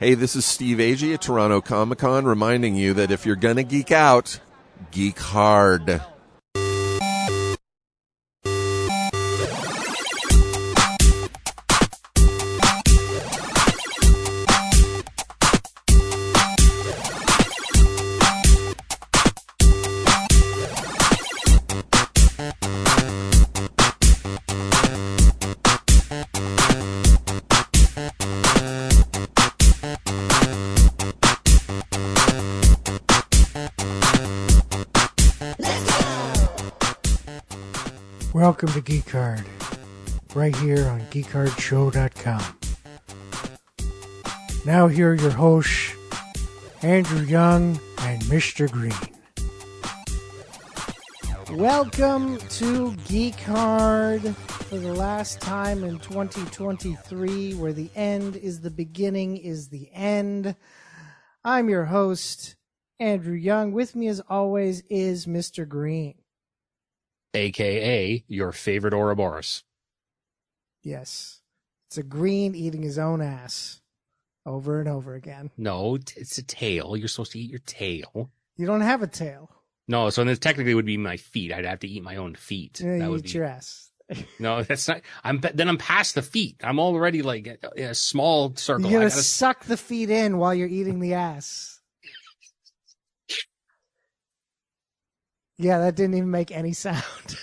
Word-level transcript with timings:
Hey, 0.00 0.14
this 0.14 0.36
is 0.36 0.46
Steve 0.46 0.78
Agee 0.78 1.14
at 1.14 1.22
Toronto 1.22 1.60
Comic 1.60 1.98
Con 1.98 2.24
reminding 2.24 2.76
you 2.76 2.94
that 2.94 3.10
if 3.10 3.26
you're 3.26 3.34
gonna 3.34 3.64
geek 3.64 3.90
out, 3.90 4.38
geek 4.92 5.18
hard. 5.18 6.00
To 38.78 38.84
Geek 38.84 39.10
Hard, 39.10 39.44
right 40.36 40.54
here 40.54 40.86
on 40.86 41.00
geekhardshow.com. 41.10 42.58
Now 44.64 44.86
here 44.86 45.10
are 45.10 45.14
your 45.14 45.32
hosts, 45.32 45.94
Andrew 46.82 47.22
Young 47.22 47.80
and 48.02 48.22
Mr. 48.22 48.70
Green. 48.70 48.94
Welcome 51.58 52.38
to 52.38 52.94
Geek 53.08 53.40
Hard 53.40 54.22
for 54.36 54.78
the 54.78 54.94
last 54.94 55.40
time 55.40 55.82
in 55.82 55.98
2023, 55.98 57.54
where 57.54 57.72
the 57.72 57.90
end 57.96 58.36
is 58.36 58.60
the 58.60 58.70
beginning 58.70 59.38
is 59.38 59.70
the 59.70 59.90
end. 59.92 60.54
I'm 61.42 61.68
your 61.68 61.86
host, 61.86 62.54
Andrew 63.00 63.34
Young. 63.34 63.72
With 63.72 63.96
me, 63.96 64.06
as 64.06 64.20
always, 64.28 64.84
is 64.88 65.26
Mr. 65.26 65.66
Green. 65.66 66.14
Aka 67.38 68.24
your 68.28 68.52
favorite 68.52 68.94
Ouroboros. 68.94 69.64
Yes. 70.82 71.40
It's 71.88 71.98
a 71.98 72.02
green 72.02 72.54
eating 72.54 72.82
his 72.82 72.98
own 72.98 73.22
ass 73.22 73.80
over 74.44 74.80
and 74.80 74.88
over 74.88 75.14
again. 75.14 75.50
No, 75.56 75.98
it's 76.16 76.38
a 76.38 76.42
tail. 76.42 76.96
You're 76.96 77.08
supposed 77.08 77.32
to 77.32 77.38
eat 77.38 77.50
your 77.50 77.60
tail. 77.60 78.30
You 78.56 78.66
don't 78.66 78.80
have 78.80 79.02
a 79.02 79.06
tail. 79.06 79.50
No, 79.86 80.10
so 80.10 80.22
this 80.24 80.38
technically 80.38 80.74
would 80.74 80.84
be 80.84 80.96
my 80.96 81.16
feet. 81.16 81.52
I'd 81.52 81.64
have 81.64 81.80
to 81.80 81.88
eat 81.88 82.02
my 82.02 82.16
own 82.16 82.34
feet. 82.34 82.80
You 82.80 82.98
that 82.98 83.10
would 83.10 83.20
eat 83.20 83.32
be 83.32 83.38
your 83.38 83.44
ass. 83.44 83.90
no. 84.38 84.62
That's 84.62 84.86
not. 84.88 85.00
I'm 85.24 85.40
then 85.40 85.68
I'm 85.68 85.78
past 85.78 86.14
the 86.14 86.22
feet. 86.22 86.56
I'm 86.62 86.78
already 86.78 87.22
like 87.22 87.58
a, 87.76 87.90
a 87.90 87.94
small 87.94 88.54
circle. 88.56 88.90
You're 88.90 89.00
gonna 89.00 89.10
gotta, 89.10 89.22
suck 89.22 89.64
the 89.64 89.76
feet 89.76 90.10
in 90.10 90.38
while 90.38 90.54
you're 90.54 90.68
eating 90.68 91.00
the 91.00 91.14
ass. 91.14 91.77
Yeah, 95.58 95.78
that 95.80 95.96
didn't 95.96 96.14
even 96.14 96.30
make 96.30 96.50
any 96.52 96.72
sound. 96.72 97.02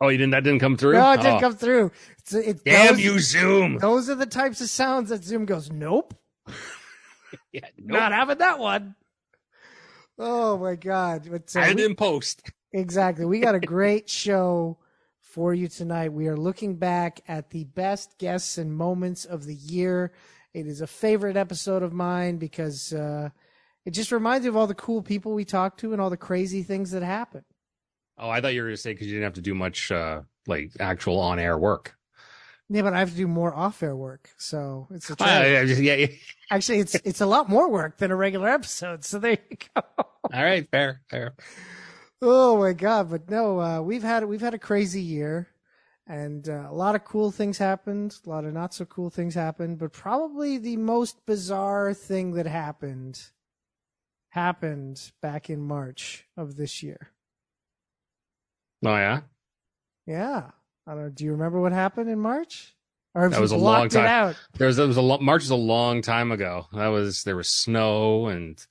oh, 0.00 0.08
you 0.08 0.18
didn't. 0.18 0.30
That 0.32 0.44
didn't 0.44 0.60
come 0.60 0.76
through. 0.76 0.92
no, 0.94 1.12
it 1.12 1.16
didn't 1.18 1.36
Oh, 1.36 1.40
come 1.40 1.56
through. 1.56 1.90
It's, 2.18 2.32
it, 2.34 2.64
Damn 2.64 2.94
those, 2.94 3.04
you, 3.04 3.18
Zoom. 3.18 3.78
Those 3.78 4.08
are 4.08 4.14
the 4.14 4.26
types 4.26 4.60
of 4.60 4.68
sounds 4.68 5.10
that 5.10 5.24
Zoom 5.24 5.44
goes, 5.46 5.70
nope, 5.70 6.14
Yeah, 7.52 7.60
nope. 7.78 8.00
not 8.00 8.12
having 8.12 8.38
that 8.38 8.58
one. 8.58 8.94
Oh 10.18 10.58
my 10.58 10.74
god! 10.76 11.26
But, 11.30 11.54
uh, 11.56 11.60
we- 11.74 11.82
it 11.82 11.90
in 11.90 11.94
post. 11.96 12.50
Exactly. 12.72 13.24
We 13.24 13.40
got 13.40 13.54
a 13.56 13.60
great 13.76 14.08
show 14.08 14.78
for 15.20 15.52
you 15.54 15.66
tonight. 15.66 16.12
We 16.12 16.28
are 16.28 16.36
looking 16.36 16.76
back 16.76 17.20
at 17.26 17.50
the 17.50 17.64
best 17.64 18.16
guests 18.18 18.58
and 18.58 18.72
moments 18.76 19.24
of 19.24 19.44
the 19.44 19.54
year. 19.54 20.12
It 20.54 20.66
is 20.66 20.80
a 20.80 20.86
favorite 20.86 21.36
episode 21.36 21.82
of 21.82 21.92
mine 21.92 22.36
because 22.36 22.92
uh, 22.92 23.30
it 23.90 23.94
just 23.94 24.12
reminds 24.12 24.44
me 24.44 24.48
of 24.50 24.56
all 24.56 24.68
the 24.68 24.74
cool 24.74 25.02
people 25.02 25.34
we 25.34 25.44
talked 25.44 25.80
to 25.80 25.92
and 25.92 26.00
all 26.00 26.10
the 26.10 26.16
crazy 26.16 26.62
things 26.62 26.92
that 26.92 27.02
happen. 27.02 27.44
Oh, 28.16 28.30
I 28.30 28.40
thought 28.40 28.54
you 28.54 28.62
were 28.62 28.68
going 28.68 28.76
to 28.76 28.80
say 28.80 28.92
because 28.92 29.08
you 29.08 29.14
didn't 29.14 29.24
have 29.24 29.34
to 29.34 29.40
do 29.40 29.52
much 29.52 29.90
uh, 29.90 30.20
like 30.46 30.70
actual 30.78 31.18
on 31.18 31.40
air 31.40 31.58
work. 31.58 31.96
Yeah, 32.68 32.82
but 32.82 32.94
I 32.94 33.00
have 33.00 33.10
to 33.10 33.16
do 33.16 33.26
more 33.26 33.52
off-air 33.52 33.96
work, 33.96 34.30
so 34.38 34.86
it's 34.92 35.10
a 35.10 35.14
Uh, 35.14 35.26
yeah, 35.26 35.62
yeah, 35.62 35.94
yeah. 35.94 36.06
Actually, 36.52 36.78
it's 36.78 36.94
it's 37.04 37.20
a 37.20 37.26
lot 37.26 37.48
more 37.48 37.68
work 37.68 37.98
than 37.98 38.12
a 38.12 38.16
regular 38.16 38.48
episode. 38.48 39.04
So 39.04 39.18
there 39.18 39.38
you 39.50 39.56
go. 39.74 39.82
All 39.96 40.44
right, 40.44 40.68
fair, 40.70 41.00
fair. 41.10 41.34
Oh 42.22 42.58
my 42.58 42.72
god! 42.74 43.10
But 43.10 43.28
no, 43.28 43.60
uh, 43.60 43.80
we've 43.80 44.04
had 44.04 44.24
we've 44.24 44.40
had 44.40 44.54
a 44.54 44.58
crazy 44.58 45.02
year, 45.02 45.48
and 46.06 46.48
uh, 46.48 46.68
a 46.70 46.74
lot 46.74 46.94
of 46.94 47.02
cool 47.02 47.32
things 47.32 47.58
happened. 47.58 48.16
A 48.24 48.30
lot 48.30 48.44
of 48.44 48.52
not 48.52 48.72
so 48.72 48.84
cool 48.84 49.10
things 49.10 49.34
happened. 49.34 49.80
But 49.80 49.92
probably 49.92 50.58
the 50.58 50.76
most 50.76 51.26
bizarre 51.26 51.92
thing 51.92 52.34
that 52.34 52.46
happened 52.46 53.20
happened 54.30 55.12
back 55.22 55.48
in 55.50 55.60
March 55.60 56.24
of 56.36 56.56
this 56.56 56.82
year. 56.82 57.10
Oh 58.84 58.96
yeah. 58.96 59.20
Yeah, 60.06 60.50
I 60.86 60.94
don't. 60.94 61.02
know. 61.04 61.08
Do 61.10 61.24
you 61.24 61.32
remember 61.32 61.60
what 61.60 61.72
happened 61.72 62.08
in 62.10 62.18
March? 62.18 62.74
Or 63.14 63.28
That 63.28 63.40
was 63.40 63.52
a 63.52 63.56
long 63.56 63.88
time. 63.88 64.06
out? 64.06 64.36
There 64.56 64.68
was, 64.68 64.76
there 64.76 64.86
was 64.86 64.96
a 64.96 65.02
lo- 65.02 65.18
March 65.18 65.42
is 65.42 65.50
a 65.50 65.56
long 65.56 66.00
time 66.00 66.30
ago. 66.32 66.66
That 66.72 66.88
was 66.88 67.24
there 67.24 67.36
was 67.36 67.48
snow 67.48 68.26
and 68.28 68.64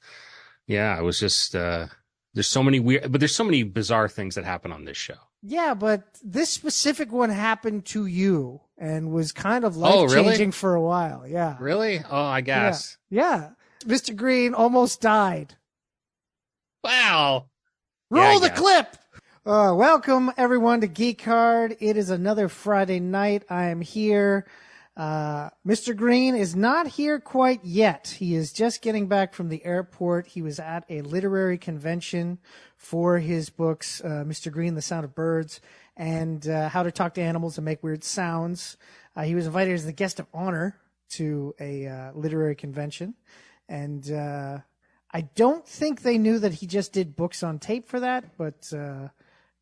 yeah, 0.66 0.98
it 0.98 1.03
was 1.03 1.19
just 1.19 1.56
uh 1.56 1.88
there's 2.34 2.48
so 2.48 2.64
many 2.64 2.80
weird 2.80 3.12
but 3.12 3.19
there's 3.22 3.36
so 3.36 3.44
many 3.44 3.64
bizarre 3.64 4.08
things 4.08 4.36
that 4.36 4.46
happen 4.46 4.72
on 4.72 4.86
this 4.86 4.98
show. 4.98 5.16
Yeah, 5.42 5.74
but 5.74 6.03
this 6.24 6.50
specific 6.50 7.12
one 7.12 7.30
happened 7.30 7.86
to 7.88 8.06
you 8.06 8.62
and 8.78 9.12
was 9.12 9.31
kind 9.31 9.64
of 9.64 9.78
Oh, 9.78 9.80
life 10.03 10.12
really? 10.12 10.30
changing 10.30 10.52
for 10.52 10.74
a 10.75 10.81
while. 10.81 11.25
Yeah. 11.28 11.56
Really? 11.59 12.00
Oh, 12.09 12.24
I 12.25 12.42
guess. 12.42 12.98
Yeah. 13.09 13.52
Mr. 13.86 14.16
Green 14.16 14.54
almost 14.54 15.02
died. 15.02 15.56
Wow. 16.84 17.46
Roll 18.10 18.42
Yeah, 18.42 18.50
the 18.50 18.54
clip. 18.56 18.98
Uh, 19.46 19.74
welcome 19.76 20.32
everyone 20.38 20.82
to 20.82 20.88
Geek 20.88 21.22
Hard. 21.22 21.78
It 21.80 21.98
is 21.98 22.10
another 22.10 22.50
Friday 22.50 23.00
night. 23.00 23.44
I 23.50 23.66
am 23.66 23.82
here. 23.82 24.46
Uh, 24.98 25.50
Mr. 25.66 25.96
Green 25.96 26.36
is 26.36 26.58
not 26.58 26.88
here 26.88 27.20
quite 27.22 27.64
yet. 27.64 28.16
He 28.20 28.36
is 28.36 28.52
just 28.52 28.82
getting 28.82 29.08
back 29.08 29.34
from 29.34 29.48
the 29.48 29.64
airport. 29.64 30.28
He 30.28 30.42
was 30.42 30.60
at 30.60 30.84
a 30.90 31.02
literary 31.02 31.58
convention 31.58 32.40
for 32.76 33.20
his 33.20 33.50
books, 33.50 34.02
uh, 34.04 34.26
Mr. 34.28 34.52
Green, 34.52 34.76
The 34.76 34.82
Sound 34.82 35.06
of 35.06 35.16
Birds, 35.16 35.62
and 35.96 36.46
uh, 36.50 36.68
How 36.68 36.84
to 36.84 36.92
Talk 36.92 37.14
to 37.14 37.22
Animals 37.22 37.58
and 37.58 37.64
Make 37.64 37.82
Weird 37.82 38.04
Sounds. 38.04 38.76
Uh, 39.16 39.24
he 39.24 39.36
was 39.36 39.46
invited 39.46 39.74
as 39.74 39.86
the 39.86 39.94
guest 39.94 40.20
of 40.20 40.28
honor 40.34 40.76
to 41.12 41.56
a 41.60 41.88
uh, 41.88 42.12
literary 42.14 42.56
convention, 42.56 43.16
and 43.69 44.12
uh, 44.12 44.57
I 45.12 45.22
don't 45.22 45.66
think 45.66 46.02
they 46.02 46.18
knew 46.18 46.40
that 46.40 46.56
he 46.56 46.68
just 46.68 46.91
did 46.91 47.16
books 47.16 47.44
on 47.44 47.59
tape 47.59 47.88
for 47.88 48.00
that, 48.00 48.38
but 48.38 48.74
uh, 48.74 49.09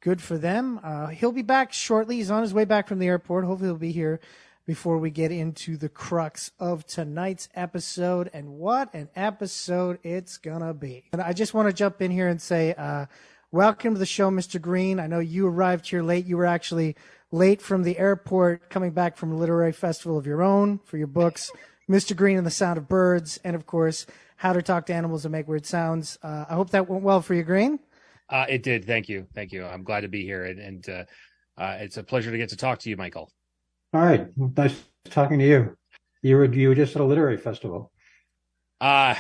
good 0.01 0.21
for 0.21 0.37
them. 0.37 0.79
Uh, 0.83 1.07
he'll 1.07 1.31
be 1.31 1.43
back 1.43 1.73
shortly. 1.73 2.15
He's 2.15 2.31
on 2.31 2.41
his 2.41 2.53
way 2.53 2.65
back 2.65 2.87
from 2.87 2.99
the 2.99 3.07
airport. 3.07 3.45
Hopefully, 3.45 3.69
he'll 3.69 3.77
be 3.77 3.91
here 3.91 4.19
before 4.65 4.97
we 4.97 5.09
get 5.09 5.31
into 5.31 5.77
the 5.77 5.89
crux 5.89 6.51
of 6.59 6.85
tonight's 6.85 7.49
episode. 7.53 8.29
And 8.33 8.49
what 8.49 8.93
an 8.93 9.09
episode 9.15 9.99
it's 10.03 10.37
gonna 10.37 10.73
be! 10.73 11.05
And 11.13 11.21
I 11.21 11.33
just 11.33 11.53
want 11.53 11.67
to 11.67 11.73
jump 11.73 12.01
in 12.01 12.11
here 12.11 12.27
and 12.27 12.41
say, 12.41 12.73
uh, 12.73 13.05
welcome 13.51 13.93
to 13.93 13.99
the 13.99 14.05
show, 14.05 14.29
Mr. 14.29 14.61
Green. 14.61 14.99
I 14.99 15.07
know 15.07 15.19
you 15.19 15.47
arrived 15.47 15.87
here 15.87 16.01
late. 16.01 16.25
You 16.25 16.37
were 16.37 16.45
actually 16.45 16.95
late 17.31 17.61
from 17.61 17.83
the 17.83 17.97
airport, 17.97 18.69
coming 18.69 18.91
back 18.91 19.17
from 19.17 19.31
a 19.31 19.35
literary 19.35 19.71
festival 19.73 20.17
of 20.17 20.25
your 20.25 20.41
own 20.41 20.79
for 20.79 20.97
your 20.97 21.07
books, 21.07 21.51
Mr. 21.89 22.15
Green 22.15 22.37
and 22.37 22.45
the 22.45 22.51
Sound 22.51 22.77
of 22.77 22.87
Birds, 22.87 23.39
and 23.43 23.55
of 23.55 23.65
course, 23.65 24.05
How 24.37 24.53
to 24.53 24.61
Talk 24.61 24.85
to 24.87 24.93
Animals 24.93 25.25
and 25.25 25.31
Make 25.31 25.47
Weird 25.47 25.65
Sounds. 25.65 26.17
Uh, 26.21 26.45
I 26.49 26.53
hope 26.55 26.71
that 26.71 26.89
went 26.89 27.03
well 27.03 27.21
for 27.21 27.33
you, 27.33 27.43
Green. 27.43 27.79
Uh 28.29 28.45
it 28.49 28.61
did. 28.61 28.83
Thank 28.85 29.07
you. 29.07 29.25
Thank 29.33 29.53
you. 29.53 29.65
I'm 29.65 29.83
glad 29.83 30.01
to 30.01 30.09
be 30.09 30.21
here 30.23 30.43
and, 30.43 30.59
and 30.59 30.89
uh, 30.89 31.03
uh 31.57 31.77
it's 31.79 31.95
a 31.95 32.03
pleasure 32.03 32.29
to 32.29 32.37
get 32.37 32.49
to 32.49 32.57
talk 32.57 32.79
to 32.79 32.89
you, 32.89 32.97
Michael. 32.97 33.31
All 33.93 34.01
right, 34.01 34.27
nice 34.35 34.83
talking 35.05 35.39
to 35.39 35.45
you. 35.47 35.77
You 36.21 36.35
were 36.35 36.45
you 36.45 36.67
were 36.67 36.75
just 36.75 36.93
at 36.95 37.01
a 37.01 37.05
literary 37.05 37.37
festival. 37.37 37.89
Uh 38.81 39.15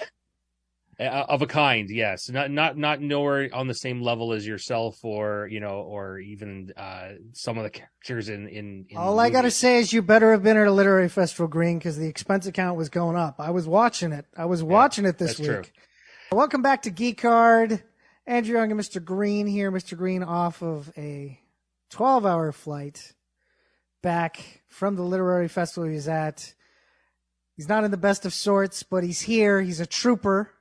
uh, 0.99 1.25
of 1.29 1.41
a 1.41 1.47
kind, 1.47 1.89
yes. 1.89 2.29
Not 2.29 2.49
not 2.49 2.77
not 2.77 3.01
nowhere 3.01 3.49
on 3.53 3.67
the 3.67 3.73
same 3.73 4.01
level 4.01 4.33
as 4.33 4.47
yourself 4.47 5.03
or, 5.03 5.47
you 5.51 5.59
know, 5.59 5.81
or 5.81 6.19
even 6.19 6.73
uh 6.75 7.09
some 7.33 7.57
of 7.57 7.63
the 7.63 7.69
characters 7.69 8.29
in 8.29 8.47
in, 8.47 8.85
in 8.89 8.97
All 8.97 9.19
I 9.19 9.29
got 9.29 9.43
to 9.43 9.51
say 9.51 9.77
is 9.77 9.93
you 9.93 10.01
better 10.01 10.31
have 10.31 10.43
been 10.43 10.57
at 10.57 10.67
a 10.67 10.71
literary 10.71 11.09
festival, 11.09 11.47
Green, 11.47 11.77
because 11.77 11.97
the 11.97 12.07
expense 12.07 12.47
account 12.47 12.77
was 12.77 12.89
going 12.89 13.15
up. 13.15 13.35
I 13.39 13.51
was 13.51 13.67
watching 13.67 14.11
it. 14.11 14.25
I 14.35 14.45
was 14.45 14.63
watching 14.63 15.05
it 15.05 15.17
this 15.17 15.37
week. 15.37 15.47
true. 15.47 15.63
Welcome 16.31 16.61
back 16.61 16.81
to 16.83 16.89
Geek 16.89 17.21
Hard. 17.21 17.83
Andrew 18.25 18.57
Young 18.57 18.71
and 18.71 18.79
Mr. 18.79 19.03
Green 19.03 19.47
here. 19.47 19.71
Mr. 19.71 19.95
Green 19.97 20.23
off 20.23 20.61
of 20.61 20.91
a 20.97 21.39
12 21.91 22.25
hour 22.25 22.51
flight 22.51 23.13
back 24.01 24.63
from 24.67 24.95
the 24.95 25.03
literary 25.03 25.47
festival 25.47 25.89
he's 25.89 26.07
at. 26.07 26.53
He's 27.55 27.69
not 27.69 27.83
in 27.83 27.91
the 27.91 27.97
best 27.97 28.25
of 28.25 28.33
sorts, 28.33 28.83
but 28.83 29.03
he's 29.03 29.21
here. 29.21 29.61
He's 29.61 29.79
a 29.79 29.85
trooper. 29.85 30.51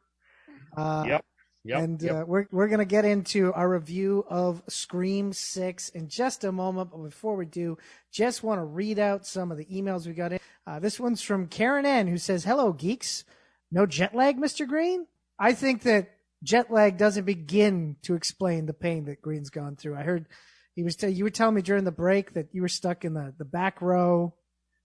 Uh, 0.77 1.05
Yep. 1.07 1.25
Yep, 1.65 1.83
and 1.83 2.01
yep. 2.03 2.15
Uh, 2.15 2.25
we're 2.27 2.47
we're 2.53 2.69
gonna 2.69 2.85
get 2.85 3.05
into 3.05 3.53
our 3.53 3.69
review 3.69 4.25
of 4.29 4.63
Scream 4.69 5.33
Six 5.33 5.89
in 5.89 6.07
just 6.07 6.45
a 6.45 6.53
moment. 6.53 6.93
But 6.93 7.03
before 7.03 7.35
we 7.35 7.45
do, 7.45 7.77
just 8.13 8.45
want 8.45 8.61
to 8.61 8.65
read 8.65 9.01
out 9.01 9.27
some 9.27 9.51
of 9.51 9.59
the 9.59 9.65
emails 9.65 10.07
we 10.07 10.13
got 10.13 10.33
in. 10.33 10.39
Uh, 10.65 10.79
this 10.79 11.01
one's 11.01 11.23
from 11.23 11.49
Karen 11.49 11.85
N, 11.85 12.07
who 12.07 12.19
says, 12.19 12.45
"Hello, 12.45 12.73
geeks. 12.73 13.25
No 13.73 13.85
jet 13.85 14.15
lag, 14.15 14.39
Mister 14.39 14.65
Green. 14.65 15.09
I 15.41 15.55
think 15.55 15.83
that 15.83 16.13
jet 16.45 16.71
lag 16.71 16.99
doesn't 16.99 17.25
begin 17.25 17.97
to 18.03 18.15
explain 18.15 18.67
the 18.67 18.73
pain 18.73 19.07
that 19.07 19.21
Green's 19.21 19.51
gone 19.51 19.75
through. 19.75 19.97
I 19.97 20.05
heard 20.05 20.29
he 20.77 20.85
was 20.85 20.95
tell 20.95 21.11
you 21.11 21.25
were 21.25 21.31
telling 21.31 21.57
me 21.57 21.63
during 21.63 21.83
the 21.83 21.91
break 21.91 22.35
that 22.35 22.55
you 22.55 22.63
were 22.63 22.69
stuck 22.69 23.05
in 23.05 23.15
the 23.15 23.35
the 23.39 23.45
back 23.45 23.83
row 23.83 24.37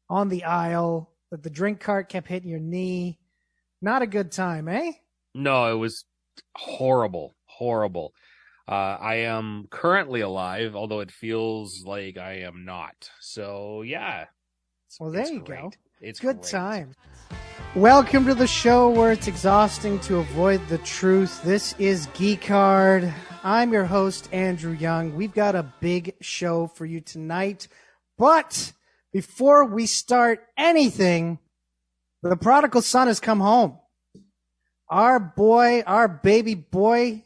on 0.10 0.30
the 0.30 0.46
aisle, 0.46 1.12
that 1.30 1.44
the 1.44 1.52
drink 1.52 1.80
cart 1.80 2.10
kept 2.10 2.28
hitting 2.28 2.50
your 2.50 2.60
knee. 2.60 3.20
Not 3.84 4.02
a 4.02 4.08
good 4.08 4.32
time, 4.32 4.68
eh?" 4.68 4.94
No, 5.34 5.72
it 5.72 5.76
was 5.78 6.04
horrible, 6.58 7.36
horrible. 7.46 8.14
Uh, 8.68 8.98
I 9.00 9.16
am 9.16 9.68
currently 9.70 10.20
alive, 10.20 10.76
although 10.76 11.00
it 11.00 11.12
feels 11.12 11.84
like 11.86 12.18
I 12.18 12.40
am 12.40 12.66
not. 12.66 13.10
So 13.22 13.82
yeah. 13.82 14.26
Well, 15.00 15.12
there 15.12 15.26
you 15.26 15.40
great. 15.40 15.62
go. 15.62 15.72
It's 16.02 16.20
Good 16.20 16.42
great. 16.42 16.52
time. 16.52 16.96
Welcome 17.76 18.26
to 18.26 18.36
the 18.36 18.46
show 18.48 18.90
where 18.90 19.14
it's 19.14 19.28
exhausting 19.28 20.00
to 20.02 20.18
avoid 20.18 20.68
the 20.68 20.80
truth. 20.80 21.42
This 21.44 21.76
is 21.80 22.08
Geek 22.14 22.44
Hard. 22.46 23.14
I'm 23.42 23.72
your 23.72 23.86
host, 23.86 24.28
Andrew 24.34 24.74
Young. 24.74 25.16
We've 25.16 25.34
got 25.34 25.56
a 25.56 25.72
big 25.80 26.16
show 26.20 26.68
for 26.68 26.86
you 26.86 27.00
tonight. 27.00 27.70
But 28.18 28.74
before 29.14 29.64
we 29.66 29.86
start 29.86 30.44
anything, 30.58 31.40
the 32.22 32.36
prodigal 32.36 32.82
son 32.82 33.08
has 33.08 33.22
come 33.22 33.40
home. 33.40 33.78
Our 34.92 35.22
boy, 35.22 35.84
our 35.88 36.10
baby 36.10 36.54
boy, 36.54 37.24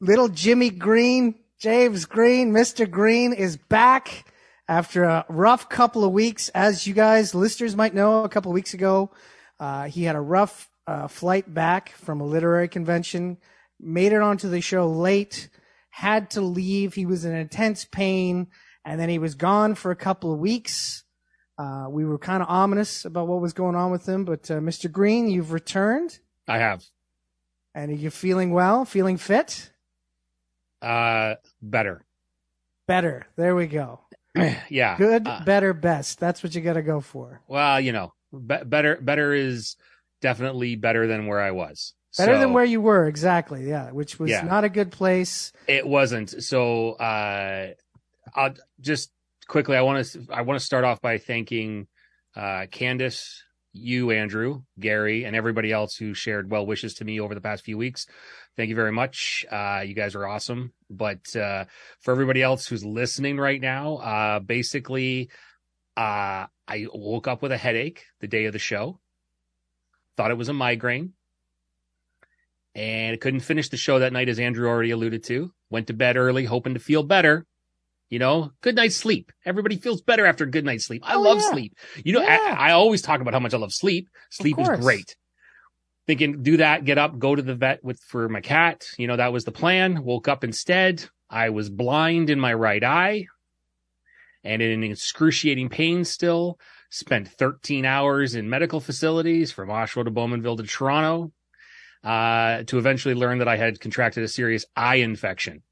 little 0.00 0.28
Jimmy 0.28 0.70
Green, 0.70 1.34
James 1.58 2.04
Green, 2.04 2.52
Mr. 2.52 2.88
Green 2.88 3.32
is 3.32 3.56
back 3.56 4.24
after 4.68 5.02
a 5.02 5.26
rough 5.28 5.68
couple 5.68 6.04
of 6.04 6.12
weeks. 6.12 6.48
As 6.50 6.86
you 6.86 6.94
guys, 6.94 7.34
listeners 7.34 7.74
might 7.74 7.92
know, 7.92 8.22
a 8.22 8.28
couple 8.28 8.52
of 8.52 8.54
weeks 8.54 8.72
ago, 8.72 9.10
uh, 9.58 9.86
he 9.86 10.04
had 10.04 10.14
a 10.14 10.20
rough 10.20 10.70
uh, 10.86 11.08
flight 11.08 11.52
back 11.52 11.90
from 11.96 12.20
a 12.20 12.24
literary 12.24 12.68
convention, 12.68 13.38
made 13.80 14.12
it 14.12 14.22
onto 14.22 14.48
the 14.48 14.60
show 14.60 14.88
late, 14.88 15.48
had 15.90 16.30
to 16.30 16.40
leave. 16.40 16.94
He 16.94 17.04
was 17.04 17.24
in 17.24 17.34
intense 17.34 17.84
pain, 17.84 18.46
and 18.84 19.00
then 19.00 19.08
he 19.08 19.18
was 19.18 19.34
gone 19.34 19.74
for 19.74 19.90
a 19.90 19.96
couple 19.96 20.32
of 20.32 20.38
weeks. 20.38 21.02
Uh, 21.58 21.88
we 21.90 22.04
were 22.04 22.16
kind 22.16 22.44
of 22.44 22.48
ominous 22.48 23.04
about 23.04 23.26
what 23.26 23.40
was 23.40 23.52
going 23.52 23.74
on 23.74 23.90
with 23.90 24.08
him, 24.08 24.24
but 24.24 24.48
uh, 24.52 24.60
Mr. 24.60 24.88
Green, 24.88 25.28
you've 25.28 25.50
returned, 25.50 26.20
I 26.48 26.58
have. 26.58 26.82
and 27.74 27.90
are 27.90 27.94
you 27.94 28.10
feeling 28.10 28.50
well, 28.52 28.84
feeling 28.84 29.16
fit? 29.18 29.70
Uh, 30.82 31.34
better. 31.60 32.04
Better. 32.86 33.26
There 33.36 33.54
we 33.54 33.66
go. 33.66 34.00
yeah. 34.70 34.96
Good, 34.96 35.26
Uh, 35.26 35.42
better, 35.44 35.72
best. 35.74 36.18
That's 36.20 36.42
what 36.42 36.54
you 36.54 36.60
got 36.60 36.74
to 36.74 36.82
go 36.82 37.00
for. 37.00 37.40
well, 37.48 37.80
you 37.80 37.92
know, 37.92 38.12
be- 38.32 38.64
better. 38.64 38.96
Better 38.96 39.32
is 39.32 39.76
definitely 40.20 40.76
better 40.76 41.06
than 41.06 41.26
where 41.26 41.40
I 41.40 41.50
was. 41.50 41.94
Better 42.16 42.34
So- 42.34 42.40
than 42.40 42.52
where 42.52 42.64
you 42.64 42.80
were, 42.80 43.06
exactly. 43.06 43.68
Yeah, 43.68 43.90
which 43.90 44.18
was 44.18 44.30
Yeah. 44.30 44.42
not 44.42 44.64
a 44.64 44.68
good 44.68 44.90
place. 44.90 45.52
It 45.66 45.86
wasn't. 45.86 46.42
So 46.42 46.92
uh 46.92 47.72
I'll 48.34 48.54
just 48.80 49.10
quickly 49.46 49.76
I 49.76 49.82
want 49.82 50.04
to 50.06 50.26
I 50.30 50.42
want 50.42 50.58
to 50.58 50.64
start 50.64 50.84
off 50.84 51.00
by 51.00 51.18
thanking 51.18 51.86
uh 52.34 52.66
Candace, 52.70 53.42
you 53.78 54.10
Andrew, 54.10 54.62
Gary 54.78 55.24
and 55.24 55.34
everybody 55.34 55.72
else 55.72 55.96
who 55.96 56.14
shared 56.14 56.50
well 56.50 56.66
wishes 56.66 56.94
to 56.94 57.04
me 57.04 57.20
over 57.20 57.34
the 57.34 57.40
past 57.40 57.64
few 57.64 57.78
weeks. 57.78 58.06
Thank 58.56 58.68
you 58.68 58.76
very 58.76 58.92
much. 58.92 59.44
Uh 59.50 59.82
you 59.86 59.94
guys 59.94 60.14
are 60.14 60.26
awesome. 60.26 60.72
But 60.90 61.34
uh 61.36 61.64
for 62.00 62.12
everybody 62.12 62.42
else 62.42 62.66
who's 62.66 62.84
listening 62.84 63.38
right 63.38 63.60
now, 63.60 63.96
uh 63.96 64.40
basically 64.40 65.30
uh 65.96 66.46
I 66.66 66.86
woke 66.92 67.26
up 67.28 67.42
with 67.42 67.52
a 67.52 67.56
headache 67.56 68.04
the 68.20 68.28
day 68.28 68.44
of 68.44 68.52
the 68.52 68.58
show. 68.58 69.00
Thought 70.16 70.30
it 70.30 70.38
was 70.38 70.48
a 70.48 70.52
migraine 70.52 71.14
and 72.74 73.20
couldn't 73.20 73.40
finish 73.40 73.68
the 73.68 73.76
show 73.76 73.98
that 73.98 74.12
night, 74.12 74.28
as 74.28 74.38
Andrew 74.38 74.68
already 74.68 74.90
alluded 74.90 75.24
to. 75.24 75.52
Went 75.70 75.88
to 75.88 75.94
bed 75.94 76.16
early, 76.16 76.44
hoping 76.44 76.74
to 76.74 76.80
feel 76.80 77.02
better. 77.02 77.46
You 78.10 78.18
know, 78.18 78.52
good 78.62 78.74
night's 78.74 78.96
sleep. 78.96 79.32
Everybody 79.44 79.76
feels 79.76 80.00
better 80.00 80.24
after 80.24 80.44
a 80.44 80.50
good 80.50 80.64
night's 80.64 80.86
sleep. 80.86 81.02
I 81.04 81.14
Oh, 81.14 81.20
love 81.20 81.38
yeah. 81.40 81.50
sleep. 81.50 81.74
You 82.04 82.14
know, 82.14 82.22
Yeah. 82.22 82.38
I, 82.58 82.68
I 82.68 82.72
always 82.72 83.02
talk 83.02 83.20
about 83.20 83.34
how 83.34 83.40
much 83.40 83.52
I 83.52 83.58
love 83.58 83.72
sleep. 83.72 84.08
Sleep 84.30 84.58
is 84.58 84.68
great. 84.80 85.14
Thinking, 86.06 86.42
do 86.42 86.56
that, 86.56 86.86
get 86.86 86.96
up, 86.96 87.18
go 87.18 87.34
to 87.34 87.42
the 87.42 87.54
vet 87.54 87.84
with 87.84 88.00
for 88.00 88.28
my 88.30 88.40
cat. 88.40 88.86
You 88.96 89.06
know, 89.06 89.16
that 89.16 89.32
was 89.32 89.44
the 89.44 89.52
plan. 89.52 90.02
Woke 90.04 90.26
up 90.26 90.42
instead. 90.42 91.04
I 91.28 91.50
was 91.50 91.68
blind 91.68 92.30
in 92.30 92.40
my 92.40 92.54
right 92.54 92.82
eye 92.82 93.26
and 94.42 94.62
in 94.62 94.82
excruciating 94.82 95.68
pain 95.68 96.04
still. 96.04 96.58
Spent 96.90 97.28
13 97.28 97.84
hours 97.84 98.34
in 98.34 98.48
medical 98.48 98.80
facilities 98.80 99.52
from 99.52 99.68
Oshawa 99.68 100.04
to 100.06 100.10
Bowmanville 100.10 100.56
to 100.56 100.62
Toronto 100.62 101.30
uh, 102.02 102.62
to 102.62 102.78
eventually 102.78 103.14
learn 103.14 103.38
that 103.40 103.48
I 103.48 103.58
had 103.58 103.78
contracted 103.78 104.24
a 104.24 104.28
serious 104.28 104.64
eye 104.74 104.96
infection 104.96 105.62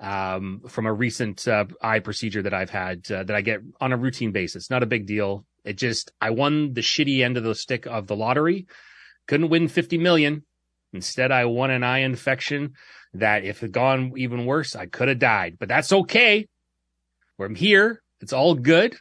um, 0.00 0.62
from 0.68 0.86
a 0.86 0.92
recent 0.92 1.46
uh, 1.46 1.64
eye 1.80 2.00
procedure 2.00 2.42
that 2.42 2.54
I've 2.54 2.70
had 2.70 3.10
uh, 3.10 3.24
that 3.24 3.34
I 3.34 3.40
get 3.40 3.60
on 3.80 3.92
a 3.92 3.96
routine 3.96 4.32
basis. 4.32 4.70
Not 4.70 4.82
a 4.82 4.86
big 4.86 5.06
deal. 5.06 5.46
It 5.64 5.78
just 5.78 6.12
I 6.20 6.30
won 6.30 6.74
the 6.74 6.80
shitty 6.80 7.24
end 7.24 7.36
of 7.36 7.44
the 7.44 7.54
stick 7.54 7.86
of 7.86 8.06
the 8.06 8.16
lottery. 8.16 8.66
Couldn't 9.26 9.48
win 9.48 9.68
50 9.68 9.98
million. 9.98 10.44
Instead, 10.92 11.32
I 11.32 11.46
won 11.46 11.70
an 11.70 11.82
eye 11.82 12.00
infection 12.00 12.74
that 13.14 13.44
if 13.44 13.62
it 13.62 13.72
gone 13.72 14.12
even 14.16 14.46
worse, 14.46 14.76
I 14.76 14.86
could 14.86 15.08
have 15.08 15.18
died. 15.18 15.56
But 15.58 15.68
that's 15.68 15.92
okay. 15.92 16.46
I'm 17.40 17.54
here. 17.54 18.02
It's 18.20 18.32
all 18.32 18.54
good. 18.54 18.96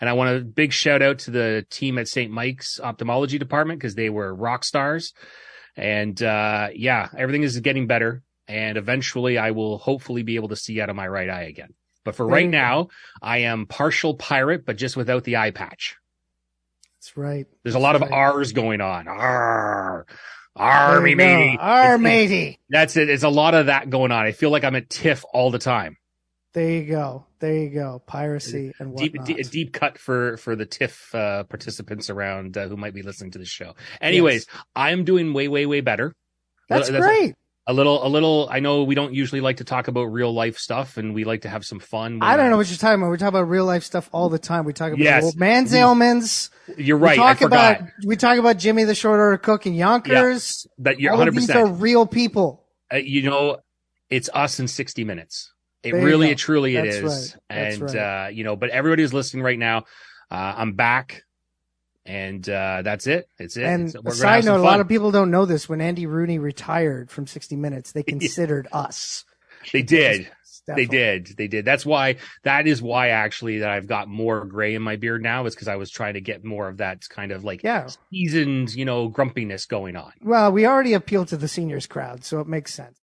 And 0.00 0.08
I 0.08 0.12
want 0.12 0.36
a 0.36 0.44
big 0.44 0.72
shout 0.72 1.02
out 1.02 1.20
to 1.20 1.30
the 1.30 1.66
team 1.70 1.98
at 1.98 2.08
St. 2.08 2.30
Mike's 2.30 2.78
ophthalmology 2.80 3.38
department 3.38 3.80
because 3.80 3.96
they 3.96 4.10
were 4.10 4.32
rock 4.32 4.64
stars. 4.64 5.12
And 5.76 6.20
uh, 6.22 6.68
yeah, 6.74 7.08
everything 7.16 7.42
is 7.42 7.58
getting 7.60 7.86
better. 7.86 8.22
And 8.48 8.78
eventually 8.78 9.36
I 9.38 9.50
will 9.50 9.78
hopefully 9.78 10.22
be 10.22 10.36
able 10.36 10.48
to 10.48 10.56
see 10.56 10.80
out 10.80 10.88
of 10.90 10.96
my 10.96 11.06
right 11.06 11.28
eye 11.28 11.42
again. 11.42 11.74
But 12.04 12.14
for 12.14 12.26
right 12.26 12.48
now, 12.48 12.88
I 13.20 13.38
am 13.38 13.66
partial 13.66 14.14
pirate, 14.14 14.64
but 14.64 14.76
just 14.76 14.96
without 14.96 15.24
the 15.24 15.36
eye 15.36 15.50
patch. 15.50 15.96
That's 16.98 17.16
right. 17.16 17.46
There's 17.62 17.74
a 17.74 17.78
lot 17.78 17.94
of 17.96 18.02
Right. 18.02 18.10
R's 18.10 18.52
going 18.52 18.80
on. 18.80 19.06
R. 19.06 20.06
Army 20.56 21.14
matey. 21.14 21.54
It's- 21.54 22.00
matey. 22.00 22.58
That's 22.70 22.96
it. 22.96 23.08
It's 23.10 23.22
a 23.22 23.28
lot 23.28 23.54
of 23.54 23.66
that 23.66 23.90
going 23.90 24.10
on. 24.10 24.24
I 24.24 24.32
feel 24.32 24.50
like 24.50 24.64
I'm 24.64 24.74
at 24.74 24.88
TIFF 24.88 25.24
all 25.32 25.50
the 25.50 25.58
time. 25.58 25.96
There 26.54 26.68
you 26.70 26.86
go. 26.86 27.26
There 27.40 27.54
you 27.54 27.68
go. 27.70 28.02
Piracy 28.06 28.72
and 28.78 28.96
Deep, 28.96 29.12
whatnot. 29.16 29.36
deep, 29.36 29.50
deep 29.50 29.72
cut 29.72 29.98
for 29.98 30.38
for 30.38 30.56
the 30.56 30.64
TIFF 30.66 31.14
uh, 31.14 31.44
participants 31.44 32.08
around 32.10 32.56
uh, 32.56 32.66
who 32.66 32.76
might 32.76 32.94
be 32.94 33.02
listening 33.02 33.32
to 33.32 33.38
the 33.38 33.44
show. 33.44 33.74
Anyways, 34.00 34.46
I'm 34.74 35.04
doing 35.04 35.34
way, 35.34 35.46
way, 35.46 35.66
way 35.66 35.82
better. 35.82 36.14
That's, 36.68 36.88
That's- 36.88 37.04
great. 37.04 37.34
A 37.70 37.74
little, 37.74 38.04
a 38.06 38.08
little. 38.08 38.48
I 38.50 38.60
know 38.60 38.84
we 38.84 38.94
don't 38.94 39.12
usually 39.12 39.42
like 39.42 39.58
to 39.58 39.64
talk 39.64 39.88
about 39.88 40.04
real 40.04 40.32
life 40.32 40.56
stuff, 40.56 40.96
and 40.96 41.12
we 41.14 41.24
like 41.24 41.42
to 41.42 41.50
have 41.50 41.66
some 41.66 41.80
fun. 41.80 42.20
I 42.22 42.34
don't 42.38 42.48
know 42.48 42.56
what 42.56 42.66
you're 42.70 42.78
talking 42.78 43.02
about. 43.02 43.10
We 43.10 43.18
talk 43.18 43.28
about 43.28 43.42
real 43.42 43.66
life 43.66 43.84
stuff 43.84 44.08
all 44.10 44.30
the 44.30 44.38
time. 44.38 44.64
We 44.64 44.72
talk 44.72 44.88
about 44.88 45.00
Yes. 45.00 45.22
old 45.22 45.36
man's 45.36 45.74
ailments. 45.74 46.48
You're 46.78 46.96
We 46.96 47.02
right. 47.08 47.18
I 47.18 47.22
talk 47.34 47.38
forgot 47.40 47.80
about 47.80 47.90
we 48.06 48.16
talk 48.16 48.38
about 48.38 48.56
Jimmy 48.56 48.84
the 48.84 48.94
short 48.94 49.20
order 49.20 49.36
cook 49.36 49.66
in 49.66 49.74
Yonkers. 49.74 50.66
that 50.78 50.98
you're 50.98 51.12
all 51.12 51.18
100. 51.18 51.28
of 51.28 51.46
these 51.46 51.50
are 51.54 51.66
real 51.66 52.06
people. 52.06 52.64
uh, 52.90 52.96
you 52.96 53.22
know, 53.28 53.58
it's 54.08 54.30
us 54.32 54.58
in 54.58 54.66
60 54.66 55.04
minutes. 55.04 55.52
It 55.82 55.92
There 55.92 56.02
really, 56.02 56.30
it 56.30 56.38
truly 56.38 56.74
it 56.76 56.84
That's 56.84 56.96
is. 56.96 57.36
right. 57.50 57.58
And, 57.58 57.82
right. 57.82 58.24
uh, 58.26 58.28
you 58.30 58.44
know, 58.44 58.56
but 58.56 58.70
everybody 58.70 59.02
who's 59.02 59.12
listening 59.12 59.42
right 59.42 59.58
now, 59.58 59.84
uh, 60.30 60.54
I'm 60.56 60.72
back 60.72 61.22
and, 62.08 62.48
uh, 62.48 62.82
that's 62.82 63.06
it. 63.06 63.28
It's 63.38 63.56
it. 63.56 63.64
And 63.64 63.88
It's- 63.88 63.94
a 63.94 64.00
we're 64.02 64.14
side 64.14 64.44
note, 64.44 64.60
a 64.60 64.62
lot 64.62 64.80
of 64.80 64.88
people 64.88 65.10
don't 65.10 65.30
know 65.30 65.44
this. 65.44 65.68
When 65.68 65.80
Andy 65.80 66.06
Rooney 66.06 66.38
retired 66.38 67.10
from 67.10 67.26
60 67.26 67.54
Minutes, 67.56 67.92
they 67.92 68.02
considered 68.14 68.66
us. 68.72 69.24
They 69.72 69.82
did. 69.82 70.30
Definitely. 70.66 70.84
They 70.84 70.98
did. 70.98 71.36
They 71.38 71.48
did. 71.48 71.64
That's 71.64 71.86
why, 71.86 72.16
that 72.42 72.66
is 72.66 72.82
why 72.82 73.08
actually 73.08 73.60
that 73.60 73.70
I've 73.70 73.86
got 73.86 74.06
more 74.06 74.44
gray 74.44 74.74
in 74.74 74.82
my 74.82 74.96
beard 74.96 75.22
now 75.22 75.46
is 75.46 75.54
because 75.54 75.66
I 75.68 75.76
was 75.76 75.90
trying 75.90 76.12
to 76.14 76.20
get 76.20 76.44
more 76.44 76.68
of 76.68 76.76
that 76.76 77.08
kind 77.08 77.32
of 77.32 77.42
like 77.42 77.62
Yeah. 77.62 77.86
seasoned, 78.12 78.74
you 78.74 78.84
know, 78.84 79.08
grumpiness 79.08 79.64
going 79.66 79.96
on. 79.96 80.12
Well, 80.22 80.52
we 80.52 80.66
already 80.66 80.92
appeal 80.92 81.24
to 81.26 81.38
the 81.38 81.48
seniors 81.48 81.86
crowd, 81.86 82.22
so 82.22 82.40
it 82.40 82.46
makes 82.46 82.74
sense. 82.74 83.00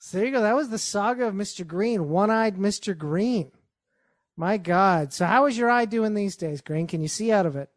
So 0.00 0.18
there 0.18 0.26
you 0.26 0.32
go. 0.32 0.42
That 0.42 0.56
was 0.56 0.70
the 0.70 0.78
saga 0.78 1.26
of 1.28 1.34
Mr. 1.34 1.64
Green, 1.64 2.08
one-eyed 2.08 2.56
Mr. 2.56 2.98
Green. 2.98 3.52
My 4.36 4.56
God. 4.56 5.12
So 5.12 5.24
how 5.24 5.46
is 5.46 5.56
your 5.56 5.70
eye 5.70 5.84
doing 5.84 6.14
these 6.14 6.34
days, 6.36 6.60
Green? 6.60 6.88
Can 6.88 7.00
you 7.00 7.06
see 7.08 7.30
out 7.30 7.46
of 7.46 7.54
it? 7.54 7.68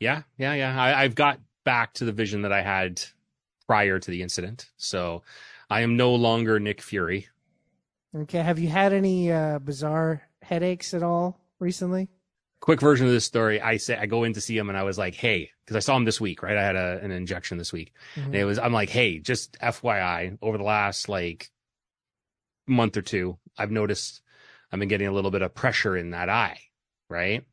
Yeah. 0.00 0.22
Yeah. 0.36 0.54
Yeah. 0.54 0.80
I, 0.80 1.02
I've 1.02 1.14
got 1.14 1.40
back 1.64 1.94
to 1.94 2.04
the 2.04 2.12
vision 2.12 2.42
that 2.42 2.52
I 2.52 2.62
had 2.62 3.02
prior 3.66 3.98
to 3.98 4.10
the 4.10 4.22
incident. 4.22 4.70
So 4.76 5.22
I 5.68 5.82
am 5.82 5.96
no 5.96 6.14
longer 6.14 6.58
Nick 6.60 6.80
Fury. 6.80 7.28
Okay. 8.14 8.38
Have 8.40 8.58
you 8.58 8.68
had 8.68 8.92
any 8.92 9.30
uh, 9.30 9.58
bizarre 9.58 10.22
headaches 10.42 10.94
at 10.94 11.02
all 11.02 11.38
recently? 11.58 12.08
quick 12.60 12.80
version 12.80 13.06
of 13.06 13.12
this 13.12 13.24
story. 13.24 13.60
I 13.60 13.76
say 13.76 13.96
I 13.96 14.06
go 14.06 14.24
in 14.24 14.32
to 14.32 14.40
see 14.40 14.58
him 14.58 14.68
and 14.68 14.76
I 14.76 14.82
was 14.82 14.98
like, 14.98 15.14
hey, 15.14 15.52
because 15.64 15.76
I 15.76 15.78
saw 15.78 15.96
him 15.96 16.04
this 16.04 16.20
week, 16.20 16.42
right? 16.42 16.56
I 16.56 16.62
had 16.62 16.74
a, 16.74 16.98
an 17.02 17.12
injection 17.12 17.56
this 17.56 17.72
week. 17.72 17.92
Mhm. 18.16 18.26
And 18.26 18.34
it 18.34 18.44
was 18.44 18.58
I'm 18.58 18.72
like, 18.72 18.90
hey, 18.90 19.20
just 19.20 19.56
FYI, 19.60 20.36
over 20.42 20.58
the 20.58 20.64
last 20.64 21.08
like 21.08 21.50
month 22.66 22.96
or 22.96 23.02
two, 23.02 23.38
I've 23.56 23.70
noticed 23.70 24.22
I've 24.72 24.80
been 24.80 24.88
getting 24.88 25.06
a 25.06 25.12
little 25.12 25.30
bit 25.30 25.42
of 25.42 25.54
pressure 25.54 25.96
in 25.96 26.10
that 26.10 26.28
eye, 26.28 26.58
right? 27.08 27.44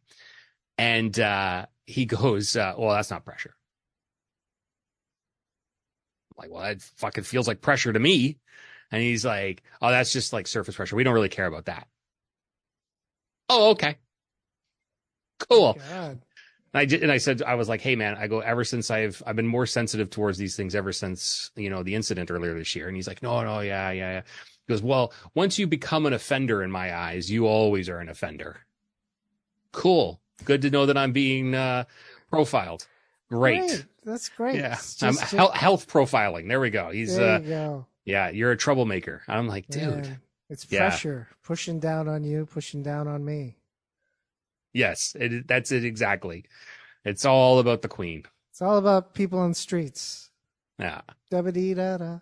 And 0.80 1.18
uh 1.20 1.68
he 1.86 2.06
goes, 2.06 2.56
uh, 2.56 2.74
well, 2.78 2.96
that's 2.96 3.12
not 3.12 3.26
pressure. 3.26 3.56
I'm 6.32 6.44
like, 6.44 6.52
well, 6.52 6.64
that 6.64 6.82
fucking 6.82 7.24
feels 7.24 7.48
like 7.48 7.62
pressure 7.62 7.94
to 7.94 8.00
me. 8.00 8.38
And 8.92 9.02
he's 9.02 9.26
like, 9.26 9.64
oh, 9.82 9.90
that's 9.90 10.14
just 10.14 10.34
like 10.34 10.48
surface 10.48 10.76
pressure. 10.76 10.96
We 10.96 11.04
don't 11.04 11.14
really 11.14 11.30
care 11.30 11.48
about 11.48 11.66
that. 11.66 11.88
Oh, 13.50 13.72
okay. 13.72 13.98
Cool. 15.50 15.78
God. 15.90 16.22
And 16.74 16.82
I 16.82 16.86
did, 16.86 17.04
and 17.04 17.12
I 17.12 17.18
said, 17.18 17.42
I 17.42 17.56
was 17.56 17.70
like, 17.70 17.82
hey 17.82 17.96
man, 17.96 18.18
I 18.18 18.28
go 18.28 18.40
ever 18.40 18.64
since 18.64 18.92
I've 18.92 19.22
I've 19.26 19.36
been 19.36 19.48
more 19.48 19.66
sensitive 19.66 20.10
towards 20.10 20.38
these 20.38 20.56
things 20.56 20.76
ever 20.76 20.92
since 20.92 21.52
you 21.56 21.70
know 21.70 21.84
the 21.84 21.96
incident 21.96 22.32
earlier 22.32 22.54
this 22.54 22.76
year. 22.76 22.88
And 22.88 22.96
he's 22.96 23.08
like, 23.08 23.24
no, 23.24 23.42
no, 23.44 23.62
yeah, 23.62 23.92
yeah, 23.92 24.12
yeah. 24.12 24.22
He 24.68 24.74
goes, 24.74 24.82
well, 24.82 25.14
once 25.36 25.58
you 25.60 25.68
become 25.68 26.06
an 26.06 26.14
offender 26.14 26.64
in 26.64 26.72
my 26.72 26.96
eyes, 26.96 27.32
you 27.32 27.48
always 27.48 27.88
are 27.88 28.00
an 28.00 28.10
offender. 28.10 28.58
Cool. 29.72 30.20
Good 30.44 30.62
to 30.64 30.70
know 30.70 30.86
that 30.86 30.98
I'm 30.98 31.12
being 31.14 31.56
uh, 31.56 31.86
profiled. 32.30 32.88
Great. 33.30 33.86
That's 34.04 34.30
great. 34.30 34.56
Yeah, 34.56 34.78
I'm 35.02 35.16
just- 35.16 35.32
hel- 35.32 35.52
health 35.52 35.88
profiling. 35.88 36.48
There 36.48 36.60
we 36.60 36.70
go. 36.70 36.90
He's 36.92 37.16
there 37.16 37.36
uh, 37.36 37.40
go. 37.40 37.86
yeah, 38.04 38.30
you're 38.30 38.52
a 38.52 38.58
troublemaker. 38.58 39.24
I'm 39.28 39.48
like, 39.48 39.68
dude, 39.68 39.82
Man, 40.04 40.20
it's 40.50 40.68
Yeah. 40.70 40.90
pressure 40.90 41.28
pushing 41.44 41.80
down 41.80 42.08
on 42.08 42.24
you, 42.24 42.46
pushing 42.46 42.84
down 42.84 43.08
on 43.08 43.24
me. 43.26 43.58
yes, 44.74 45.16
it, 45.20 45.48
that's 45.48 45.72
it 45.72 45.86
exactly. 45.86 46.46
It's 47.04 47.26
all 47.26 47.60
about 47.60 47.82
the 47.82 47.88
queen. 47.88 48.26
It's 48.52 48.62
all 48.62 48.78
about 48.78 49.14
people 49.14 49.40
on 49.40 49.50
the 49.52 49.56
streets. 49.56 50.30
Yeah, 50.80 51.02
da 51.32 51.42
da 51.42 51.98
da. 51.98 52.20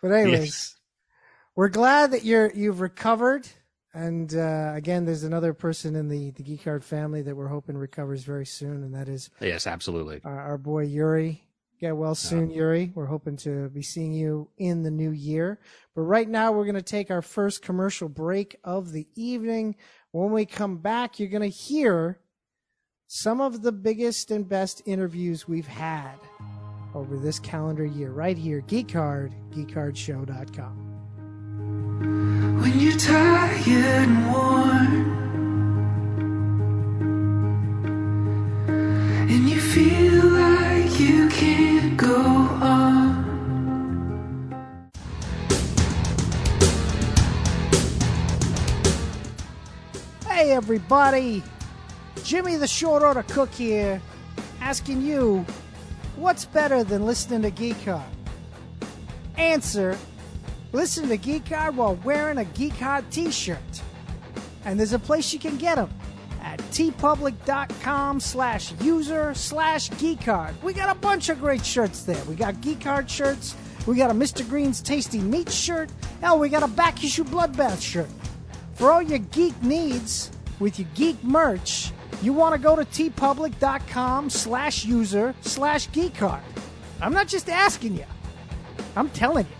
But 0.00 0.12
anyways, 0.12 0.76
we're 1.56 1.68
glad 1.68 2.12
that 2.12 2.24
you're 2.24 2.50
you've 2.54 2.80
recovered. 2.80 3.48
And 3.94 4.34
uh, 4.34 4.72
again, 4.74 5.06
there's 5.06 5.24
another 5.24 5.54
person 5.54 5.96
in 5.96 6.08
the 6.08 6.30
the 6.32 6.42
Geek 6.42 6.64
Hard 6.64 6.84
family 6.84 7.22
that 7.22 7.34
we're 7.34 7.48
hoping 7.48 7.76
recovers 7.76 8.22
very 8.22 8.46
soon, 8.46 8.82
and 8.82 8.94
that 8.94 9.08
is 9.08 9.30
yes, 9.40 9.66
absolutely. 9.66 10.20
our, 10.24 10.40
our 10.40 10.58
boy 10.58 10.82
Yuri. 10.82 11.42
Get 11.80 11.96
well 11.96 12.16
soon, 12.16 12.50
Yuri. 12.50 12.90
We're 12.92 13.06
hoping 13.06 13.36
to 13.38 13.68
be 13.68 13.82
seeing 13.82 14.12
you 14.12 14.50
in 14.58 14.82
the 14.82 14.90
new 14.90 15.12
year. 15.12 15.60
But 15.94 16.02
right 16.02 16.28
now, 16.28 16.50
we're 16.50 16.64
going 16.64 16.74
to 16.74 16.82
take 16.82 17.08
our 17.08 17.22
first 17.22 17.62
commercial 17.62 18.08
break 18.08 18.56
of 18.64 18.90
the 18.90 19.06
evening. 19.14 19.76
When 20.10 20.32
we 20.32 20.44
come 20.44 20.78
back, 20.78 21.20
you're 21.20 21.28
going 21.28 21.48
to 21.48 21.56
hear 21.56 22.18
some 23.06 23.40
of 23.40 23.62
the 23.62 23.70
biggest 23.70 24.32
and 24.32 24.48
best 24.48 24.82
interviews 24.86 25.46
we've 25.46 25.68
had 25.68 26.16
over 26.94 27.16
this 27.16 27.38
calendar 27.38 27.86
year, 27.86 28.10
right 28.10 28.36
here, 28.36 28.60
Geek 28.62 28.90
Hard, 28.90 29.32
geekhardshow.com. 29.50 30.84
When 32.60 32.80
you're 32.80 32.98
tired 32.98 33.27
everybody! 50.68 51.42
Jimmy 52.24 52.56
the 52.56 52.66
Short 52.68 53.02
Order 53.02 53.22
Cook 53.22 53.50
here, 53.50 54.02
asking 54.60 55.00
you, 55.00 55.46
what's 56.16 56.44
better 56.44 56.84
than 56.84 57.06
listening 57.06 57.40
to 57.40 57.50
Geek 57.50 57.82
Hard? 57.84 58.02
Answer, 59.38 59.96
listen 60.72 61.08
to 61.08 61.16
Geek 61.16 61.48
Hard 61.48 61.74
while 61.74 61.94
wearing 62.04 62.36
a 62.36 62.44
Geek 62.44 62.74
Hard 62.74 63.10
t-shirt. 63.10 63.58
And 64.66 64.78
there's 64.78 64.92
a 64.92 64.98
place 64.98 65.32
you 65.32 65.38
can 65.38 65.56
get 65.56 65.76
them 65.76 65.88
at 66.42 66.58
teepublic.com 66.70 68.20
slash 68.20 68.78
user 68.82 69.32
slash 69.32 69.88
geekhard. 69.92 70.52
We 70.62 70.74
got 70.74 70.94
a 70.94 71.00
bunch 71.00 71.30
of 71.30 71.40
great 71.40 71.64
shirts 71.64 72.02
there. 72.02 72.22
We 72.26 72.34
got 72.34 72.60
Geek 72.60 72.82
Hard 72.82 73.10
shirts. 73.10 73.56
We 73.86 73.96
got 73.96 74.10
a 74.10 74.14
Mr. 74.14 74.46
Green's 74.46 74.82
Tasty 74.82 75.20
Meat 75.20 75.50
shirt. 75.50 75.88
Hell, 76.20 76.38
we 76.38 76.50
got 76.50 76.62
a 76.62 76.68
back 76.68 77.02
issue 77.02 77.24
Bloodbath 77.24 77.80
shirt. 77.80 78.10
For 78.74 78.92
all 78.92 79.00
your 79.02 79.18
geek 79.18 79.60
needs 79.62 80.30
with 80.60 80.78
your 80.78 80.88
geek 80.94 81.22
merch, 81.22 81.92
you 82.22 82.32
want 82.32 82.54
to 82.54 82.60
go 82.60 82.76
to 82.76 82.84
teepublic.com 82.84 84.30
slash 84.30 84.84
user 84.84 85.34
slash 85.40 85.88
geekhard. 85.90 86.42
I'm 87.00 87.12
not 87.12 87.28
just 87.28 87.48
asking 87.48 87.96
you. 87.96 88.06
I'm 88.96 89.08
telling 89.10 89.46
you. 89.46 89.57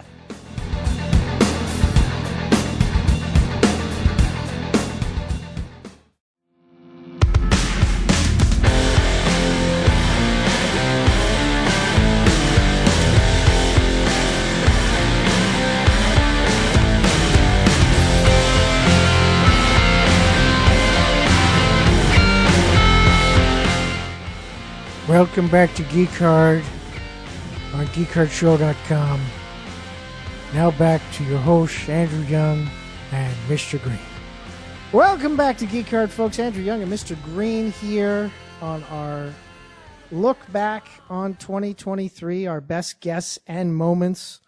Welcome 25.19 25.49
back 25.49 25.75
to 25.75 25.83
Geek 25.83 26.11
Hard 26.11 26.63
on 27.75 27.87
geekhardshow.com. 27.89 29.21
Now 30.55 30.71
back 30.71 31.03
to 31.15 31.25
your 31.25 31.41
hosts, 31.41 31.89
Andrew 31.89 32.23
Young 32.27 32.71
and 33.11 33.37
Mr. 33.49 33.83
Green. 33.83 33.99
Welcome 34.93 35.37
back 35.37 35.59
to 35.59 35.67
Geek 35.67 35.89
Hard, 35.89 36.13
folks. 36.13 36.39
Andrew 36.39 36.63
Young 36.63 36.83
and 36.83 36.93
Mr. 36.93 37.21
Green 37.25 37.73
here 37.73 38.31
on 38.63 38.85
our 38.85 39.35
look 40.13 40.39
back 40.53 40.87
on 41.11 41.35
2023, 41.35 42.47
our 42.47 42.61
best 42.61 43.01
guests 43.01 43.41
and 43.49 43.75
moments. 43.75 44.39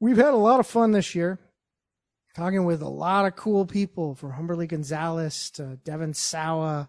We've 0.00 0.16
had 0.16 0.34
a 0.34 0.36
lot 0.36 0.58
of 0.58 0.66
fun 0.66 0.90
this 0.90 1.14
year, 1.14 1.38
talking 2.34 2.64
with 2.64 2.82
a 2.82 2.88
lot 2.88 3.26
of 3.26 3.36
cool 3.36 3.66
people 3.66 4.16
from 4.16 4.32
Humberly 4.32 4.66
Gonzalez 4.66 5.52
to 5.52 5.78
Devon 5.84 6.12
Sawa 6.12 6.88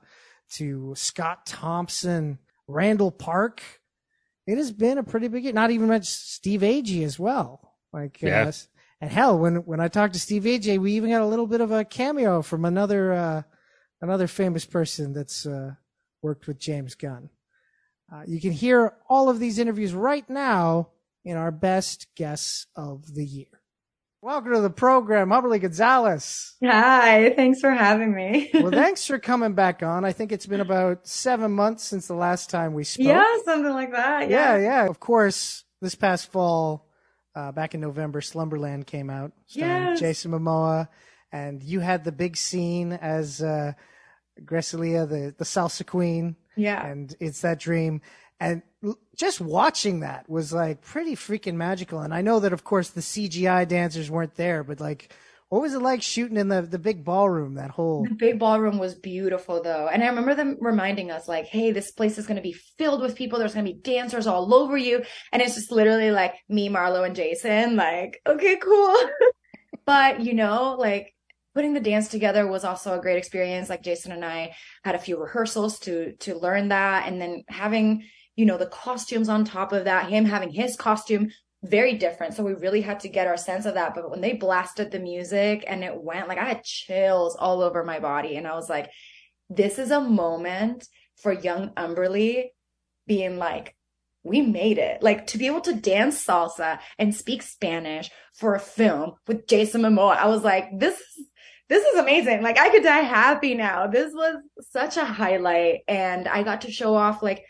to 0.53 0.95
Scott 0.95 1.45
Thompson, 1.45 2.39
Randall 2.73 3.11
Park. 3.11 3.61
It 4.45 4.57
has 4.57 4.71
been 4.71 4.97
a 4.97 5.03
pretty 5.03 5.27
big 5.29 5.43
year. 5.43 5.53
Not 5.53 5.71
even 5.71 5.87
much 5.87 6.05
Steve 6.07 6.61
Agee 6.61 7.03
as 7.03 7.17
well. 7.17 7.75
Like, 7.93 8.21
Yeah. 8.21 8.47
uh, 8.47 8.51
and 8.99 9.11
hell, 9.11 9.37
when 9.37 9.57
when 9.65 9.79
I 9.79 9.87
talked 9.87 10.13
to 10.13 10.19
Steve 10.19 10.43
Agee, 10.43 10.79
we 10.79 10.93
even 10.93 11.09
got 11.11 11.21
a 11.21 11.25
little 11.27 11.47
bit 11.47 11.61
of 11.61 11.71
a 11.71 11.85
cameo 11.85 12.41
from 12.41 12.65
another 12.65 13.13
uh, 13.13 13.41
another 14.01 14.27
famous 14.27 14.65
person 14.65 15.13
that's 15.13 15.45
uh, 15.45 15.75
worked 16.21 16.47
with 16.47 16.57
James 16.59 16.95
Gunn. 16.95 17.29
Uh, 18.11 18.23
you 18.27 18.39
can 18.39 18.51
hear 18.51 18.93
all 19.09 19.29
of 19.29 19.39
these 19.39 19.59
interviews 19.59 19.93
right 19.93 20.29
now 20.29 20.89
in 21.25 21.37
our 21.37 21.51
best 21.51 22.07
guests 22.15 22.67
of 22.75 23.13
the 23.15 23.25
year. 23.25 23.47
Welcome 24.23 24.53
to 24.53 24.61
the 24.61 24.69
program, 24.69 25.31
Humberly 25.31 25.59
Gonzalez. 25.59 26.55
Hi, 26.63 27.33
thanks 27.35 27.59
for 27.59 27.71
having 27.71 28.15
me. 28.15 28.49
well, 28.53 28.71
thanks 28.71 29.05
for 29.05 29.19
coming 29.19 29.51
back 29.53 29.83
on. 29.83 30.05
I 30.05 30.13
think 30.13 30.31
it's 30.31 30.45
been 30.45 30.61
about 30.61 31.05
seven 31.05 31.51
months 31.51 31.83
since 31.83 32.07
the 32.07 32.13
last 32.13 32.49
time 32.49 32.73
we 32.73 32.85
spoke. 32.85 33.05
yeah, 33.05 33.25
something 33.43 33.73
like 33.73 33.91
that. 33.91 34.29
yeah, 34.29 34.55
Yeah. 34.55 34.61
yeah. 34.61 34.87
Of 34.87 35.01
course, 35.01 35.65
this 35.81 35.95
past 35.95 36.31
fall, 36.31 36.87
uh, 37.35 37.51
back 37.51 37.75
in 37.75 37.81
November, 37.81 38.21
Slumberland 38.21 38.87
came 38.87 39.09
out, 39.09 39.33
starring 39.45 39.87
Yes. 39.87 39.99
Jason 39.99 40.31
Momoa, 40.31 40.87
and 41.33 41.61
you 41.61 41.81
had 41.81 42.05
the 42.05 42.13
big 42.13 42.37
scene 42.37 42.93
as 42.93 43.41
uh, 43.41 43.73
Grecilia, 44.45 45.05
the 45.05 45.35
the 45.37 45.43
salsa 45.43 45.85
queen, 45.85 46.37
Yeah. 46.55 46.81
and 46.87 47.13
it's 47.19 47.41
that 47.41 47.59
dream. 47.59 47.99
And 48.39 48.61
just 49.15 49.39
watching 49.39 50.01
that 50.01 50.29
was 50.29 50.51
like 50.51 50.81
pretty 50.81 51.15
freaking 51.15 51.55
magical. 51.55 51.99
And 51.99 52.13
I 52.13 52.21
know 52.21 52.39
that, 52.39 52.53
of 52.53 52.63
course, 52.63 52.89
the 52.89 53.01
CGI 53.01 53.67
dancers 53.67 54.11
weren't 54.11 54.35
there, 54.35 54.63
but 54.63 54.79
like, 54.79 55.13
what 55.53 55.61
was 55.61 55.75
it 55.75 55.83
like 55.83 56.01
shooting 56.01 56.37
in 56.37 56.47
the 56.47 56.63
the 56.63 56.79
big 56.79 57.05
ballroom? 57.05 57.53
That 57.53 57.69
whole 57.69 58.05
The 58.05 58.15
big 58.15 58.39
ballroom 58.39 58.79
was 58.79 58.95
beautiful 58.95 59.61
though. 59.61 59.87
And 59.87 60.01
I 60.03 60.07
remember 60.07 60.33
them 60.33 60.57
reminding 60.59 61.11
us 61.11 61.27
like, 61.27 61.45
hey, 61.45 61.71
this 61.71 61.91
place 61.91 62.17
is 62.17 62.25
going 62.25 62.37
to 62.37 62.41
be 62.41 62.53
filled 62.53 63.01
with 63.01 63.15
people. 63.15 63.37
There's 63.37 63.53
going 63.53 63.67
to 63.67 63.71
be 63.71 63.79
dancers 63.79 64.25
all 64.25 64.51
over 64.51 64.75
you. 64.75 65.03
And 65.31 65.43
it's 65.43 65.53
just 65.53 65.71
literally 65.71 66.09
like 66.09 66.33
me, 66.49 66.69
Marlow, 66.69 67.03
and 67.03 67.15
Jason. 67.15 67.75
Like, 67.75 68.19
okay, 68.25 68.55
cool. 68.55 68.95
but 69.85 70.21
you 70.21 70.33
know, 70.33 70.75
like 70.79 71.13
putting 71.53 71.73
the 71.73 71.79
dance 71.79 72.07
together 72.07 72.47
was 72.47 72.63
also 72.63 72.97
a 72.97 73.01
great 73.01 73.19
experience. 73.19 73.69
Like 73.69 73.83
Jason 73.83 74.11
and 74.11 74.25
I 74.25 74.55
had 74.83 74.95
a 74.95 74.99
few 74.99 75.21
rehearsals 75.21 75.77
to, 75.81 76.13
to 76.21 76.35
learn 76.35 76.69
that. 76.69 77.07
And 77.07 77.21
then 77.21 77.43
having, 77.47 78.05
you 78.35 78.45
know, 78.45 78.57
the 78.57 78.65
costumes 78.65 79.29
on 79.29 79.45
top 79.45 79.73
of 79.73 79.85
that, 79.85 80.09
him 80.09 80.25
having 80.25 80.49
his 80.49 80.75
costume 80.75 81.29
very 81.63 81.93
different. 81.93 82.33
So 82.33 82.43
we 82.43 82.53
really 82.53 82.81
had 82.81 82.99
to 83.01 83.09
get 83.09 83.27
our 83.27 83.37
sense 83.37 83.65
of 83.65 83.75
that. 83.75 83.95
But 83.95 84.09
when 84.09 84.21
they 84.21 84.33
blasted 84.33 84.91
the 84.91 84.99
music 84.99 85.63
and 85.65 85.83
it 85.83 85.95
went, 85.95 86.27
like 86.27 86.37
I 86.37 86.45
had 86.45 86.63
chills 86.63 87.35
all 87.37 87.61
over 87.61 87.83
my 87.83 87.99
body. 87.99 88.35
And 88.35 88.47
I 88.47 88.55
was 88.55 88.69
like, 88.69 88.89
this 89.49 89.79
is 89.79 89.91
a 89.91 90.01
moment 90.01 90.87
for 91.21 91.31
young 91.31 91.71
Humberly 91.77 92.51
being 93.07 93.37
like, 93.37 93.75
we 94.23 94.41
made 94.41 94.77
it. 94.77 95.03
Like 95.03 95.27
to 95.27 95.37
be 95.37 95.47
able 95.47 95.61
to 95.61 95.73
dance 95.73 96.25
salsa 96.25 96.79
and 96.97 97.15
speak 97.15 97.41
Spanish 97.41 98.09
for 98.33 98.55
a 98.55 98.59
film 98.59 99.13
with 99.27 99.47
Jason 99.47 99.81
Momoa. 99.81 100.17
I 100.17 100.27
was 100.27 100.43
like, 100.43 100.67
this 100.77 100.99
is 100.99 101.27
this 101.69 101.83
is 101.85 101.99
amazing. 101.99 102.41
Like 102.41 102.59
I 102.59 102.69
could 102.69 102.83
die 102.83 103.01
happy 103.01 103.55
now. 103.55 103.87
This 103.87 104.13
was 104.13 104.35
such 104.69 104.97
a 104.97 105.05
highlight 105.05 105.79
and 105.87 106.27
I 106.27 106.43
got 106.43 106.61
to 106.61 106.71
show 106.71 106.93
off 106.93 107.23
like 107.23 107.45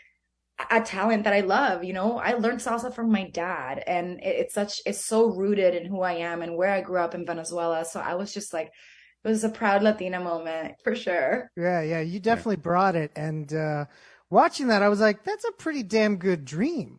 a 0.70 0.80
talent 0.80 1.24
that 1.24 1.32
I 1.32 1.40
love. 1.40 1.84
You 1.84 1.92
know, 1.92 2.18
I 2.18 2.34
learned 2.34 2.60
salsa 2.60 2.94
from 2.94 3.10
my 3.10 3.28
dad 3.30 3.82
and 3.86 4.20
it, 4.20 4.36
it's 4.36 4.54
such, 4.54 4.80
it's 4.86 5.04
so 5.04 5.26
rooted 5.26 5.74
in 5.74 5.86
who 5.86 6.00
I 6.02 6.12
am 6.14 6.42
and 6.42 6.56
where 6.56 6.70
I 6.70 6.80
grew 6.80 7.00
up 7.00 7.14
in 7.14 7.26
Venezuela. 7.26 7.84
So 7.84 8.00
I 8.00 8.14
was 8.14 8.32
just 8.32 8.52
like, 8.52 8.70
it 9.24 9.28
was 9.28 9.44
a 9.44 9.48
proud 9.48 9.82
Latina 9.82 10.20
moment 10.20 10.74
for 10.84 10.94
sure. 10.94 11.48
Yeah, 11.56 11.80
yeah, 11.82 12.00
you 12.00 12.20
definitely 12.20 12.56
brought 12.56 12.94
it. 12.94 13.10
And 13.16 13.52
uh, 13.52 13.86
watching 14.30 14.68
that, 14.68 14.82
I 14.82 14.88
was 14.88 15.00
like, 15.00 15.24
that's 15.24 15.44
a 15.44 15.52
pretty 15.52 15.82
damn 15.82 16.16
good 16.16 16.44
dream. 16.44 16.98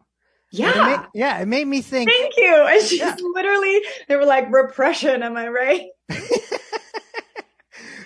And 0.54 0.70
it 0.70 0.74
Yeah. 0.76 0.84
made- 0.86 1.10
yeah, 1.14 1.40
it 1.40 1.48
made 1.48 1.68
me 1.68 1.82
think. 1.82 2.12
Thank 2.12 2.38
you. 2.38 2.66
And 2.70 2.82
she's 2.82 3.00
Yeah. 3.00 3.16
literally, 3.34 3.82
they 4.08 4.16
were 4.16 4.26
like, 4.26 4.52
repression. 4.52 5.24
Am 5.24 5.38
I 5.38 5.48
right? 5.50 5.86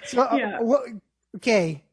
So, 0.03 0.21
uh, 0.23 0.37
Yeah. 0.37 0.59
what, 0.61 0.81
okay, 1.35 1.83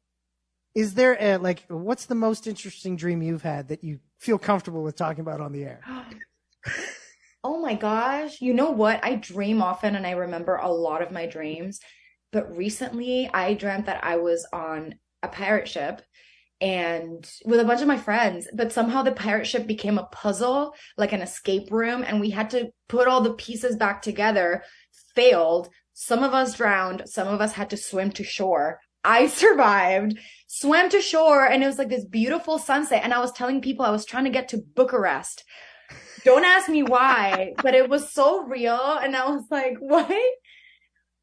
is 0.77 0.93
there 0.93 1.17
a, 1.19 1.39
like, 1.39 1.65
what's 1.69 2.05
the 2.05 2.15
most 2.15 2.47
interesting 2.47 2.97
dream 2.97 3.23
you've 3.23 3.43
had 3.43 3.69
that 3.69 3.83
you 3.83 3.99
feel 4.21 4.39
comfortable 4.39 4.83
with 4.83 4.95
talking 4.95 5.23
about 5.23 5.41
on 5.41 5.53
the 5.53 5.65
air? 5.65 5.81
Oh 7.45 7.61
my 7.61 7.75
gosh. 7.75 8.41
You 8.41 8.53
know 8.55 8.73
what? 8.73 8.99
I 9.05 9.15
dream 9.15 9.63
often 9.63 9.95
and 9.95 10.05
I 10.05 10.13
remember 10.13 10.57
a 10.57 10.69
lot 10.69 11.01
of 11.01 11.13
my 11.13 11.27
dreams. 11.27 11.79
But 12.33 12.57
recently 12.57 13.31
I 13.33 13.55
dreamt 13.55 13.87
that 13.87 14.03
I 14.03 14.17
was 14.17 14.45
on 14.53 14.97
a 15.23 15.29
pirate 15.29 15.69
ship 15.69 16.03
and 16.61 17.25
with 17.45 17.61
a 17.61 17.65
bunch 17.65 17.83
of 17.83 17.87
my 17.87 17.99
friends, 17.99 18.49
but 18.53 18.73
somehow 18.73 19.05
the 19.05 19.13
pirate 19.13 19.47
ship 19.47 19.65
became 19.69 19.97
a 19.97 20.07
puzzle, 20.07 20.75
like 20.97 21.13
an 21.13 21.23
escape 21.23 21.71
room, 21.71 22.03
and 22.05 22.21
we 22.21 22.31
had 22.31 22.51
to 22.51 22.71
put 22.89 23.07
all 23.07 23.21
the 23.21 23.35
pieces 23.35 23.77
back 23.77 24.03
together. 24.03 24.65
Failed. 25.15 25.69
Some 25.93 26.25
of 26.25 26.35
us 26.35 26.57
drowned, 26.57 27.05
some 27.07 27.29
of 27.29 27.41
us 27.41 27.53
had 27.53 27.71
to 27.71 27.77
swim 27.77 28.11
to 28.11 28.25
shore. 28.25 28.81
I 29.07 29.27
survived, 29.29 30.19
swam 30.49 30.91
to 30.91 31.01
shore, 31.01 31.47
and 31.47 31.63
it 31.63 31.67
was 31.67 31.79
like 31.79 31.89
this 31.89 32.05
beautiful 32.05 32.59
sunset. 32.59 33.03
And 33.05 33.15
I 33.15 33.21
was 33.21 33.33
telling 33.33 33.63
people 33.63 33.87
I 33.87 33.91
was 33.91 34.05
trying 34.05 34.25
to 34.25 34.31
get 34.31 34.49
to 34.49 34.59
Bucharest. 34.59 35.45
Don't 36.25 36.45
ask 36.45 36.69
me 36.69 36.83
why, 36.83 37.55
but 37.63 37.75
it 37.75 37.89
was 37.89 38.13
so 38.13 38.43
real. 38.43 38.99
And 39.01 39.17
I 39.17 39.31
was 39.31 39.45
like, 39.51 39.77
what? 39.81 40.11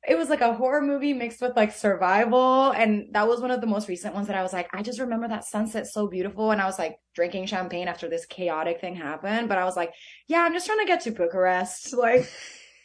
It 0.05 0.17
was 0.17 0.29
like 0.29 0.41
a 0.41 0.53
horror 0.53 0.81
movie 0.81 1.13
mixed 1.13 1.41
with 1.41 1.55
like 1.55 1.71
survival. 1.71 2.71
And 2.71 3.07
that 3.13 3.25
was 3.25 3.39
one 3.39 3.51
of 3.51 3.61
the 3.61 3.67
most 3.67 3.87
recent 3.87 4.13
ones 4.13 4.27
that 4.27 4.35
I 4.35 4.43
was 4.43 4.51
like, 4.51 4.67
I 4.73 4.81
just 4.81 4.99
remember 4.99 5.29
that 5.29 5.45
sunset 5.45 5.87
so 5.87 6.07
beautiful. 6.07 6.51
And 6.51 6.61
I 6.61 6.65
was 6.65 6.77
like 6.77 6.97
drinking 7.15 7.45
champagne 7.45 7.87
after 7.87 8.09
this 8.09 8.25
chaotic 8.25 8.81
thing 8.81 8.95
happened. 8.95 9.47
But 9.47 9.59
I 9.59 9.63
was 9.63 9.77
like, 9.77 9.93
yeah, 10.27 10.41
I'm 10.41 10.51
just 10.51 10.65
trying 10.65 10.79
to 10.79 10.85
get 10.85 11.01
to 11.01 11.11
Bucharest. 11.11 11.93
Like, 11.93 12.29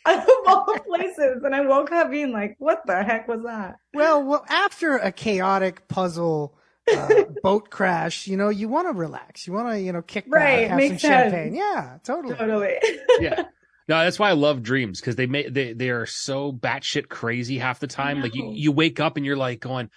of 0.06 0.24
all 0.46 0.64
the 0.66 0.80
places. 0.86 1.42
And 1.44 1.54
I 1.54 1.60
woke 1.66 1.92
up 1.92 2.10
being 2.10 2.32
like, 2.32 2.56
what 2.58 2.82
the 2.86 3.02
heck 3.02 3.28
was 3.28 3.42
that? 3.44 3.76
Well, 3.94 4.22
well, 4.24 4.44
after 4.48 4.96
a 4.96 5.12
chaotic 5.12 5.86
puzzle 5.88 6.56
uh, 6.90 7.24
boat 7.42 7.70
crash, 7.70 8.26
you 8.26 8.36
know, 8.36 8.48
you 8.48 8.68
want 8.68 8.88
to 8.88 8.92
relax. 8.92 9.46
You 9.46 9.52
want 9.52 9.68
to, 9.70 9.80
you 9.80 9.92
know, 9.92 10.02
kick 10.02 10.30
back, 10.30 10.40
Right, 10.42 10.68
have 10.70 10.80
some 10.80 10.88
sense. 10.98 11.00
champagne. 11.00 11.54
Yeah, 11.54 11.98
totally. 12.04 12.34
Totally. 12.36 12.74
yeah. 13.20 13.44
No, 13.88 14.00
that's 14.04 14.18
why 14.18 14.28
I 14.28 14.32
love 14.32 14.62
dreams 14.62 15.00
because 15.00 15.16
they 15.16 15.26
make 15.26 15.52
they 15.54 15.72
they 15.72 15.88
are 15.88 16.04
so 16.04 16.52
batshit 16.52 17.08
crazy 17.08 17.56
half 17.58 17.80
the 17.80 17.86
time. 17.86 18.20
Like 18.20 18.34
you 18.34 18.52
you 18.54 18.70
wake 18.70 19.00
up 19.00 19.16
and 19.16 19.24
you're 19.24 19.34
like 19.36 19.60
going, 19.60 19.88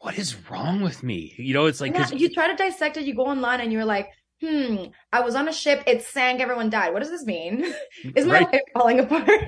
"What 0.00 0.18
is 0.18 0.34
wrong 0.50 0.80
with 0.82 1.04
me?" 1.04 1.32
You 1.38 1.54
know, 1.54 1.66
it's 1.66 1.80
like 1.80 1.92
Yeah, 1.94 2.00
'cause- 2.02 2.14
you 2.20 2.30
try 2.30 2.48
to 2.48 2.56
dissect 2.56 2.96
it, 2.96 3.04
you 3.04 3.14
go 3.14 3.22
online 3.26 3.60
and 3.60 3.72
you're 3.72 3.84
like, 3.84 4.08
hmm, 4.42 4.84
I 5.12 5.20
was 5.20 5.34
on 5.34 5.48
a 5.48 5.52
ship, 5.52 5.84
it 5.86 6.02
sank, 6.02 6.40
everyone 6.40 6.68
died. 6.68 6.92
What 6.92 7.00
does 7.00 7.10
this 7.10 7.24
mean? 7.24 7.64
Is 8.16 8.26
my 8.26 8.34
right? 8.34 8.52
life 8.52 8.62
falling 8.74 9.00
apart? 9.00 9.28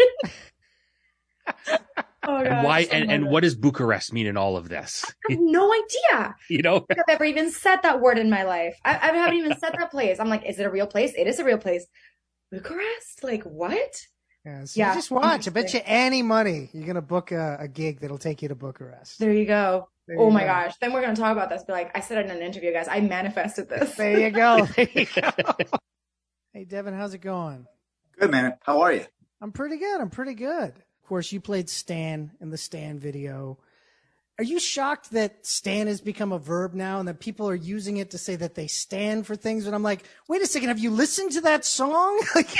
oh 1.46 1.82
god. 2.24 2.46
And 2.46 2.64
why 2.64 2.80
and, 2.80 3.10
and 3.10 3.28
what 3.28 3.42
does 3.42 3.54
Bucharest 3.54 4.12
mean 4.12 4.26
in 4.26 4.36
all 4.36 4.56
of 4.56 4.68
this? 4.68 5.04
I 5.28 5.32
have 5.32 5.40
no 5.40 5.72
idea 5.72 6.34
You 6.48 6.62
know, 6.62 6.86
I've 6.90 6.98
ever 7.08 7.24
even 7.24 7.50
said 7.50 7.80
that 7.82 8.00
word 8.00 8.18
in 8.18 8.30
my 8.30 8.44
life. 8.44 8.78
I, 8.84 8.92
I 8.92 9.12
haven't 9.12 9.38
even 9.38 9.58
said 9.58 9.74
that 9.76 9.90
place. 9.90 10.20
I'm 10.20 10.28
like, 10.28 10.44
is 10.44 10.58
it 10.58 10.66
a 10.66 10.70
real 10.70 10.86
place? 10.86 11.12
It 11.16 11.26
is 11.26 11.38
a 11.38 11.44
real 11.44 11.58
place. 11.58 11.86
Bucharest? 12.52 13.24
Like 13.24 13.42
what? 13.42 14.06
Yeah, 14.44 14.64
so 14.64 14.78
Yeah, 14.78 14.90
you 14.90 14.94
just 14.94 15.10
watch. 15.10 15.48
I 15.48 15.50
bet 15.50 15.74
you 15.74 15.80
any 15.84 16.22
money 16.22 16.70
you're 16.72 16.86
gonna 16.86 17.02
book 17.02 17.32
a, 17.32 17.56
a 17.60 17.68
gig 17.68 18.00
that'll 18.00 18.18
take 18.18 18.42
you 18.42 18.48
to 18.48 18.54
Bucharest. 18.54 19.18
There 19.18 19.32
you 19.32 19.46
go. 19.46 19.88
There 20.06 20.18
oh 20.18 20.30
my 20.30 20.40
go. 20.40 20.46
gosh. 20.46 20.76
Then 20.80 20.92
we're 20.92 21.00
gonna 21.00 21.16
talk 21.16 21.32
about 21.32 21.48
this. 21.48 21.64
Be 21.64 21.72
like, 21.72 21.96
I 21.96 22.00
said 22.00 22.24
in 22.24 22.30
an 22.30 22.42
interview, 22.42 22.72
guys. 22.72 22.88
I 22.88 23.00
manifested 23.00 23.68
this. 23.68 23.94
There 23.94 24.18
you 24.20 24.30
go. 24.30 24.66
There 24.76 24.88
you 24.92 25.06
go. 25.06 25.30
hey, 26.52 26.64
Devin, 26.64 26.94
how's 26.94 27.14
it 27.14 27.18
going? 27.18 27.66
Good 28.18 28.30
man. 28.30 28.56
How 28.62 28.82
are 28.82 28.92
you? 28.92 29.04
I'm 29.40 29.52
pretty 29.52 29.78
good. 29.78 30.00
I'm 30.00 30.10
pretty 30.10 30.34
good. 30.34 30.68
Of 30.70 31.08
course, 31.08 31.32
you 31.32 31.40
played 31.40 31.68
Stan 31.68 32.32
in 32.40 32.50
the 32.50 32.58
Stan 32.58 32.98
video. 32.98 33.58
Are 34.36 34.44
you 34.44 34.58
shocked 34.58 35.12
that 35.12 35.46
Stan 35.46 35.86
has 35.86 36.00
become 36.00 36.32
a 36.32 36.40
verb 36.40 36.74
now 36.74 36.98
and 36.98 37.06
that 37.06 37.20
people 37.20 37.48
are 37.48 37.54
using 37.54 37.98
it 37.98 38.10
to 38.10 38.18
say 38.18 38.34
that 38.34 38.56
they 38.56 38.66
stand 38.66 39.28
for 39.28 39.36
things? 39.36 39.66
And 39.66 39.76
I'm 39.76 39.84
like, 39.84 40.04
wait 40.26 40.42
a 40.42 40.46
second, 40.46 40.70
have 40.70 40.78
you 40.80 40.90
listened 40.90 41.32
to 41.32 41.40
that 41.42 41.64
song? 41.64 42.20
Like, 42.34 42.50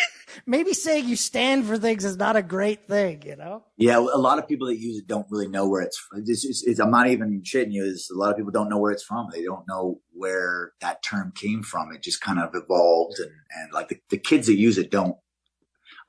maybe 0.47 0.73
saying 0.73 1.09
you 1.09 1.17
stand 1.17 1.67
for 1.67 1.77
things 1.77 2.05
is 2.05 2.17
not 2.17 2.37
a 2.37 2.43
great 2.43 2.87
thing, 2.87 3.23
you 3.27 3.35
know? 3.35 3.65
Yeah, 3.77 3.99
a 3.99 4.19
lot 4.19 4.39
of 4.39 4.47
people 4.47 4.69
that 4.69 4.79
use 4.79 4.99
it 4.99 5.09
don't 5.09 5.27
really 5.31 5.49
know 5.49 5.69
where 5.69 5.83
it's 5.83 5.99
from. 5.99 6.21
It's, 6.21 6.45
it's, 6.45 6.63
it's, 6.65 6.79
I'm 6.79 6.93
not 6.93 7.09
even 7.09 7.43
shitting 7.43 7.73
you. 7.73 7.85
It's, 7.85 8.09
a 8.11 8.15
lot 8.15 8.31
of 8.31 8.37
people 8.37 8.53
don't 8.53 8.69
know 8.69 8.79
where 8.79 8.93
it's 8.93 9.03
from. 9.03 9.29
They 9.33 9.43
don't 9.43 9.67
know 9.67 10.01
where 10.13 10.73
that 10.81 11.03
term 11.03 11.33
came 11.35 11.65
from. 11.65 11.93
It 11.93 12.03
just 12.03 12.21
kind 12.21 12.39
of 12.39 12.55
evolved, 12.55 13.19
and 13.19 13.33
and 13.57 13.73
like 13.73 13.89
the, 13.89 13.99
the 14.11 14.19
kids 14.19 14.47
that 14.47 14.57
use 14.57 14.79
it 14.79 14.91
don't. 14.91 15.17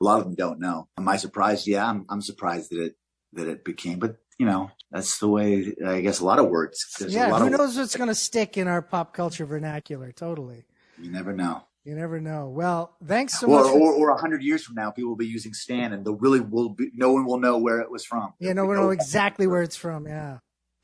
A 0.00 0.04
lot 0.04 0.18
of 0.18 0.24
them 0.24 0.34
don't 0.34 0.60
know. 0.60 0.88
Am 0.96 1.08
I 1.08 1.16
surprised? 1.16 1.66
Yeah, 1.66 1.88
I'm. 1.88 2.06
I'm 2.08 2.22
surprised 2.22 2.70
that 2.70 2.82
it 2.82 2.96
that 3.32 3.48
it 3.48 3.64
became. 3.64 3.98
But 3.98 4.16
you 4.38 4.46
know, 4.46 4.70
that's 4.90 5.18
the 5.18 5.28
way. 5.28 5.74
I 5.86 6.00
guess 6.00 6.20
a 6.20 6.24
lot 6.24 6.38
of 6.38 6.48
words. 6.48 6.84
There's 6.98 7.14
a 7.14 7.16
yeah, 7.18 7.28
lot 7.28 7.40
who 7.40 7.46
of, 7.46 7.52
knows 7.52 7.76
what's 7.76 7.96
going 7.96 8.08
to 8.08 8.14
stick 8.14 8.56
in 8.56 8.68
our 8.68 8.82
pop 8.82 9.12
culture 9.12 9.46
vernacular? 9.46 10.12
Totally. 10.12 10.64
You 11.00 11.10
never 11.10 11.32
know. 11.32 11.64
You 11.84 11.94
never 11.94 12.20
know. 12.20 12.48
Well, 12.48 12.96
thanks 13.06 13.38
so 13.38 13.46
or, 13.46 13.62
much. 13.62 13.70
for- 13.72 13.78
or, 13.80 13.92
or 13.94 14.10
a 14.10 14.16
hundred 14.20 14.42
years 14.42 14.64
from 14.64 14.74
now, 14.74 14.90
people 14.90 15.10
will 15.10 15.16
be 15.16 15.26
using 15.26 15.54
Stan, 15.54 15.92
and 15.92 16.04
they'll 16.04 16.16
really 16.16 16.40
will 16.40 16.70
be. 16.70 16.90
No 16.94 17.12
one 17.12 17.24
will 17.26 17.38
know 17.38 17.58
where 17.58 17.80
it 17.80 17.90
was 17.90 18.04
from. 18.04 18.34
yeah, 18.40 18.52
no, 18.54 18.64
we 18.66 18.74
know 18.74 18.90
exactly 18.90 19.46
where 19.46 19.62
it's 19.62 19.76
from. 19.76 20.06
Yeah. 20.06 20.38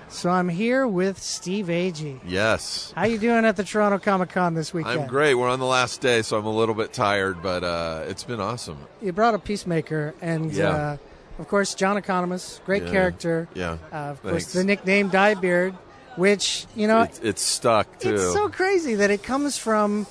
So 0.09 0.31
I'm 0.31 0.49
here 0.49 0.87
with 0.87 1.21
Steve 1.23 1.67
Agee. 1.67 2.21
Yes. 2.27 2.93
How 2.95 3.05
you 3.07 3.19
doing 3.19 3.45
at 3.45 3.57
the 3.57 3.65
Toronto 3.65 3.99
Comic 3.99 4.31
Con 4.31 4.55
this 4.55 4.75
weekend? 4.75 5.01
I'm 5.03 5.09
great. 5.09 5.35
We're 5.35 5.49
on 5.49 5.61
the 5.61 5.65
last 5.67 6.01
day, 6.01 6.23
so 6.23 6.37
I'm 6.37 6.45
a 6.45 6.53
little 6.53 6.75
bit 6.75 6.93
tired, 6.93 7.41
but 7.43 7.63
uh, 7.65 8.05
it's 8.09 8.25
been 8.25 8.41
awesome. 8.41 8.79
You 9.01 9.13
brought 9.13 9.35
a 9.35 9.39
peacemaker, 9.39 10.15
and 10.21 10.53
Yeah. 10.53 10.69
uh, 10.69 10.97
of 11.39 11.49
course, 11.49 11.75
John 11.75 11.97
Economos, 12.01 12.63
great 12.65 12.85
Yeah. 12.85 12.91
character. 12.91 13.49
Yeah. 13.55 13.79
Uh, 13.93 13.97
of 13.97 14.19
Thanks. 14.21 14.31
course, 14.45 14.53
the 14.53 14.65
nickname 14.65 15.11
Dyebeard, 15.11 15.75
which 16.17 16.67
you 16.75 16.87
know, 16.87 17.03
It's, 17.03 17.19
it's 17.21 17.43
stuck 17.43 17.99
too. 17.99 18.15
it's 18.15 18.33
so 18.33 18.49
crazy 18.49 18.95
that 18.97 19.11
it 19.11 19.23
comes 19.23 19.57
from 19.59 20.07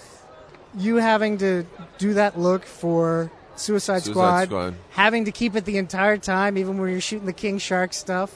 you 0.78 0.96
having 0.98 1.38
to 1.40 1.66
do 1.98 2.14
that 2.16 2.40
look 2.40 2.66
for 2.66 3.30
Suicide, 3.56 4.04
Suicide 4.04 4.12
Squad, 4.12 4.46
Squad. 4.46 4.76
having 4.92 5.26
to 5.26 5.32
keep 5.32 5.56
it 5.56 5.66
the 5.66 5.78
entire 5.78 6.18
time, 6.18 6.58
even 6.58 6.78
when 6.80 6.90
you're 6.90 7.02
shooting 7.02 7.26
the 7.28 7.34
King 7.34 7.58
Shark 7.60 7.94
stuff. 7.94 8.32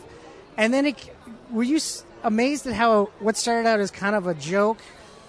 And 0.58 0.74
then, 0.74 0.86
it, 0.88 1.10
were 1.50 1.64
you 1.64 1.80
amazed 2.24 2.68
at 2.68 2.74
how 2.74 3.10
what 3.20 3.36
started 3.38 3.68
out 3.68 3.80
as 3.80 3.90
kind 3.92 4.16
of 4.16 4.28
a 4.28 4.34
joke 4.34 4.78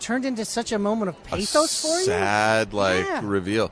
turned 0.01 0.25
into 0.25 0.45
such 0.45 0.73
a 0.73 0.79
moment 0.79 1.09
of 1.11 1.15
A 1.15 1.19
pathos 1.37 1.81
for 1.81 1.99
you? 2.01 2.05
sad 2.05 2.75
like 2.75 3.05
Yeah. 3.07 3.21
reveal. 3.25 3.71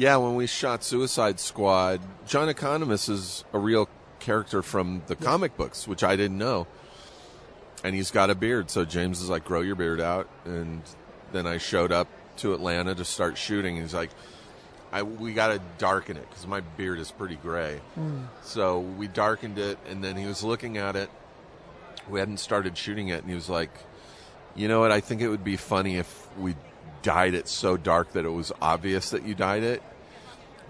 Yeah, 0.00 0.16
when 0.16 0.34
we 0.34 0.46
shot 0.46 0.82
Suicide 0.82 1.38
Squad, 1.38 2.00
John 2.26 2.48
Economos 2.48 3.10
is 3.10 3.44
a 3.52 3.58
real 3.58 3.86
character 4.18 4.62
from 4.62 5.02
the 5.08 5.14
comic 5.14 5.58
books, 5.58 5.86
which 5.86 6.02
I 6.02 6.16
didn't 6.16 6.38
know. 6.38 6.66
And 7.84 7.94
he's 7.94 8.10
got 8.10 8.30
a 8.30 8.34
beard, 8.34 8.70
so 8.70 8.86
James 8.86 9.20
is 9.20 9.28
like, 9.28 9.44
"Grow 9.44 9.60
your 9.60 9.74
beard 9.74 10.00
out." 10.00 10.26
And 10.46 10.80
then 11.32 11.46
I 11.46 11.58
showed 11.58 11.92
up 11.92 12.08
to 12.38 12.54
Atlanta 12.54 12.94
to 12.94 13.04
start 13.04 13.36
shooting. 13.36 13.76
And 13.76 13.84
he's 13.84 13.92
like, 13.92 14.08
"I 14.90 15.02
we 15.02 15.34
got 15.34 15.48
to 15.48 15.60
darken 15.76 16.16
it 16.16 16.26
because 16.30 16.46
my 16.46 16.60
beard 16.60 16.98
is 16.98 17.10
pretty 17.10 17.36
gray." 17.36 17.82
Mm. 17.98 18.28
So 18.42 18.80
we 18.80 19.06
darkened 19.06 19.58
it, 19.58 19.76
and 19.86 20.02
then 20.02 20.16
he 20.16 20.24
was 20.24 20.42
looking 20.42 20.78
at 20.78 20.96
it. 20.96 21.10
We 22.08 22.20
hadn't 22.20 22.38
started 22.38 22.78
shooting 22.78 23.08
it, 23.08 23.20
and 23.20 23.28
he 23.28 23.34
was 23.34 23.50
like, 23.50 23.70
"You 24.54 24.66
know 24.66 24.80
what? 24.80 24.92
I 24.92 25.00
think 25.00 25.20
it 25.20 25.28
would 25.28 25.44
be 25.44 25.58
funny 25.58 25.98
if 25.98 26.26
we 26.38 26.54
dyed 27.02 27.34
it 27.34 27.48
so 27.48 27.76
dark 27.76 28.12
that 28.12 28.24
it 28.24 28.30
was 28.30 28.52
obvious 28.60 29.10
that 29.10 29.24
you 29.24 29.34
dyed 29.34 29.62
it." 29.62 29.82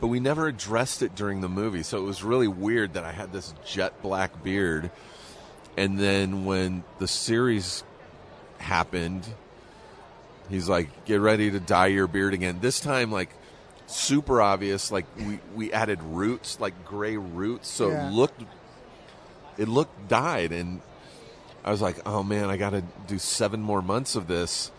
But 0.00 0.06
we 0.06 0.20
never 0.20 0.46
addressed 0.46 1.02
it 1.02 1.14
during 1.14 1.40
the 1.40 1.48
movie, 1.48 1.82
so 1.82 1.98
it 1.98 2.04
was 2.04 2.22
really 2.22 2.48
weird 2.48 2.94
that 2.94 3.04
I 3.04 3.12
had 3.12 3.32
this 3.32 3.52
jet 3.66 4.00
black 4.02 4.42
beard. 4.42 4.90
And 5.76 5.98
then 5.98 6.44
when 6.44 6.84
the 6.98 7.06
series 7.06 7.84
happened, 8.58 9.26
he's 10.48 10.68
like, 10.68 11.04
"Get 11.04 11.20
ready 11.20 11.50
to 11.50 11.60
dye 11.60 11.88
your 11.88 12.06
beard 12.06 12.32
again." 12.34 12.58
This 12.60 12.80
time, 12.80 13.12
like 13.12 13.30
super 13.86 14.40
obvious. 14.40 14.90
Like 14.90 15.04
we 15.18 15.38
we 15.54 15.72
added 15.72 16.02
roots, 16.02 16.58
like 16.60 16.84
gray 16.84 17.16
roots, 17.16 17.68
so 17.68 17.90
Yeah. 17.90 18.08
it 18.08 18.12
looked 18.12 18.42
it 19.58 19.68
looked 19.68 20.08
dyed, 20.08 20.52
and 20.52 20.80
I 21.64 21.70
was 21.70 21.82
like, 21.82 21.96
oh 22.06 22.22
man, 22.22 22.48
I 22.48 22.56
got 22.56 22.70
to 22.70 22.82
do 23.06 23.18
seven 23.18 23.60
more 23.60 23.82
months 23.82 24.16
of 24.16 24.26
this 24.26 24.70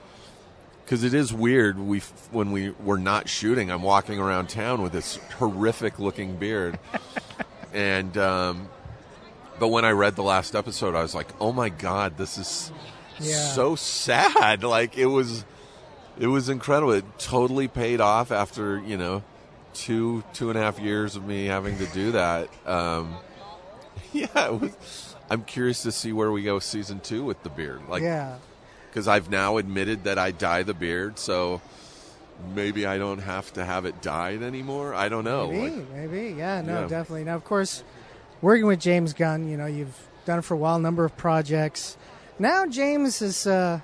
because 0.85 1.03
it 1.03 1.13
is 1.13 1.33
weird. 1.33 1.77
We 1.79 1.99
when 2.31 2.51
we 2.51 2.71
were 2.71 2.97
not 2.97 3.29
shooting, 3.29 3.71
I'm 3.71 3.83
walking 3.83 4.19
around 4.19 4.49
town 4.49 4.81
with 4.81 4.91
this 4.91 5.17
horrific 5.37 5.99
looking 5.99 6.35
beard, 6.37 6.77
and 7.73 8.17
um, 8.17 8.69
but 9.59 9.67
when 9.69 9.85
I 9.85 9.91
read 9.91 10.15
the 10.15 10.23
last 10.23 10.55
episode, 10.55 10.95
I 10.95 11.01
was 11.01 11.15
like, 11.15 11.27
oh 11.39 11.51
my 11.51 11.69
god, 11.69 12.17
this 12.17 12.37
is 12.37 12.71
Yeah. 13.19 13.35
so 13.53 13.75
sad. 13.75 14.63
Like 14.63 14.97
it 14.97 15.05
was, 15.07 15.45
it 16.19 16.27
was 16.27 16.49
incredible. 16.49 16.93
It 16.93 17.05
totally 17.19 17.67
paid 17.67 18.01
off 18.01 18.31
after 18.31 18.79
you 18.79 18.97
know 18.97 19.23
two 19.73 20.23
two 20.33 20.49
and 20.49 20.57
a 20.59 20.61
half 20.61 20.79
years 20.79 21.15
of 21.15 21.25
me 21.25 21.45
having 21.45 21.77
to 21.77 21.85
do 21.87 22.11
that. 22.13 22.49
Um, 22.67 23.15
yeah, 24.13 24.27
it 24.47 24.59
was. 24.59 25.15
I'm 25.29 25.43
curious 25.45 25.83
to 25.83 25.93
see 25.93 26.11
where 26.11 26.29
we 26.29 26.43
go 26.43 26.59
season 26.59 26.99
two 26.99 27.23
with 27.23 27.41
the 27.43 27.49
beard. 27.49 27.81
Like, 27.87 28.03
yeah. 28.03 28.35
Because 28.91 29.07
I've 29.07 29.29
now 29.29 29.55
admitted 29.57 30.03
that 30.03 30.19
I 30.19 30.31
dye 30.31 30.63
the 30.63 30.73
beard, 30.73 31.17
so 31.17 31.61
maybe 32.53 32.85
I 32.85 32.97
don't 32.97 33.19
have 33.19 33.51
to 33.53 33.63
have 33.63 33.85
it 33.85 34.01
dyed 34.01 34.43
anymore. 34.43 34.93
I 34.93 35.07
don't 35.09 35.23
know. 35.23 35.47
Maybe, 35.49 35.75
Like, 35.77 35.89
maybe. 35.93 36.35
Yeah, 36.37 36.61
no, 36.61 36.81
Yeah. 36.81 36.87
definitely. 36.87 37.23
Now, 37.23 37.35
of 37.35 37.45
course, 37.45 37.83
working 38.41 38.65
with 38.65 38.79
James 38.81 39.13
Gunn, 39.13 39.47
you 39.47 39.55
know, 39.55 39.65
you've 39.65 39.97
done 40.25 40.39
it 40.39 40.41
for 40.43 40.55
a 40.55 40.57
while, 40.57 40.77
number 40.77 41.05
of 41.05 41.15
projects. 41.15 41.95
Now, 42.37 42.65
James 42.65 43.21
is 43.21 43.47
uh, 43.47 43.79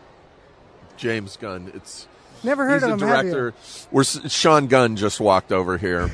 James 0.97 1.37
Gunn. 1.37 1.71
It's 1.73 2.07
never 2.43 2.65
heard 2.65 2.81
he's 2.81 2.91
of 2.91 3.01
a 3.01 3.05
him. 3.05 3.09
have 3.09 3.25
you? 3.25 3.31
director. 3.31 3.53
We're 3.91 4.03
Sean 4.03 4.67
Gunn 4.67 4.95
just 4.97 5.19
walked 5.21 5.51
over 5.53 5.77
here. 5.77 6.11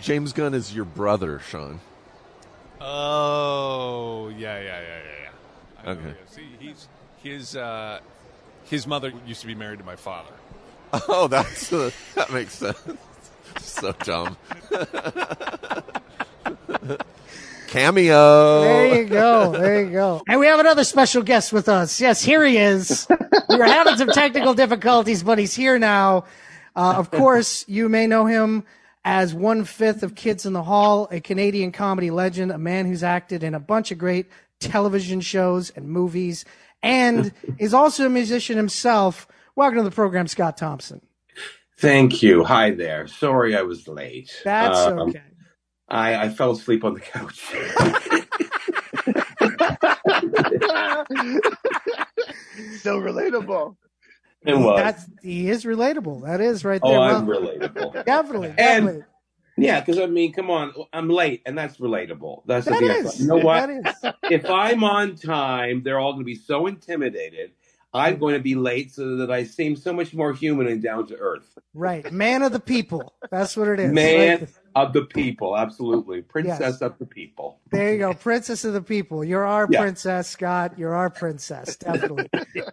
James 0.00 0.32
Gunn 0.32 0.54
is 0.54 0.74
your 0.74 0.84
brother, 0.86 1.40
Sean. 1.40 1.80
Oh, 2.80 4.28
yeah, 4.36 4.58
yeah, 4.58 4.64
yeah, 4.64 4.80
yeah, 4.80 5.02
yeah. 5.24 5.30
I 5.82 5.84
know, 5.86 5.90
Okay. 6.00 6.08
yeah. 6.08 6.14
See, 6.34 6.48
he's 6.60 6.86
his 7.24 7.56
uh, 7.56 7.98
his 8.64 8.86
mother 8.86 9.12
used 9.26 9.40
to 9.40 9.46
be 9.46 9.54
married 9.54 9.78
to 9.80 9.84
my 9.84 9.96
father. 9.96 10.32
Oh, 11.08 11.26
that's 11.26 11.72
uh, 11.72 11.90
that 12.14 12.32
makes 12.32 12.54
sense. 12.54 12.78
so 13.58 13.90
dumb. 14.04 14.36
Cameo. 17.66 18.62
There 18.62 19.02
you 19.02 19.08
go. 19.08 19.50
There 19.50 19.84
you 19.84 19.90
go. 19.90 20.22
And 20.28 20.38
we 20.38 20.46
have 20.46 20.60
another 20.60 20.84
special 20.84 21.24
guest 21.24 21.52
with 21.52 21.68
us. 21.68 22.00
Yes, 22.00 22.22
here 22.22 22.44
he 22.44 22.56
is. 22.56 23.08
We 23.48 23.56
were 23.56 23.64
having 23.64 23.96
some 23.96 24.10
technical 24.10 24.54
difficulties, 24.54 25.24
but 25.24 25.38
he's 25.38 25.56
here 25.56 25.80
now. 25.80 26.26
Uh, 26.76 26.94
of 26.96 27.10
course, 27.10 27.64
you 27.66 27.88
may 27.88 28.06
know 28.06 28.26
him 28.26 28.62
as 29.04 29.34
one 29.34 29.64
fifth 29.64 30.04
of 30.04 30.14
Kids 30.14 30.46
in 30.46 30.52
the 30.52 30.62
Hall, 30.62 31.08
a 31.10 31.20
Canadian 31.20 31.72
comedy 31.72 32.12
legend, 32.12 32.52
a 32.52 32.58
man 32.58 32.86
who's 32.86 33.02
acted 33.02 33.42
in 33.42 33.56
a 33.56 33.60
bunch 33.60 33.90
of 33.90 33.98
great 33.98 34.30
television 34.60 35.20
shows 35.20 35.70
and 35.70 35.88
movies, 35.88 36.44
and 36.84 37.32
is 37.58 37.72
also 37.74 38.06
a 38.06 38.10
musician 38.10 38.56
himself. 38.56 39.26
Welcome 39.56 39.78
to 39.78 39.84
the 39.84 39.90
program, 39.90 40.28
Scott 40.28 40.56
Thompson. 40.56 41.00
Thank 41.78 42.22
you. 42.22 42.44
Hi 42.44 42.70
there. 42.70 43.06
Sorry 43.08 43.56
I 43.56 43.62
was 43.62 43.88
late. 43.88 44.30
That's 44.44 44.78
Um, 44.78 44.98
okay. 45.00 45.22
I, 45.88 46.26
I 46.26 46.28
fell 46.28 46.52
asleep 46.52 46.84
on 46.84 46.94
the 46.94 47.00
couch. 47.00 47.40
so 52.80 53.00
relatable. 53.00 53.76
it 54.46 54.54
was. 54.56 54.78
That's 54.80 55.06
he 55.22 55.48
is 55.48 55.64
relatable. 55.64 56.24
That 56.24 56.40
is 56.40 56.64
right 56.64 56.80
there. 56.82 56.92
oh, 56.96 57.00
Well, 57.00 57.16
I'm 57.16 57.26
relatable. 57.26 58.04
definitely, 58.04 58.48
And- 58.48 58.56
definitely. 58.58 59.02
Yeah, 59.56 59.80
because 59.80 59.98
I 59.98 60.06
mean, 60.06 60.32
come 60.32 60.50
on, 60.50 60.72
I'm 60.92 61.08
late, 61.08 61.42
and 61.46 61.56
that's 61.56 61.76
relatable. 61.78 62.42
That's 62.46 62.64
the 62.66 62.72
That 62.72 62.80
thing. 62.80 62.90
I 62.90 62.94
is. 62.94 63.20
You 63.20 63.28
know 63.28 63.36
what? 63.36 63.66
That 63.68 63.70
is. 64.04 64.12
if 64.30 64.50
I'm 64.50 64.82
on 64.82 65.14
time, 65.16 65.82
they're 65.84 65.98
all 66.00 66.12
going 66.12 66.24
to 66.24 66.26
be 66.26 66.34
so 66.34 66.66
intimidated. 66.66 67.52
I'm 67.92 68.18
going 68.18 68.34
to 68.34 68.40
be 68.40 68.56
late 68.56 68.92
so 68.92 69.18
that 69.18 69.30
I 69.30 69.44
seem 69.44 69.76
so 69.76 69.92
much 69.92 70.12
more 70.12 70.32
human 70.32 70.66
and 70.66 70.82
down 70.82 71.06
to 71.06 71.16
earth. 71.16 71.56
Right. 71.74 72.10
Man 72.12 72.42
of 72.42 72.50
the 72.50 72.58
people. 72.58 73.14
That's 73.30 73.56
what 73.56 73.68
it 73.68 73.78
is. 73.78 73.92
Man 73.92 74.40
Right. 74.40 74.48
of 74.74 74.92
the 74.92 75.02
people, 75.02 75.56
absolutely. 75.56 76.22
Princess 76.22 76.80
of 76.82 76.98
the 76.98 77.06
people. 77.06 77.60
There 77.70 77.92
you 77.92 77.98
go. 78.00 78.12
Princess 78.12 78.64
of 78.64 78.72
the 78.72 78.82
people. 78.82 79.24
You're 79.24 79.46
our 79.46 79.68
Yeah. 79.70 79.78
princess, 79.82 80.28
Scott. 80.28 80.76
You're 80.76 80.96
our 80.96 81.08
princess. 81.08 81.76
Definitely. 81.76 82.28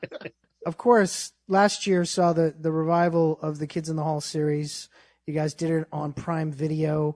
of 0.65 0.77
course, 0.77 1.33
last 1.47 1.85
year 1.85 2.03
saw 2.03 2.33
the, 2.33 2.55
the 2.59 2.71
revival 2.71 3.37
of 3.43 3.59
the 3.59 3.67
Kids 3.67 3.89
in 3.89 3.97
the 3.97 4.03
Hall 4.03 4.21
series. 4.21 4.89
You 5.27 5.33
guys 5.33 5.53
did 5.53 5.71
it 5.71 5.87
on 5.91 6.13
Prime 6.13 6.51
Video. 6.51 7.15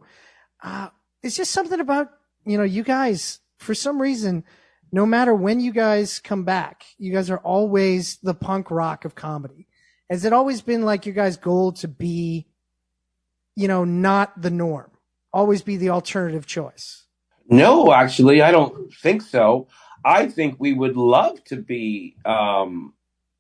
Uh, 0.64 0.90
it's 1.24 1.36
just 1.36 1.52
something 1.52 1.80
about, 1.80 2.10
you 2.46 2.58
know, 2.58 2.64
you 2.64 2.84
guys, 2.84 3.40
for 3.58 3.74
some 3.74 4.02
reason, 4.02 4.44
no 4.92 5.06
matter 5.06 5.34
when 5.34 5.60
you 5.60 5.74
guys 5.74 6.20
come 6.20 6.44
back, 6.44 6.86
you 6.98 7.12
guys 7.12 7.30
are 7.30 7.40
always 7.40 8.18
the 8.18 8.36
punk 8.36 8.70
rock 8.70 9.06
of 9.06 9.16
comedy. 9.16 9.68
Has 10.10 10.24
it 10.24 10.34
always 10.34 10.62
been 10.62 10.84
like 10.84 11.06
your 11.06 11.16
guys' 11.16 11.38
goal 11.38 11.72
to 11.74 11.88
be, 11.88 12.46
you 13.56 13.68
know, 13.68 13.84
not 13.84 14.40
the 14.40 14.52
norm? 14.52 14.92
Always 15.34 15.64
be 15.64 15.78
the 15.78 15.90
alternative 15.90 16.46
choice. 16.46 17.06
No, 17.50 17.92
actually, 17.92 18.42
I 18.42 18.52
don't 18.52 18.94
think 18.94 19.22
so. 19.24 19.68
I 20.04 20.28
think 20.28 20.58
we 20.60 20.74
would 20.74 20.96
love 20.96 21.44
to 21.46 21.58
be 21.58 22.16
um, 22.24 22.94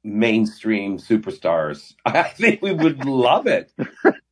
mainstream 0.05 0.97
superstars. 0.99 1.95
I 2.05 2.23
think 2.23 2.61
we 2.61 2.71
would 2.71 3.03
love 3.03 3.47
it, 3.47 3.73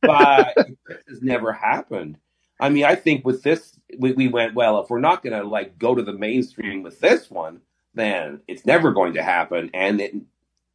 but 0.00 0.54
this 0.56 0.98
has 1.08 1.22
never 1.22 1.52
happened. 1.52 2.18
I 2.60 2.68
mean, 2.68 2.84
I 2.84 2.94
think 2.94 3.26
with 3.26 3.42
this, 3.42 3.78
we, 3.98 4.12
we 4.12 4.28
went 4.28 4.54
well. 4.54 4.80
If 4.80 4.88
we're 4.88 5.00
not 5.00 5.22
going 5.22 5.38
to 5.38 5.46
like 5.46 5.76
go 5.78 5.94
to 5.94 6.02
the 6.02 6.12
mainstream 6.12 6.82
with 6.82 7.00
this 7.00 7.30
one, 7.30 7.60
then 7.94 8.40
it's 8.46 8.64
never 8.64 8.92
going 8.92 9.14
to 9.14 9.22
happen, 9.22 9.70
and 9.74 10.00
it 10.00 10.14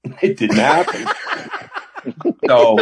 it 0.22 0.38
didn't 0.38 0.58
happen. 0.58 1.08
so 2.48 2.78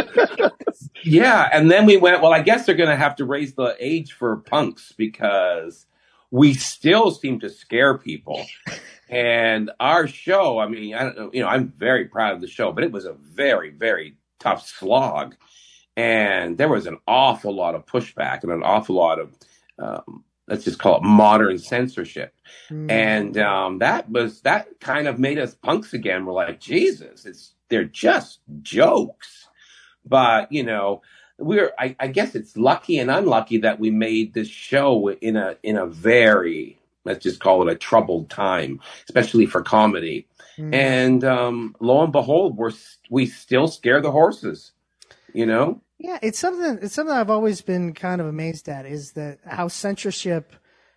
yeah, 1.04 1.50
and 1.54 1.70
then 1.72 1.86
we 1.86 1.98
went. 1.98 2.22
Well, 2.22 2.34
I 2.34 2.42
guess 2.42 2.66
they're 2.66 2.76
going 2.76 2.90
to 2.90 2.96
have 2.96 3.16
to 3.18 3.26
raise 3.26 3.54
the 3.54 3.76
age 3.80 4.14
for 4.14 4.38
punks 4.38 4.94
because 4.98 5.86
we 6.32 6.54
still 6.54 7.12
seem 7.12 7.40
to 7.40 7.50
scare 7.50 7.98
people. 7.98 8.46
And 9.10 9.72
our 9.80 10.08
show, 10.08 10.60
I 10.60 10.68
mean, 10.68 10.94
I 10.94 11.04
don't 11.04 11.18
know, 11.18 11.30
you 11.34 11.42
know, 11.42 11.48
I'm 11.48 11.74
very 11.78 12.06
proud 12.06 12.36
of 12.36 12.42
the 12.42 12.48
show, 12.48 12.72
but 12.72 12.84
it 12.84 12.92
was 12.92 13.06
a 13.06 13.14
very, 13.14 13.70
very 13.70 14.18
tough 14.40 14.68
slog. 14.68 15.36
And 15.96 16.58
there 16.58 16.70
was 16.70 16.88
an 16.88 16.98
awful 17.08 17.56
lot 17.56 17.74
of 17.74 17.86
pushback 17.86 18.44
and 18.44 18.52
an 18.52 18.64
awful 18.64 18.96
lot 18.96 19.20
of, 19.20 19.34
um, 19.80 20.24
let's 20.48 20.66
just 20.66 20.78
call 20.78 20.98
it 20.98 21.04
modern 21.04 21.58
censorship. 21.58 22.34
Mm. 22.70 22.92
And 22.92 23.38
um, 23.38 23.80
that 23.80 24.10
was, 24.10 24.42
that 24.42 24.80
kind 24.80 25.08
of 25.08 25.20
made 25.20 25.40
us 25.40 25.56
punks 25.56 25.94
again. 25.94 26.26
We're 26.26 26.34
like, 26.34 26.60
Jesus, 26.60 27.26
it's, 27.26 27.54
they're 27.70 27.86
just 27.86 28.40
jokes. 28.62 29.48
But, 30.06 30.52
you 30.52 30.64
know, 30.64 31.02
we're, 31.40 31.72
I, 31.80 31.96
I 32.00 32.08
guess 32.08 32.36
it's 32.36 32.56
lucky 32.58 33.00
and 33.00 33.10
unlucky 33.10 33.60
that 33.60 33.80
we 33.80 33.90
made 33.90 34.34
this 34.34 34.50
show 34.50 35.10
in 35.10 35.36
a, 35.36 35.56
in 35.64 35.78
a 35.78 35.86
very, 35.86 36.77
let's 37.08 37.24
just 37.24 37.40
call 37.40 37.68
it 37.68 37.72
a 37.72 37.76
troubled 37.76 38.30
time, 38.30 38.80
especially 39.08 39.46
for 39.46 39.62
comedy. 39.62 40.28
Mm. 40.58 40.74
And 40.74 41.24
um, 41.24 41.76
lo 41.80 42.04
and 42.04 42.12
behold, 42.12 42.58
we're 42.58 42.72
we 43.10 43.26
still 43.26 43.68
scare 43.68 44.02
the 44.02 44.12
horses, 44.12 44.72
you 45.34 45.46
know. 45.46 45.82
Yeah, 46.00 46.20
it's 46.22 46.38
something. 46.40 46.80
It's 46.82 46.94
something 46.94 47.16
I've 47.16 47.30
always 47.32 47.62
been 47.62 47.94
kind 47.94 48.22
of 48.22 48.28
amazed 48.28 48.70
at 48.70 48.86
is 48.86 49.14
that 49.14 49.40
how 49.46 49.68
censorship 49.68 50.54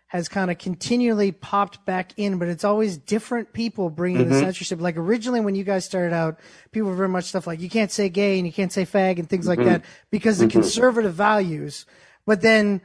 has 0.09 0.29
kind 0.29 0.51
of 0.51 0.59
continually 0.59 1.31
popped 1.31 1.87
back 1.87 2.13
in, 2.17 2.39
but 2.39 2.49
it's 2.49 2.65
always 2.65 2.99
different 2.99 3.53
people 3.53 3.89
bringing 3.91 4.29
the 4.29 4.35
Mhm. 4.35 4.41
censorship. 4.41 4.81
Like 4.81 4.97
originally, 4.97 5.41
when 5.41 5.55
you 5.55 5.63
guys 5.63 5.85
started 5.85 6.13
out, 6.13 6.41
people 6.73 6.91
were 6.91 6.97
very 6.97 7.09
much 7.09 7.27
stuff 7.27 7.47
like 7.47 7.61
you 7.61 7.71
can't 7.71 7.93
say 7.93 8.09
gay 8.09 8.37
and 8.37 8.45
you 8.47 8.53
can't 8.53 8.73
say 8.73 8.85
fag 8.85 9.21
and 9.21 9.29
things 9.29 9.47
like 9.47 9.61
Mhm. 9.61 9.67
that 9.67 9.85
because 10.11 10.41
of 10.41 10.49
Mhm. 10.49 10.53
conservative 10.53 11.15
values. 11.15 11.87
But 12.27 12.41
then, 12.41 12.81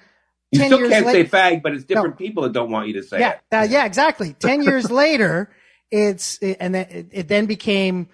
You 0.56 0.60
10 0.60 0.68
still 0.68 0.90
can't 0.90 1.06
later, 1.06 1.30
say 1.30 1.38
fag, 1.38 1.64
but 1.64 1.74
it's 1.74 1.84
different 1.86 2.18
people 2.18 2.44
that 2.44 2.54
don't 2.54 2.72
want 2.72 2.88
you 2.88 2.94
to 2.96 3.04
say 3.04 3.20
yeah, 3.20 3.32
it. 3.34 3.40
uh, 3.52 3.68
yeah, 3.70 3.86
exactly. 3.86 4.34
Ten 4.40 4.64
years 4.64 4.92
later, 4.92 5.52
it's 5.92 6.38
it, 6.42 6.58
and 6.60 6.76
then 6.76 6.88
it, 6.90 7.08
it 7.12 7.28
then 7.28 7.46
became 7.46 8.10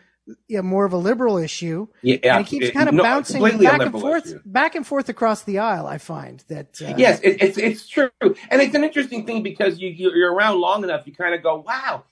you 0.48 0.58
know, 0.58 0.64
more 0.64 0.86
of 0.86 0.94
a 0.94 0.98
liberal 0.98 1.38
issue. 1.38 1.88
Yeah, 2.02 2.18
and 2.38 2.46
it 2.46 2.50
keeps 2.50 2.68
it- 2.68 2.74
kind 2.74 2.90
of 2.90 2.96
no, 2.96 3.04
bouncing 3.04 3.42
back 3.42 3.82
and 3.82 3.92
forth, 3.92 4.26
issue. 4.28 4.40
back 4.46 4.76
and 4.76 4.86
forth 4.88 5.10
across 5.10 5.44
the 5.44 5.60
aisle. 5.60 5.88
I 5.88 5.98
find 5.98 6.44
that 6.48 6.82
uh, 6.82 6.94
Yes, 6.98 7.20
it, 7.22 7.42
it's 7.42 7.58
it's 7.58 7.88
true, 7.88 8.10
and 8.22 8.62
it's 8.62 8.76
an 8.76 8.84
interesting 8.84 9.26
thing 9.26 9.44
because 9.44 9.80
you- 9.80 9.90
you're 10.14 10.34
around 10.34 10.60
long 10.60 10.84
enough, 10.84 11.08
you 11.08 11.14
kind 11.14 11.34
of 11.36 11.44
go, 11.44 11.64
"Wow, 11.68 12.06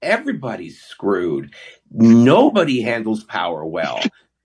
everybody's 0.00 0.80
screwed. 0.80 1.54
Nobody 1.90 2.82
handles 2.82 3.24
power 3.24 3.64
well." 3.64 4.00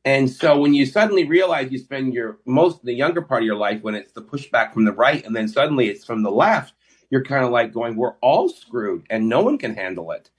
And 0.07 0.29
so 0.29 0.57
when 0.57 0.73
you 0.73 0.85
suddenly 0.85 1.25
realize 1.25 1.69
you 1.69 1.79
spend 1.79 2.13
your 2.13 2.39
most 2.45 2.85
the 2.85 2.93
younger 2.93 3.21
part 3.21 3.43
of 3.43 3.45
your 3.45 3.57
life 3.57 3.81
when 3.83 3.93
it's 3.93 4.13
the 4.13 4.21
pushback 4.21 4.73
from 4.73 4.85
the 4.85 4.93
right, 4.93 5.25
and 5.25 5.35
then 5.35 5.49
suddenly 5.49 5.89
it's 5.89 6.05
from 6.05 6.23
the 6.23 6.31
left, 6.31 6.73
you're 7.09 7.25
kind 7.25 7.43
of 7.43 7.51
like 7.51 7.73
going, 7.73 7.97
"We're 7.97 8.15
all 8.21 8.47
screwed, 8.47 9.05
and 9.09 9.27
no 9.27 9.41
one 9.41 9.57
can 9.57 9.75
handle 9.75 10.11
it." 10.11 10.29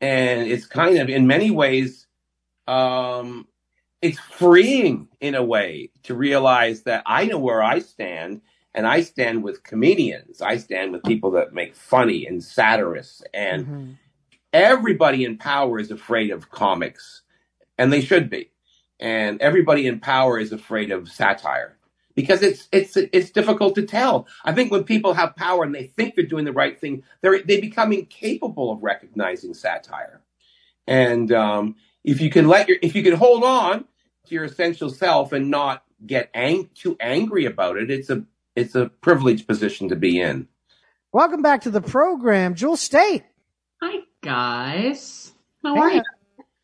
And 0.00 0.50
it's 0.50 0.64
kind 0.64 0.96
of 0.96 1.10
in 1.10 1.26
many 1.26 1.50
ways, 1.50 2.06
um, 2.66 3.46
it's 4.00 4.18
freeing 4.18 5.08
in 5.20 5.34
a 5.34 5.44
way 5.44 5.90
to 6.04 6.14
realize 6.14 6.84
that 6.84 7.02
I 7.04 7.26
know 7.26 7.38
where 7.38 7.62
I 7.62 7.80
stand, 7.80 8.40
and 8.74 8.86
I 8.86 9.02
stand 9.02 9.42
with 9.42 9.62
comedians. 9.62 10.40
I 10.40 10.56
stand 10.56 10.90
with 10.90 11.04
people 11.04 11.32
that 11.32 11.52
make 11.52 11.76
funny 11.76 12.24
and 12.24 12.42
satirists, 12.42 13.22
and 13.34 13.66
mhm. 13.66 13.96
everybody 14.54 15.26
in 15.26 15.36
power 15.36 15.78
is 15.78 15.90
afraid 15.90 16.30
of 16.30 16.48
comics, 16.48 17.20
and 17.76 17.92
they 17.92 18.00
should 18.00 18.30
be. 18.30 18.48
And 19.00 19.40
everybody 19.40 19.86
in 19.86 20.00
power 20.00 20.38
is 20.38 20.52
afraid 20.52 20.92
of 20.92 21.08
satire 21.10 21.76
because 22.14 22.42
it's 22.42 22.68
it's 22.72 22.96
it's 22.96 23.30
difficult 23.30 23.76
to 23.76 23.82
tell. 23.82 24.26
I 24.44 24.52
think 24.52 24.72
when 24.72 24.84
people 24.84 25.14
have 25.14 25.36
power 25.36 25.64
and 25.64 25.74
they 25.74 25.88
think 25.88 26.16
they're 26.16 26.26
doing 26.26 26.44
the 26.46 26.52
right 26.52 26.78
thing, 26.80 27.04
they 27.22 27.42
they 27.42 27.60
become 27.60 27.92
incapable 27.92 28.72
of 28.72 28.82
recognizing 28.82 29.54
satire. 29.54 30.22
And 30.86 31.32
um, 31.32 31.76
if 32.04 32.20
you 32.20 32.30
can 32.30 32.48
let 32.48 32.68
your 32.68 32.78
if 32.82 32.94
you 32.96 33.02
can 33.04 33.14
hold 33.14 33.44
on 33.44 33.86
to 34.26 34.34
your 34.34 34.44
essential 34.44 34.90
self 34.90 35.32
and 35.32 35.50
not 35.50 35.84
get 36.06 36.30
ang- 36.34 36.70
too 36.74 36.96
angry 37.00 37.46
about 37.46 37.76
it, 37.78 37.90
it's 37.90 38.10
a 38.10 38.24
it's 38.56 38.74
a 38.74 38.88
privileged 38.88 39.46
position 39.48 39.90
to 39.90 39.96
be 39.96 40.20
in. 40.20 40.48
Welcome 41.12 41.42
back 41.42 41.62
to 41.62 41.70
the 41.70 41.80
program, 41.82 42.54
Jewel 42.54 42.76
Staite. 42.76 43.24
Hi 43.82 44.00
guys. 44.22 45.32
How 45.64 45.76
Hey, 45.76 45.80
are 45.80 45.90
you? 45.92 46.02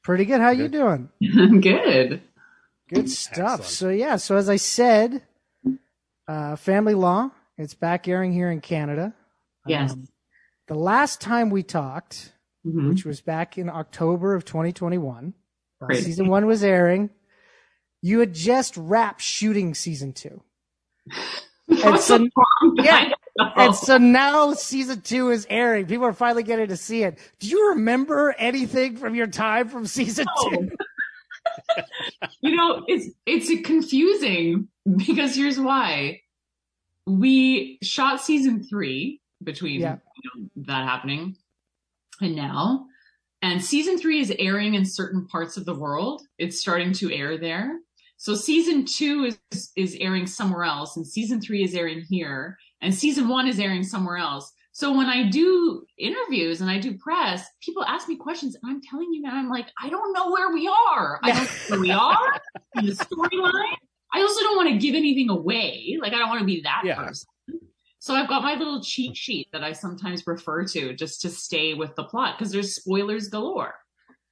Pretty 0.04 0.24
good. 0.26 0.40
How 0.40 0.50
you 0.50 0.68
doing? 0.68 1.08
I'm 1.38 1.60
good. 1.60 2.22
Good 2.92 3.10
stuff. 3.10 3.66
So 3.66 3.88
yeah, 3.88 4.16
so 4.16 4.36
as 4.36 4.48
I 4.50 4.56
said, 4.56 5.22
uh, 6.28 6.56
Family 6.56 6.94
Law, 6.94 7.30
it's 7.56 7.74
back 7.74 8.06
airing 8.06 8.32
here 8.32 8.50
in 8.50 8.60
Canada. 8.60 9.14
Yes. 9.66 9.92
Um, 9.92 10.08
the 10.68 10.74
last 10.74 11.20
time 11.20 11.50
we 11.50 11.62
talked, 11.62 12.32
Mhm. 12.66 12.88
which 12.90 13.04
was 13.04 13.20
back 13.20 13.58
in 13.58 13.68
October 13.68 14.34
of 14.34 14.44
2021, 14.44 15.34
Great. 15.80 16.02
season 16.04 16.28
one 16.28 16.46
was 16.46 16.62
airing, 16.64 17.10
you 18.02 18.20
had 18.20 18.34
just 18.34 18.76
wrapped 18.76 19.20
shooting 19.22 19.74
season 19.74 20.12
two. 20.12 20.42
And 21.68 21.98
so, 21.98 22.26
yeah, 22.76 23.10
and 23.56 23.74
so 23.74 23.98
now 23.98 24.52
season 24.52 25.00
two 25.00 25.30
is 25.30 25.46
airing. 25.50 25.86
People 25.86 26.06
are 26.06 26.12
finally 26.12 26.42
getting 26.42 26.68
to 26.68 26.76
see 26.76 27.02
it. 27.02 27.18
Do 27.40 27.48
you 27.48 27.70
remember 27.70 28.34
anything 28.38 28.96
from 28.96 29.14
your 29.14 29.26
time 29.26 29.68
from 29.68 29.86
season 29.86 30.26
two? 30.42 30.70
you 32.40 32.56
know, 32.56 32.84
it's 32.86 33.08
it's 33.26 33.66
confusing 33.66 34.68
because 34.96 35.34
here's 35.34 35.58
why. 35.58 36.20
We 37.06 37.78
shot 37.82 38.20
season 38.20 38.62
three 38.64 39.20
between 39.42 39.80
Yeah. 39.80 39.96
you 40.22 40.30
know, 40.42 40.48
that 40.66 40.84
happening 40.88 41.36
and 42.20 42.34
now. 42.36 42.86
And 43.42 43.62
season 43.62 43.98
three 43.98 44.20
is 44.20 44.32
airing 44.38 44.74
in 44.74 44.86
certain 44.86 45.26
parts 45.26 45.58
of 45.58 45.66
the 45.66 45.74
world. 45.74 46.22
It's 46.38 46.60
starting 46.60 46.92
to 46.94 47.12
air 47.12 47.36
there. 47.36 47.78
So 48.16 48.34
season 48.34 48.84
two 48.84 49.32
is 49.52 49.70
is 49.76 49.96
airing 50.00 50.26
somewhere 50.26 50.64
else, 50.64 50.96
and 50.96 51.06
season 51.06 51.40
three 51.40 51.62
is 51.64 51.74
airing 51.74 52.04
here, 52.08 52.56
and 52.80 52.94
season 52.94 53.28
one 53.28 53.46
is 53.46 53.58
airing 53.58 53.82
somewhere 53.82 54.16
else. 54.16 54.52
So 54.72 54.96
when 54.96 55.06
I 55.06 55.28
do 55.30 55.84
interviews 55.98 56.60
and 56.60 56.68
I 56.68 56.80
do 56.80 56.98
press, 56.98 57.46
people 57.62 57.84
ask 57.84 58.08
me 58.08 58.16
questions, 58.16 58.56
and 58.60 58.70
I'm 58.70 58.80
telling 58.82 59.12
you, 59.12 59.22
man, 59.22 59.34
I'm 59.34 59.48
like, 59.48 59.68
I 59.80 59.88
don't 59.88 60.12
know 60.12 60.32
where 60.32 60.52
we 60.52 60.66
are. 60.66 61.20
I 61.22 61.30
don't 61.30 61.44
know 61.44 61.58
where 61.66 61.80
we 61.80 61.92
are 61.92 62.16
in 62.74 62.86
the 62.86 62.92
storyline. 62.92 63.76
I 64.12 64.20
also 64.20 64.40
don't 64.40 64.56
want 64.56 64.68
to 64.70 64.78
give 64.78 64.94
anything 64.94 65.30
away. 65.30 65.98
Like 66.00 66.12
I 66.12 66.18
don't 66.18 66.28
want 66.28 66.40
to 66.40 66.46
be 66.46 66.62
that 66.62 66.82
Yeah. 66.84 66.96
person. 66.96 67.28
So 67.98 68.14
I've 68.14 68.28
got 68.28 68.42
my 68.42 68.54
little 68.54 68.82
cheat 68.82 69.16
sheet 69.16 69.48
that 69.52 69.64
I 69.64 69.72
sometimes 69.72 70.26
refer 70.26 70.64
to 70.66 70.94
just 70.94 71.22
to 71.22 71.30
stay 71.30 71.74
with 71.74 71.94
the 71.96 72.04
plot 72.04 72.36
because 72.38 72.52
there's 72.52 72.74
spoilers 72.74 73.28
galore. 73.28 73.74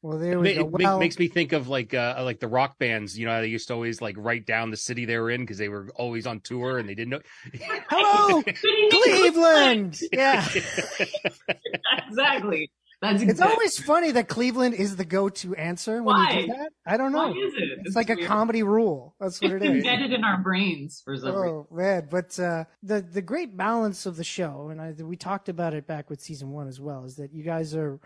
Well, 0.03 0.19
there 0.19 0.45
It, 0.45 0.57
go. 0.57 0.62
it 0.62 0.71
Well, 0.71 0.99
makes 0.99 1.17
me 1.19 1.29
think 1.29 1.53
of 1.53 1.69
like 1.69 1.95
uh, 1.95 2.21
like 2.25 2.41
the 2.41 2.49
rock 2.49 2.77
bands. 2.79 3.17
You 3.17 3.27
know, 3.27 3.33
how 3.33 3.41
they 3.41 3.47
used 3.47 3.69
to 3.69 3.75
always 3.75 4.03
like 4.03 4.17
write 4.19 4.47
down 4.47 4.71
the 4.71 4.77
city 4.77 5.05
they 5.05 5.17
were 5.17 5.31
in 5.31 5.43
because 5.43 5.59
they 5.59 5.69
were 5.69 5.91
always 5.95 6.27
on 6.27 6.41
tour 6.41 6.79
and 6.79 6.88
they 6.88 6.97
didn't 6.97 7.11
know. 7.11 7.21
hello, 7.88 8.43
Cleveland. 8.91 10.01
Yeah. 10.12 10.47
exactly. 12.09 12.71
That's 13.01 13.23
It's 13.23 13.41
always 13.41 13.79
funny 13.83 14.12
that 14.12 14.29
Cleveland 14.29 14.75
is 14.75 14.95
the 14.95 15.05
go-to 15.05 15.57
answer 15.57 16.01
when 16.03 16.17
you 16.17 16.23
Why? 16.23 16.41
do 16.43 16.47
that. 16.49 16.71
I 16.87 16.97
don't 16.97 17.11
know. 17.11 17.31
Why 17.31 17.31
is 17.31 17.53
it? 17.57 17.79
It's, 17.85 17.97
like 17.97 18.11
a 18.11 18.17
comedy 18.17 18.62
rule. 18.62 19.17
That's 19.19 19.43
what 19.43 19.51
it 19.51 19.62
is. 19.62 19.71
embedded 19.71 20.12
in 20.12 20.23
our 20.23 20.38
brains 20.38 21.03
for 21.05 21.17
some 21.17 21.35
reason. 21.35 21.49
Oh 21.49 21.67
man, 21.73 22.07
but 22.09 22.38
uh, 22.38 22.65
the 22.85 23.01
the 23.01 23.23
great 23.23 23.57
balance 23.57 24.07
of 24.07 24.17
the 24.17 24.23
show, 24.25 24.69
and 24.71 24.81
I, 24.81 24.93
we 25.03 25.17
talked 25.17 25.49
about 25.49 25.75
it 25.75 25.87
back 25.87 26.11
with 26.11 26.21
season 26.21 26.51
one 26.53 26.69
as 26.69 26.81
well, 26.81 27.05
is 27.05 27.17
that 27.17 27.33
you 27.33 27.43
guys 27.43 27.75
are 27.75 27.99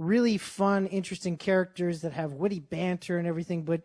really 0.00 0.38
fun, 0.38 0.86
interesting 0.86 1.36
characters 1.36 2.00
that 2.00 2.14
have 2.14 2.32
witty 2.32 2.58
banter 2.58 3.18
and 3.18 3.28
everything, 3.28 3.64
but 3.64 3.82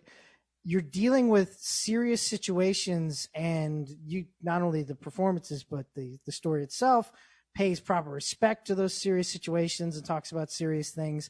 you're 0.64 0.82
dealing 0.82 1.28
with 1.28 1.58
serious 1.60 2.22
situations, 2.22 3.28
and 3.36 3.88
you 4.08 4.26
not 4.42 4.62
only 4.64 4.82
the 4.82 4.96
performances 4.96 5.64
but 5.64 5.86
the 5.94 6.18
the 6.26 6.32
story 6.32 6.64
itself 6.64 7.12
pays 7.54 7.80
proper 7.80 8.10
respect 8.10 8.68
to 8.68 8.76
those 8.76 8.94
serious 8.94 9.30
situations 9.30 9.96
and 9.96 10.06
talks 10.06 10.32
about 10.32 10.52
serious 10.52 10.92
things. 10.92 11.30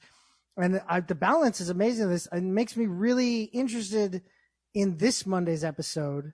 And 0.56 0.82
I, 0.88 1.02
the 1.02 1.16
balance 1.16 1.60
is 1.60 1.70
amazing. 1.70 2.10
This 2.10 2.28
it 2.32 2.44
makes 2.44 2.78
me 2.78 2.86
really 2.86 3.44
interested 3.44 4.22
in 4.74 4.98
this 4.98 5.26
Monday's 5.26 5.64
episode 5.64 6.32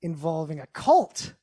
involving 0.00 0.60
a 0.60 0.66
cult. 0.68 1.34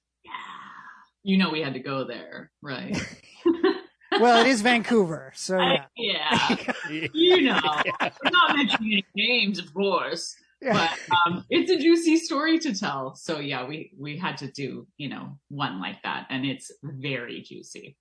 You 1.24 1.38
know 1.38 1.52
we 1.52 1.62
had 1.62 1.74
to 1.74 1.80
go 1.80 2.06
there, 2.06 2.52
right? 2.62 2.98
Well, 4.20 4.46
it 4.46 4.50
is 4.50 4.62
Vancouver, 4.62 5.32
so 5.36 5.58
yeah. 5.60 5.86
yeah. 5.96 6.68
you 7.14 7.42
know, 7.44 7.60
we're 8.02 8.32
not 8.32 8.56
mentioning 8.58 8.94
any 8.94 9.06
names, 9.16 9.58
of 9.60 9.74
course, 9.74 10.36
but 10.62 10.90
um, 11.26 11.46
it's 11.50 11.72
a 11.72 11.78
juicy 11.80 12.18
story 12.18 12.60
to 12.60 12.76
tell. 12.78 13.16
So 13.16 13.40
yeah, 13.40 13.66
we 13.66 13.92
we 13.98 14.18
had 14.18 14.38
to 14.38 14.52
do 14.52 14.86
you 14.98 15.10
know 15.10 15.38
one 15.50 15.80
like 15.80 16.02
that, 16.04 16.28
and 16.30 16.46
it's 16.46 16.72
very 16.84 17.42
juicy. 17.42 17.96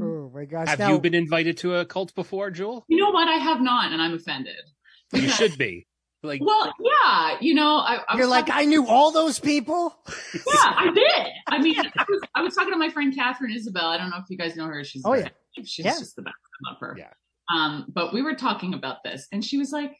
Oh 0.00 0.30
my 0.34 0.44
gosh! 0.46 0.68
Have 0.68 0.78
now, 0.78 0.92
you 0.92 0.98
been 0.98 1.14
invited 1.14 1.58
to 1.58 1.76
a 1.76 1.84
cult 1.84 2.14
before, 2.14 2.50
Jewel? 2.50 2.84
You 2.88 2.96
know 2.96 3.10
what? 3.10 3.28
I 3.28 3.34
have 3.36 3.60
not, 3.60 3.92
and 3.92 4.00
I'm 4.02 4.14
offended. 4.14 4.56
You 5.12 5.28
should 5.28 5.56
be. 5.58 5.86
Like, 6.22 6.40
Well, 6.42 6.72
yeah, 6.80 7.36
you 7.42 7.52
know, 7.52 7.76
I, 7.76 7.96
I 8.08 8.14
You're 8.16 8.20
was 8.22 8.28
like, 8.30 8.46
talking- 8.46 8.62
I 8.62 8.64
knew 8.64 8.86
all 8.86 9.12
those 9.12 9.38
people. 9.38 9.94
yeah, 10.34 10.42
I 10.56 10.90
did. 10.94 11.26
I 11.48 11.58
mean, 11.60 11.76
I 11.98 12.04
was, 12.08 12.20
I 12.34 12.40
was 12.42 12.54
talking 12.54 12.72
to 12.72 12.78
my 12.78 12.88
friend 12.88 13.14
Katherine 13.14 13.52
Isabelle. 13.54 13.88
I 13.88 13.98
don't 13.98 14.08
know 14.08 14.16
if 14.16 14.30
you 14.30 14.38
guys 14.38 14.56
know 14.56 14.64
her. 14.64 14.82
She's 14.84 15.02
Oh, 15.04 15.12
yeah. 15.12 15.28
She's 15.64 15.84
Yeah. 15.84 15.98
just 15.98 16.16
the 16.16 16.22
best. 16.22 16.34
I 16.66 16.70
love 16.70 16.80
her. 16.80 16.96
Yeah. 16.98 17.12
Um, 17.54 17.86
but 17.88 18.12
we 18.14 18.22
were 18.22 18.34
talking 18.34 18.74
about 18.74 19.02
this, 19.04 19.26
and 19.32 19.44
she 19.44 19.58
was 19.58 19.70
like, 19.72 19.92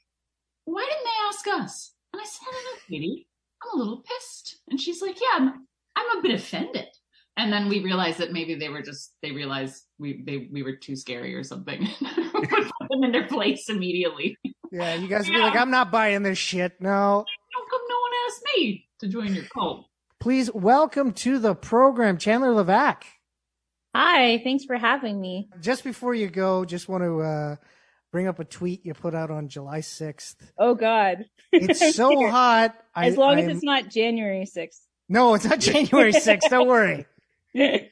"Why 0.64 0.82
didn't 0.88 1.04
they 1.04 1.28
ask 1.28 1.46
us?" 1.64 1.94
And 2.12 2.20
I 2.22 2.24
said, 2.24 2.46
"I 2.48 2.52
don't 2.52 2.64
know, 2.64 2.80
Katie. 2.88 3.28
I'm 3.62 3.78
a 3.78 3.82
little 3.82 4.02
pissed." 4.02 4.60
And 4.68 4.80
she's 4.80 5.02
like, 5.02 5.20
"Yeah, 5.20 5.28
I'm, 5.36 5.66
I'm 5.96 6.18
a 6.18 6.22
bit 6.22 6.32
offended." 6.34 6.86
And 7.36 7.52
then 7.52 7.68
we 7.68 7.80
realized 7.82 8.18
that 8.18 8.32
maybe 8.32 8.54
they 8.54 8.68
were 8.68 8.80
just 8.82 9.14
they 9.20 9.32
realized 9.32 9.82
we 9.98 10.22
they 10.24 10.48
we 10.52 10.62
were 10.62 10.76
too 10.76 10.96
scary 10.96 11.34
or 11.34 11.42
something. 11.44 11.80
we 12.00 12.46
put 12.46 12.88
them 12.90 13.02
in 13.04 13.12
their 13.12 13.26
place 13.26 13.68
immediately. 13.68 14.38
Yeah, 14.72 14.94
you 14.94 15.08
guys 15.08 15.26
would 15.28 15.34
be 15.34 15.40
like, 15.40 15.56
I'm 15.56 15.70
not 15.70 15.90
buying 15.92 16.22
this 16.22 16.38
shit. 16.38 16.80
No. 16.80 16.90
How 17.52 17.68
come 17.70 17.80
no 17.88 17.96
one 18.00 18.10
asked 18.26 18.42
me 18.56 18.88
to 19.00 19.08
join 19.08 19.34
your 19.34 19.44
cult? 19.44 19.86
Please 20.20 20.50
welcome 20.52 21.12
to 21.12 21.38
the 21.38 21.54
program, 21.54 22.16
Chandler 22.18 22.50
Levack. 22.52 23.02
Hi, 23.94 24.38
thanks 24.42 24.64
for 24.64 24.76
having 24.76 25.20
me. 25.20 25.48
Just 25.60 25.84
before 25.84 26.14
you 26.14 26.28
go, 26.28 26.64
just 26.64 26.88
want 26.88 27.04
to 27.04 27.20
uh, 27.20 27.56
bring 28.10 28.26
up 28.26 28.40
a 28.40 28.44
tweet 28.44 28.84
you 28.84 28.92
put 28.94 29.14
out 29.14 29.30
on 29.30 29.48
July 29.48 29.80
6th. 29.80 30.36
Oh 30.58 30.74
God, 30.74 31.26
It's 31.52 31.94
so 31.94 32.28
hot. 32.28 32.74
I- 32.94 33.06
As 33.06 33.16
long 33.16 33.38
as 33.38 33.44
I'm- 33.46 33.50
it's 33.50 33.64
not 33.64 33.88
January 33.90 34.46
sixth. 34.46 34.80
No, 35.08 35.34
it's 35.34 35.44
not 35.44 35.60
January 35.60 36.12
6th. 36.12 36.48
Don't 36.50 36.66
worry. 36.66 37.06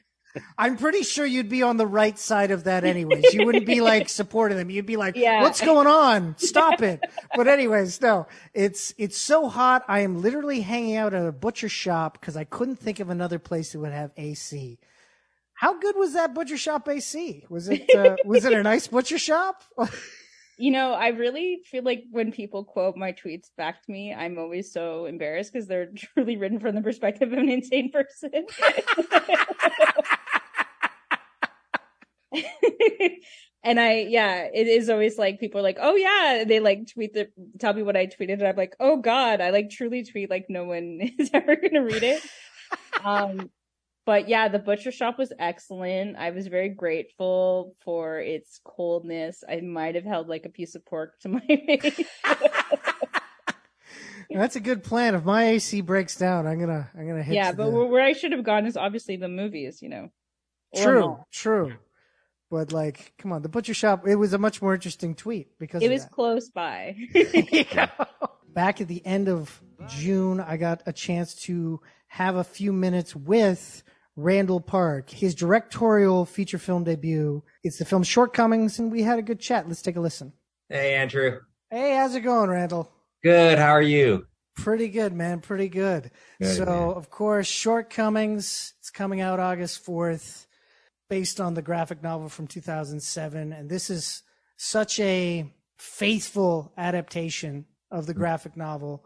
I'm 0.57 0.77
pretty 0.77 1.03
sure 1.03 1.27
you'd 1.27 1.47
be 1.47 1.61
on 1.61 1.77
the 1.77 1.85
right 1.85 2.17
side 2.17 2.49
of 2.49 2.63
that 2.63 2.83
anyways. 2.83 3.35
You 3.35 3.45
wouldn't 3.45 3.67
be 3.67 3.81
like 3.81 4.09
supporting 4.21 4.57
them. 4.57 4.71
You'd 4.71 4.87
be 4.87 4.97
like, 4.97 5.15
Yeah. 5.15 5.43
what's 5.43 5.61
going 5.61 5.85
on? 5.85 6.35
Stop 6.39 6.81
it. 6.81 7.01
But 7.35 7.47
anyways, 7.47 8.01
no, 8.01 8.25
it's, 8.55 8.95
it's 8.97 9.15
so 9.17 9.47
hot. 9.47 9.85
I 9.87 9.99
am 9.99 10.23
literally 10.23 10.61
hanging 10.61 10.95
out 10.95 11.13
at 11.13 11.23
a 11.23 11.31
butcher 11.31 11.69
shop 11.69 12.19
because 12.19 12.35
I 12.35 12.45
couldn't 12.45 12.77
think 12.77 12.99
of 12.99 13.11
another 13.11 13.37
place 13.37 13.71
that 13.73 13.79
would 13.79 13.91
have 13.93 14.09
AC. 14.17 14.79
How 15.63 15.79
good 15.79 15.95
was 15.95 16.11
that 16.11 16.35
butcher 16.35 16.57
shop 16.57 16.89
AC? 16.89 17.45
Was 17.49 17.69
it, 17.69 17.89
uh, 17.95 18.17
was 18.25 18.43
it 18.43 18.51
a 18.51 18.61
nice 18.61 18.87
butcher 18.87 19.17
shop? 19.17 19.63
You 20.57 20.71
know, 20.71 20.91
I 20.91 21.07
really 21.07 21.61
feel 21.71 21.85
like 21.85 22.03
when 22.11 22.33
people 22.33 22.65
quote 22.65 22.97
my 22.97 23.13
tweets 23.13 23.45
back 23.55 23.81
to 23.81 23.89
me, 23.89 24.13
I'm 24.13 24.37
always 24.37 24.73
so 24.73 25.05
embarrassed 25.05 25.53
because 25.53 25.69
they're 25.69 25.87
truly 25.95 26.35
written 26.35 26.59
from 26.59 26.75
the 26.75 26.81
perspective 26.81 27.31
of 27.31 27.37
an 27.37 27.47
insane 27.47 27.93
person. 27.93 28.29
and 33.63 33.79
I, 33.79 34.05
yeah, 34.09 34.49
it 34.53 34.67
is 34.67 34.89
always 34.89 35.17
like 35.17 35.39
people 35.39 35.61
are 35.61 35.63
like, 35.63 35.77
oh 35.79 35.95
yeah, 35.95 36.43
they 36.45 36.59
like 36.59 36.91
tweet 36.93 37.13
the 37.13 37.29
tell 37.59 37.73
me 37.73 37.83
what 37.83 37.95
I 37.95 38.07
tweeted, 38.07 38.33
and 38.33 38.47
I'm 38.47 38.57
like, 38.57 38.75
oh 38.81 38.97
god, 38.97 39.39
I 39.39 39.51
like 39.51 39.69
truly 39.69 40.03
tweet 40.03 40.29
like 40.29 40.47
no 40.49 40.65
one 40.65 40.99
is 41.17 41.29
ever 41.33 41.55
gonna 41.55 41.85
read 41.85 42.03
it. 42.03 42.21
um, 43.05 43.49
but 44.05 44.27
yeah, 44.29 44.47
the 44.49 44.59
butcher 44.59 44.91
shop 44.91 45.17
was 45.17 45.31
excellent. 45.39 46.17
I 46.17 46.31
was 46.31 46.47
very 46.47 46.69
grateful 46.69 47.75
for 47.83 48.19
its 48.19 48.59
coldness. 48.63 49.43
I 49.47 49.61
might 49.61 49.95
have 49.95 50.03
held 50.05 50.27
like 50.27 50.45
a 50.45 50.49
piece 50.49 50.75
of 50.75 50.85
pork 50.85 51.19
to 51.21 51.29
my 51.29 51.39
face. 51.47 52.01
That's 54.29 54.55
a 54.55 54.59
good 54.59 54.83
plan. 54.83 55.13
If 55.15 55.25
my 55.25 55.43
AC 55.49 55.81
breaks 55.81 56.15
down, 56.15 56.47
I'm 56.47 56.59
gonna, 56.59 56.89
I'm 56.97 57.07
gonna 57.07 57.21
hit. 57.23 57.35
yeah, 57.35 57.51
but 57.51 57.69
the- 57.69 57.85
where 57.85 58.01
I 58.01 58.13
should 58.13 58.31
have 58.31 58.43
gone 58.43 58.65
is 58.65 58.75
obviously 58.77 59.15
the 59.17 59.27
movies, 59.27 59.81
you 59.81 59.89
know. 59.89 60.09
True, 60.75 61.19
true. 61.31 61.73
but 62.49 62.71
like, 62.71 63.13
come 63.19 63.31
on, 63.31 63.43
the 63.43 63.49
butcher 63.49 63.75
shop. 63.75 64.07
It 64.07 64.15
was 64.15 64.33
a 64.33 64.39
much 64.39 64.59
more 64.59 64.73
interesting 64.73 65.13
tweet 65.13 65.49
because 65.59 65.83
It 65.83 65.91
was 65.91 66.03
that. 66.03 66.11
close 66.11 66.49
by. 66.49 66.95
back 68.55 68.81
at 68.81 68.87
the 68.87 69.05
end 69.05 69.29
of 69.29 69.61
June, 69.87 70.39
I 70.39 70.57
got 70.57 70.81
a 70.87 70.93
chance 70.93 71.35
to 71.43 71.79
have 72.07 72.35
a 72.37 72.43
few 72.43 72.73
minutes 72.73 73.15
with 73.15 73.83
Randall 74.15 74.61
Park, 74.61 75.09
his 75.09 75.33
directorial 75.35 76.25
feature 76.25 76.57
film 76.59 76.83
debut. 76.83 77.43
It's 77.63 77.77
the 77.79 77.85
film 77.85 78.03
Shortcomings, 78.03 78.77
and 78.79 78.91
we 78.91 79.01
had 79.03 79.17
a 79.19 79.23
good 79.23 79.39
chat. 79.39 79.67
Let's 79.67 79.81
take 79.81 79.95
a 79.95 79.99
listen. 80.01 80.33
Hey, 80.69 80.93
Andrew. 80.95 81.39
Hey, 81.71 81.95
how's 81.95 82.13
it 82.15 82.21
going, 82.21 82.49
Randall? 82.49 82.91
Good. 83.23 83.57
How 83.57 83.71
are 83.71 83.81
you? 83.81 84.27
Pretty 84.55 84.87
good, 84.89 85.13
man. 85.13 85.39
Pretty 85.39 85.67
good. 85.67 86.11
Good, 86.39 86.55
so, 86.57 86.65
man. 86.65 86.75
of 86.95 87.09
course, 87.09 87.47
Shortcomings. 87.47 88.73
It's 88.79 88.91
coming 88.91 89.19
out 89.21 89.39
August 89.39 89.83
4th, 89.85 90.45
based 91.09 91.41
on 91.41 91.55
the 91.55 91.61
graphic 91.63 92.03
novel 92.03 92.29
from 92.29 92.45
2007. 92.47 93.51
And 93.51 93.69
this 93.69 93.89
is 93.89 94.21
such 94.57 94.99
a 94.99 95.51
faithful 95.77 96.71
adaptation 96.77 97.65
of 97.89 98.03
Mm. 98.03 98.07
the 98.07 98.13
graphic 98.13 98.55
novel. 98.55 99.03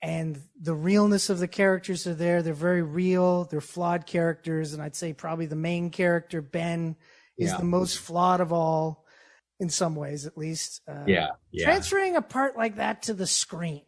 And 0.00 0.40
the 0.60 0.74
realness 0.74 1.28
of 1.28 1.40
the 1.40 1.48
characters 1.48 2.06
are 2.06 2.14
there. 2.14 2.40
They're 2.42 2.54
very 2.54 2.82
real. 2.82 3.44
They're 3.44 3.60
flawed 3.60 4.06
characters. 4.06 4.72
And 4.72 4.80
I'd 4.82 4.94
say 4.94 5.12
probably 5.12 5.46
the 5.46 5.56
main 5.56 5.90
character, 5.90 6.40
Ben, 6.40 6.94
is 7.36 7.50
Yeah. 7.50 7.56
the 7.58 7.64
most 7.64 7.98
flawed 7.98 8.40
of 8.40 8.52
all, 8.52 9.04
in 9.58 9.68
some 9.68 9.96
ways 9.96 10.24
at 10.24 10.38
least. 10.38 10.82
Uh, 10.88 11.04
Yeah, 11.06 11.30
yeah. 11.50 11.64
Transferring 11.64 12.14
a 12.14 12.22
part 12.22 12.56
like 12.56 12.76
that 12.76 13.02
to 13.02 13.14
the 13.14 13.26
screen 13.26 13.82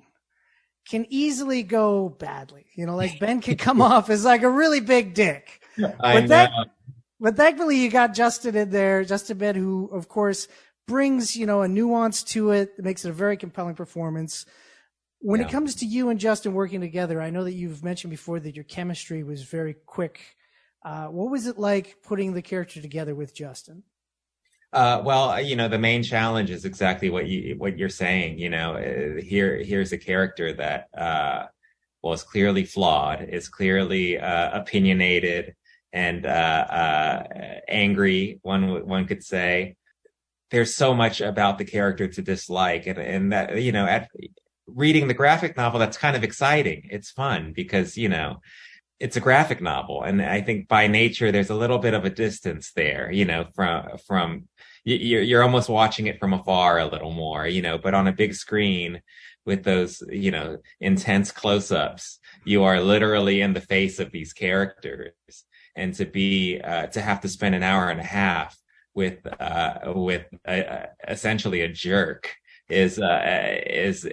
can 0.88 1.06
easily 1.10 1.62
go 1.62 2.08
badly. 2.08 2.66
You 2.74 2.86
know, 2.86 2.96
like 2.96 3.20
Ben 3.20 3.40
could 3.40 3.58
come 3.60 3.80
off 3.92 4.10
as 4.10 4.24
like 4.24 4.42
a 4.42 4.50
really 4.50 4.80
big 4.80 5.14
dick. 5.14 5.62
I 6.00 6.20
but 6.20 6.28
that, 6.28 6.50
know. 6.50 6.64
but 7.20 7.36
thankfully 7.36 7.76
you 7.76 7.88
got 7.88 8.14
Justin 8.14 8.56
in 8.56 8.70
there, 8.70 9.04
Justin 9.04 9.38
Min, 9.38 9.54
who 9.54 9.88
of 9.92 10.08
course 10.08 10.48
brings, 10.88 11.36
you 11.36 11.46
know, 11.46 11.62
a 11.62 11.68
nuance 11.68 12.24
to 12.24 12.50
it 12.50 12.76
that 12.76 12.82
makes 12.84 13.04
it 13.04 13.10
a 13.10 13.12
very 13.12 13.36
compelling 13.36 13.76
performance. 13.76 14.44
When 15.22 15.40
it 15.40 15.50
comes 15.50 15.74
to 15.76 15.86
you 15.86 16.08
and 16.08 16.18
Justin 16.18 16.54
working 16.54 16.80
together, 16.80 17.20
I 17.20 17.30
know 17.30 17.44
that 17.44 17.52
you've 17.52 17.84
mentioned 17.84 18.10
before 18.10 18.40
that 18.40 18.54
your 18.54 18.64
chemistry 18.64 19.22
was 19.22 19.42
very 19.42 19.74
quick. 19.74 20.20
Uh, 20.82 21.06
what 21.06 21.30
was 21.30 21.46
it 21.46 21.58
like 21.58 21.98
putting 22.02 22.32
the 22.32 22.40
character 22.40 22.80
together 22.80 23.14
with 23.14 23.34
Justin? 23.34 23.82
Uh, 24.72 25.02
well, 25.04 25.40
you 25.40 25.56
know, 25.56 25.68
the 25.68 25.78
main 25.78 26.02
challenge 26.02 26.48
is 26.48 26.64
exactly 26.64 27.10
what 27.10 27.26
you 27.26 27.56
what 27.58 27.76
you're 27.76 27.88
saying. 27.88 28.38
You 28.38 28.50
know, 28.50 28.74
uh, 28.74 29.20
here 29.20 29.58
here's 29.58 29.92
a 29.92 29.98
character 29.98 30.52
that 30.54 30.88
uh, 30.96 31.46
well 32.02 32.14
is 32.14 32.22
clearly 32.22 32.64
flawed, 32.64 33.28
is 33.28 33.48
clearly 33.48 34.18
uh, 34.18 34.58
opinionated 34.60 35.54
and 35.92 36.24
uh, 36.24 36.28
uh, 36.28 37.22
angry. 37.68 38.38
One 38.42 38.86
one 38.86 39.06
could 39.06 39.24
say 39.24 39.76
there's 40.50 40.74
so 40.74 40.94
much 40.94 41.20
about 41.20 41.58
the 41.58 41.64
character 41.64 42.06
to 42.06 42.22
dislike, 42.22 42.86
and 42.86 42.98
and 42.98 43.32
that 43.32 43.60
you 43.60 43.72
know, 43.72 43.86
at 43.86 44.08
reading 44.74 45.08
the 45.08 45.14
graphic 45.14 45.56
novel, 45.56 45.80
that's 45.80 45.96
kind 45.96 46.16
of 46.16 46.24
exciting. 46.24 46.88
It's 46.90 47.10
fun 47.10 47.52
because 47.54 47.96
you 47.96 48.08
know 48.08 48.40
it's 49.00 49.16
a 49.16 49.20
graphic 49.20 49.60
novel 49.60 50.02
and 50.02 50.22
i 50.22 50.40
think 50.40 50.68
by 50.68 50.86
nature 50.86 51.32
there's 51.32 51.50
a 51.50 51.54
little 51.54 51.78
bit 51.78 51.94
of 51.94 52.04
a 52.04 52.10
distance 52.10 52.70
there 52.76 53.10
you 53.10 53.24
know 53.24 53.46
from 53.54 53.88
from 54.06 54.46
you're, 54.84 55.22
you're 55.22 55.42
almost 55.42 55.68
watching 55.68 56.06
it 56.06 56.20
from 56.20 56.34
afar 56.34 56.78
a 56.78 56.86
little 56.86 57.10
more 57.10 57.46
you 57.46 57.62
know 57.62 57.78
but 57.78 57.94
on 57.94 58.06
a 58.06 58.12
big 58.12 58.34
screen 58.34 59.00
with 59.46 59.64
those 59.64 60.02
you 60.10 60.30
know 60.30 60.58
intense 60.80 61.32
close-ups 61.32 62.18
you 62.44 62.62
are 62.62 62.80
literally 62.80 63.40
in 63.40 63.54
the 63.54 63.60
face 63.60 63.98
of 63.98 64.12
these 64.12 64.32
characters 64.32 65.12
and 65.76 65.94
to 65.94 66.04
be 66.04 66.60
uh, 66.60 66.86
to 66.86 67.00
have 67.00 67.20
to 67.20 67.28
spend 67.28 67.54
an 67.54 67.62
hour 67.62 67.88
and 67.88 68.00
a 68.00 68.04
half 68.04 68.56
with 68.94 69.18
uh 69.40 69.78
with 69.94 70.26
uh, 70.46 70.86
essentially 71.08 71.62
a 71.62 71.68
jerk 71.68 72.34
is 72.68 72.98
uh 72.98 73.58
is 73.66 74.06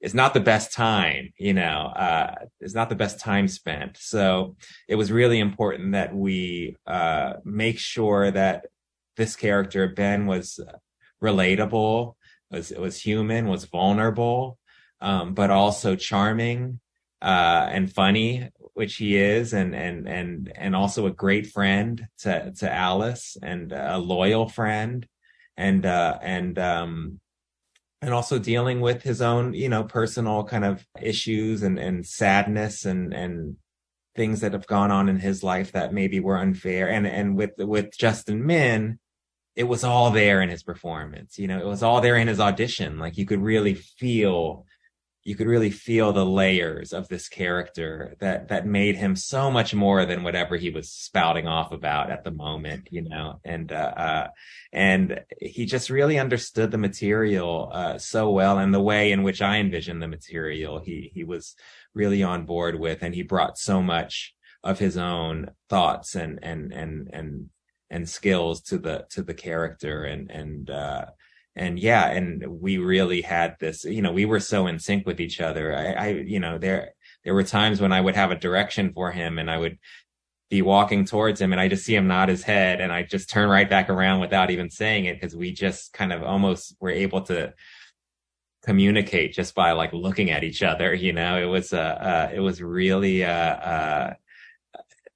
is 0.00 0.14
not 0.14 0.34
the 0.34 0.40
best 0.40 0.72
time, 0.72 1.32
you 1.38 1.54
know, 1.54 1.92
uh, 1.96 2.34
it's 2.60 2.74
not 2.74 2.88
the 2.88 2.94
best 2.94 3.18
time 3.18 3.48
spent. 3.48 3.96
So 3.96 4.56
it 4.88 4.96
was 4.96 5.10
really 5.10 5.38
important 5.38 5.92
that 5.92 6.14
we, 6.14 6.76
uh, 6.86 7.34
make 7.44 7.78
sure 7.78 8.30
that 8.30 8.66
this 9.16 9.36
character, 9.36 9.88
Ben, 9.88 10.26
was 10.26 10.60
relatable, 11.22 12.14
was, 12.50 12.70
was 12.70 13.00
human, 13.00 13.48
was 13.48 13.64
vulnerable, 13.64 14.58
um, 15.00 15.34
but 15.34 15.50
also 15.50 15.96
charming, 15.96 16.80
uh, 17.22 17.66
and 17.70 17.90
funny, 17.90 18.50
which 18.74 18.96
he 18.96 19.16
is, 19.16 19.54
and, 19.54 19.74
and, 19.74 20.06
and, 20.06 20.52
and 20.54 20.76
also 20.76 21.06
a 21.06 21.10
great 21.10 21.46
friend 21.46 22.06
to, 22.18 22.52
to 22.58 22.70
Alice 22.70 23.38
and 23.42 23.72
a 23.72 23.96
loyal 23.96 24.46
friend. 24.48 25.08
And, 25.56 25.86
uh, 25.86 26.18
and, 26.20 26.58
um, 26.58 27.20
and 28.02 28.12
also 28.12 28.38
dealing 28.38 28.80
with 28.80 29.02
his 29.02 29.22
own, 29.22 29.54
you 29.54 29.68
know, 29.68 29.84
personal 29.84 30.44
kind 30.44 30.64
of 30.64 30.86
issues 31.00 31.62
and, 31.62 31.78
and 31.78 32.06
sadness 32.06 32.84
and, 32.84 33.14
and 33.14 33.56
things 34.14 34.40
that 34.40 34.52
have 34.52 34.66
gone 34.66 34.90
on 34.90 35.08
in 35.08 35.18
his 35.18 35.42
life 35.42 35.72
that 35.72 35.92
maybe 35.92 36.20
were 36.20 36.38
unfair. 36.38 36.88
And, 36.88 37.06
and 37.06 37.36
with, 37.36 37.52
with 37.58 37.96
Justin 37.96 38.46
Min, 38.46 38.98
it 39.54 39.64
was 39.64 39.84
all 39.84 40.10
there 40.10 40.42
in 40.42 40.50
his 40.50 40.62
performance. 40.62 41.38
You 41.38 41.48
know, 41.48 41.58
it 41.58 41.66
was 41.66 41.82
all 41.82 42.00
there 42.00 42.16
in 42.16 42.28
his 42.28 42.40
audition. 42.40 42.98
Like 42.98 43.16
you 43.16 43.24
could 43.24 43.42
really 43.42 43.74
feel, 43.74 44.66
you 45.26 45.34
could 45.34 45.48
really 45.48 45.70
feel 45.70 46.12
the 46.12 46.24
layers 46.24 46.92
of 46.92 47.08
this 47.08 47.28
character 47.28 48.14
that, 48.20 48.46
that 48.46 48.64
made 48.64 48.94
him 48.94 49.16
so 49.16 49.50
much 49.50 49.74
more 49.74 50.06
than 50.06 50.22
whatever 50.22 50.56
he 50.56 50.70
was 50.70 50.88
spouting 50.88 51.48
off 51.48 51.72
about 51.72 52.12
at 52.12 52.22
the 52.22 52.30
moment, 52.30 52.86
you 52.92 53.02
know, 53.02 53.40
and, 53.44 53.72
uh, 53.72 53.92
uh 53.96 54.28
and 54.72 55.20
he 55.40 55.66
just 55.66 55.90
really 55.90 56.16
understood 56.16 56.70
the 56.70 56.78
material, 56.78 57.70
uh, 57.72 57.98
so 57.98 58.30
well 58.30 58.58
and 58.58 58.72
the 58.72 58.80
way 58.80 59.10
in 59.10 59.24
which 59.24 59.42
I 59.42 59.56
envisioned 59.56 60.00
the 60.00 60.06
material. 60.06 60.78
He, 60.78 61.10
he 61.12 61.24
was 61.24 61.56
really 61.92 62.22
on 62.22 62.46
board 62.46 62.78
with, 62.78 63.02
and 63.02 63.12
he 63.12 63.24
brought 63.24 63.58
so 63.58 63.82
much 63.82 64.32
of 64.62 64.78
his 64.78 64.96
own 64.96 65.50
thoughts 65.68 66.14
and, 66.14 66.38
and, 66.40 66.72
and, 66.72 67.10
and, 67.12 67.50
and 67.90 68.08
skills 68.08 68.60
to 68.60 68.78
the, 68.78 69.06
to 69.10 69.24
the 69.24 69.34
character 69.34 70.04
and, 70.04 70.30
and, 70.30 70.70
uh, 70.70 71.06
and 71.56 71.78
yeah, 71.78 72.10
and 72.10 72.44
we 72.60 72.76
really 72.76 73.22
had 73.22 73.56
this, 73.58 73.84
you 73.84 74.02
know, 74.02 74.12
we 74.12 74.26
were 74.26 74.40
so 74.40 74.66
in 74.66 74.78
sync 74.78 75.06
with 75.06 75.20
each 75.20 75.40
other. 75.40 75.74
I, 75.74 75.92
I, 75.92 76.08
you 76.08 76.38
know, 76.38 76.58
there, 76.58 76.92
there 77.24 77.32
were 77.32 77.42
times 77.42 77.80
when 77.80 77.92
I 77.92 78.00
would 78.00 78.14
have 78.14 78.30
a 78.30 78.38
direction 78.38 78.92
for 78.92 79.10
him 79.10 79.38
and 79.38 79.50
I 79.50 79.56
would 79.56 79.78
be 80.50 80.60
walking 80.60 81.06
towards 81.06 81.40
him 81.40 81.52
and 81.52 81.60
I 81.60 81.68
just 81.68 81.86
see 81.86 81.94
him 81.94 82.06
nod 82.06 82.28
his 82.28 82.42
head 82.42 82.82
and 82.82 82.92
I 82.92 83.04
just 83.04 83.30
turn 83.30 83.48
right 83.48 83.68
back 83.68 83.88
around 83.88 84.20
without 84.20 84.50
even 84.50 84.68
saying 84.68 85.06
it 85.06 85.18
because 85.18 85.34
we 85.34 85.50
just 85.50 85.94
kind 85.94 86.12
of 86.12 86.22
almost 86.22 86.76
were 86.78 86.90
able 86.90 87.22
to 87.22 87.54
communicate 88.62 89.32
just 89.32 89.54
by 89.54 89.72
like 89.72 89.94
looking 89.94 90.30
at 90.30 90.44
each 90.44 90.62
other. 90.62 90.92
You 90.92 91.14
know, 91.14 91.42
it 91.42 91.46
was, 91.46 91.72
uh, 91.72 91.78
uh 91.78 92.30
it 92.34 92.40
was 92.40 92.60
really, 92.60 93.24
uh, 93.24 93.30
uh, 93.30 94.14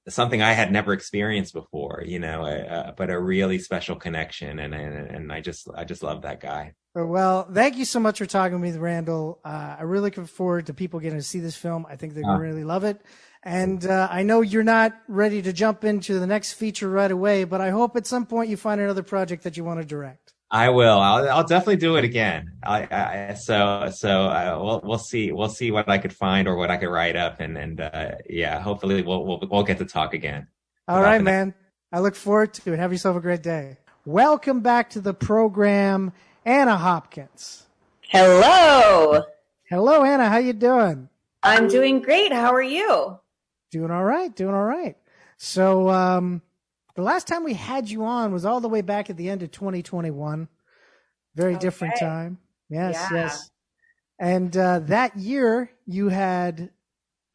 something 0.09 0.41
I 0.41 0.53
had 0.53 0.71
never 0.71 0.93
experienced 0.93 1.53
before, 1.53 2.03
you 2.05 2.19
know, 2.19 2.43
uh, 2.45 2.91
but 2.93 3.09
a 3.09 3.19
really 3.19 3.59
special 3.59 3.95
connection. 3.95 4.59
And, 4.59 4.73
and, 4.73 5.11
and 5.11 5.31
I 5.31 5.41
just, 5.41 5.67
I 5.75 5.83
just 5.83 6.03
love 6.03 6.23
that 6.23 6.39
guy. 6.39 6.73
Well, 6.93 7.47
thank 7.53 7.77
you 7.77 7.85
so 7.85 7.99
much 7.99 8.17
for 8.17 8.25
talking 8.25 8.59
with 8.59 8.73
me, 8.73 8.79
Randall. 8.79 9.39
Uh, 9.45 9.77
I 9.79 9.83
really 9.83 10.09
look 10.09 10.27
forward 10.27 10.65
to 10.65 10.73
people 10.73 10.99
getting 10.99 11.19
to 11.19 11.23
see 11.23 11.39
this 11.39 11.55
film. 11.55 11.85
I 11.87 11.95
think 11.95 12.13
they're 12.13 12.23
going 12.23 12.35
Uh. 12.35 12.39
to 12.39 12.43
really 12.43 12.63
love 12.63 12.83
it. 12.83 13.01
And 13.43 13.85
uh, 13.85 14.07
I 14.11 14.23
know 14.23 14.41
you're 14.41 14.63
not 14.63 14.93
ready 15.07 15.41
to 15.41 15.53
jump 15.53 15.83
into 15.83 16.19
the 16.19 16.27
next 16.27 16.53
feature 16.53 16.89
right 16.89 17.09
away, 17.09 17.43
but 17.43 17.59
I 17.61 17.69
hope 17.71 17.95
at 17.95 18.05
some 18.05 18.25
point 18.25 18.49
you 18.49 18.57
find 18.57 18.79
another 18.79 19.03
project 19.03 19.43
that 19.43 19.57
you 19.57 19.63
want 19.63 19.79
to 19.79 19.85
direct. 19.85 20.30
I 20.53 20.67
will. 20.69 20.99
I'll, 20.99 21.29
I'll 21.29 21.47
definitely 21.47 21.77
do 21.77 21.95
it 21.95 22.03
again. 22.03 22.51
I, 22.61 22.87
I 22.91 23.33
so, 23.35 23.89
so 23.95 24.25
uh, 24.25 24.59
we'll, 24.61 24.81
we'll 24.83 24.97
see. 24.97 25.31
We'll 25.31 25.47
see 25.47 25.71
what 25.71 25.87
I 25.87 25.97
could 25.97 26.11
find 26.11 26.45
or 26.45 26.57
what 26.57 26.69
I 26.69 26.75
could 26.75 26.89
write 26.89 27.15
up, 27.15 27.39
and 27.39 27.57
and 27.57 27.79
uh, 27.79 28.11
yeah, 28.29 28.59
hopefully 28.59 29.01
we'll, 29.01 29.25
we'll 29.25 29.39
we'll 29.49 29.63
get 29.63 29.77
to 29.77 29.85
talk 29.85 30.13
again. 30.13 30.47
All 30.89 30.97
right, 30.97 31.01
about 31.01 31.11
right, 31.11 31.23
man. 31.23 31.53
I 31.93 31.99
look 31.99 32.15
forward 32.15 32.53
to 32.55 32.73
it. 32.73 32.79
Have 32.79 32.91
yourself 32.91 33.15
a 33.15 33.21
great 33.21 33.41
day. 33.41 33.77
Welcome 34.05 34.59
back 34.59 34.89
to 34.91 34.99
the 34.99 35.13
program, 35.13 36.11
Anna 36.43 36.75
Hopkins. 36.75 37.67
Hello. 38.01 39.23
Hello, 39.69 40.03
Anna. 40.03 40.27
How 40.27 40.37
you 40.37 40.51
doing? 40.51 41.07
I'm 41.43 41.69
doing 41.69 42.01
great. 42.01 42.33
How 42.33 42.53
are 42.53 42.61
you? 42.61 43.19
Doing 43.71 43.89
all 43.89 44.03
right. 44.03 44.35
Doing 44.35 44.53
all 44.53 44.65
right. 44.65 44.97
So, 45.37 45.89
um, 45.89 46.41
the 47.01 47.05
last 47.05 47.27
time 47.27 47.43
we 47.43 47.55
had 47.55 47.89
you 47.89 48.05
on 48.05 48.31
was 48.31 48.45
all 48.45 48.61
the 48.61 48.69
way 48.69 48.81
back 48.81 49.09
at 49.09 49.17
the 49.17 49.27
end 49.29 49.41
of 49.41 49.49
2021. 49.51 50.47
Very 51.35 51.55
different 51.57 51.95
time. 51.99 52.37
Yes, 52.69 52.95
Yeah. 52.95 53.17
yes. 53.23 53.49
And 54.19 54.55
uh, 54.55 54.79
that 54.81 55.17
year 55.17 55.71
you 55.87 56.09
had 56.09 56.69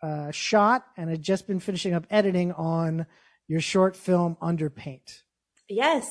uh, 0.01 0.30
shot 0.30 0.86
and 0.97 1.11
had 1.11 1.20
just 1.20 1.49
been 1.49 1.59
finishing 1.59 1.95
up 1.95 2.07
editing 2.11 2.53
on 2.53 3.07
your 3.49 3.61
short 3.61 3.97
film 3.97 4.36
Under 4.41 4.70
Paint. 4.70 5.24
Yes. 5.68 6.07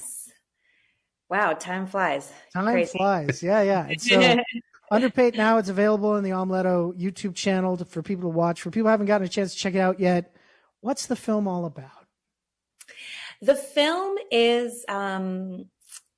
Wow, 1.30 1.54
time 1.54 1.88
flies. 1.88 2.30
Time 2.52 2.66
Crazy. 2.66 2.98
flies. 2.98 3.42
Yeah, 3.42 3.62
yeah. 3.62 3.88
And 3.88 4.02
so 4.02 4.38
Under 4.92 5.10
Paint 5.10 5.38
now 5.38 5.60
it's 5.60 5.70
available 5.70 6.18
in 6.18 6.26
the 6.26 6.32
Omeleto 6.32 6.94
YouTube 7.00 7.36
channel 7.36 7.78
to, 7.78 7.86
for 7.86 8.04
people 8.04 8.30
to 8.30 8.36
watch. 8.36 8.62
For 8.62 8.70
people 8.70 8.88
who 8.88 8.92
haven't 8.92 9.06
gotten 9.06 9.26
a 9.26 9.30
chance 9.30 9.54
to 9.54 9.58
check 9.58 9.76
it 9.76 9.80
out 9.80 10.00
yet, 10.02 10.36
what's 10.82 11.06
the 11.06 11.16
film 11.16 11.48
all 11.48 11.66
about? 11.66 12.05
The 13.42 13.56
film 13.56 14.18
is 14.32 14.86
um 14.88 15.66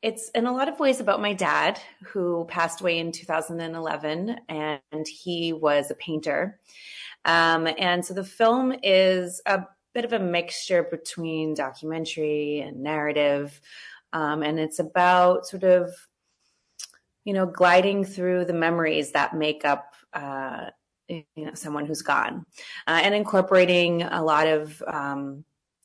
it's 0.02 0.30
in 0.30 0.46
a 0.46 0.54
lot 0.54 0.70
of 0.70 0.80
ways 0.80 1.00
about 1.00 1.22
my 1.22 1.34
dad 1.34 1.80
who 2.04 2.46
passed 2.48 2.82
away 2.82 3.00
in 3.00 3.12
2011 3.12 4.40
and 4.48 5.08
he 5.08 5.54
was 5.54 5.90
a 5.90 5.96
painter. 5.96 6.60
Um 7.26 7.68
and 7.78 8.06
so 8.06 8.14
the 8.14 8.24
film 8.24 8.74
is 8.84 9.42
a 9.46 9.64
bit 9.94 10.06
of 10.06 10.14
a 10.14 10.20
mixture 10.20 10.84
between 10.84 11.56
documentary 11.56 12.60
and 12.60 12.84
narrative. 12.84 13.60
Um 14.14 14.44
and 14.44 14.60
it's 14.60 14.80
about 14.80 15.48
sort 15.48 15.64
of 15.64 15.92
you 17.26 17.34
know 17.34 17.46
gliding 17.46 18.06
through 18.06 18.46
the 18.46 18.54
memories 18.54 19.12
that 19.12 19.36
make 19.36 19.66
up 19.66 19.94
uh 20.14 20.68
you 21.10 21.26
know 21.36 21.54
someone 21.56 21.86
who's 21.86 22.02
gone 22.02 22.46
uh, 22.88 23.00
and 23.04 23.16
incorporating 23.16 24.04
a 24.04 24.24
lot 24.24 24.48
of 24.48 24.82
um 24.88 25.44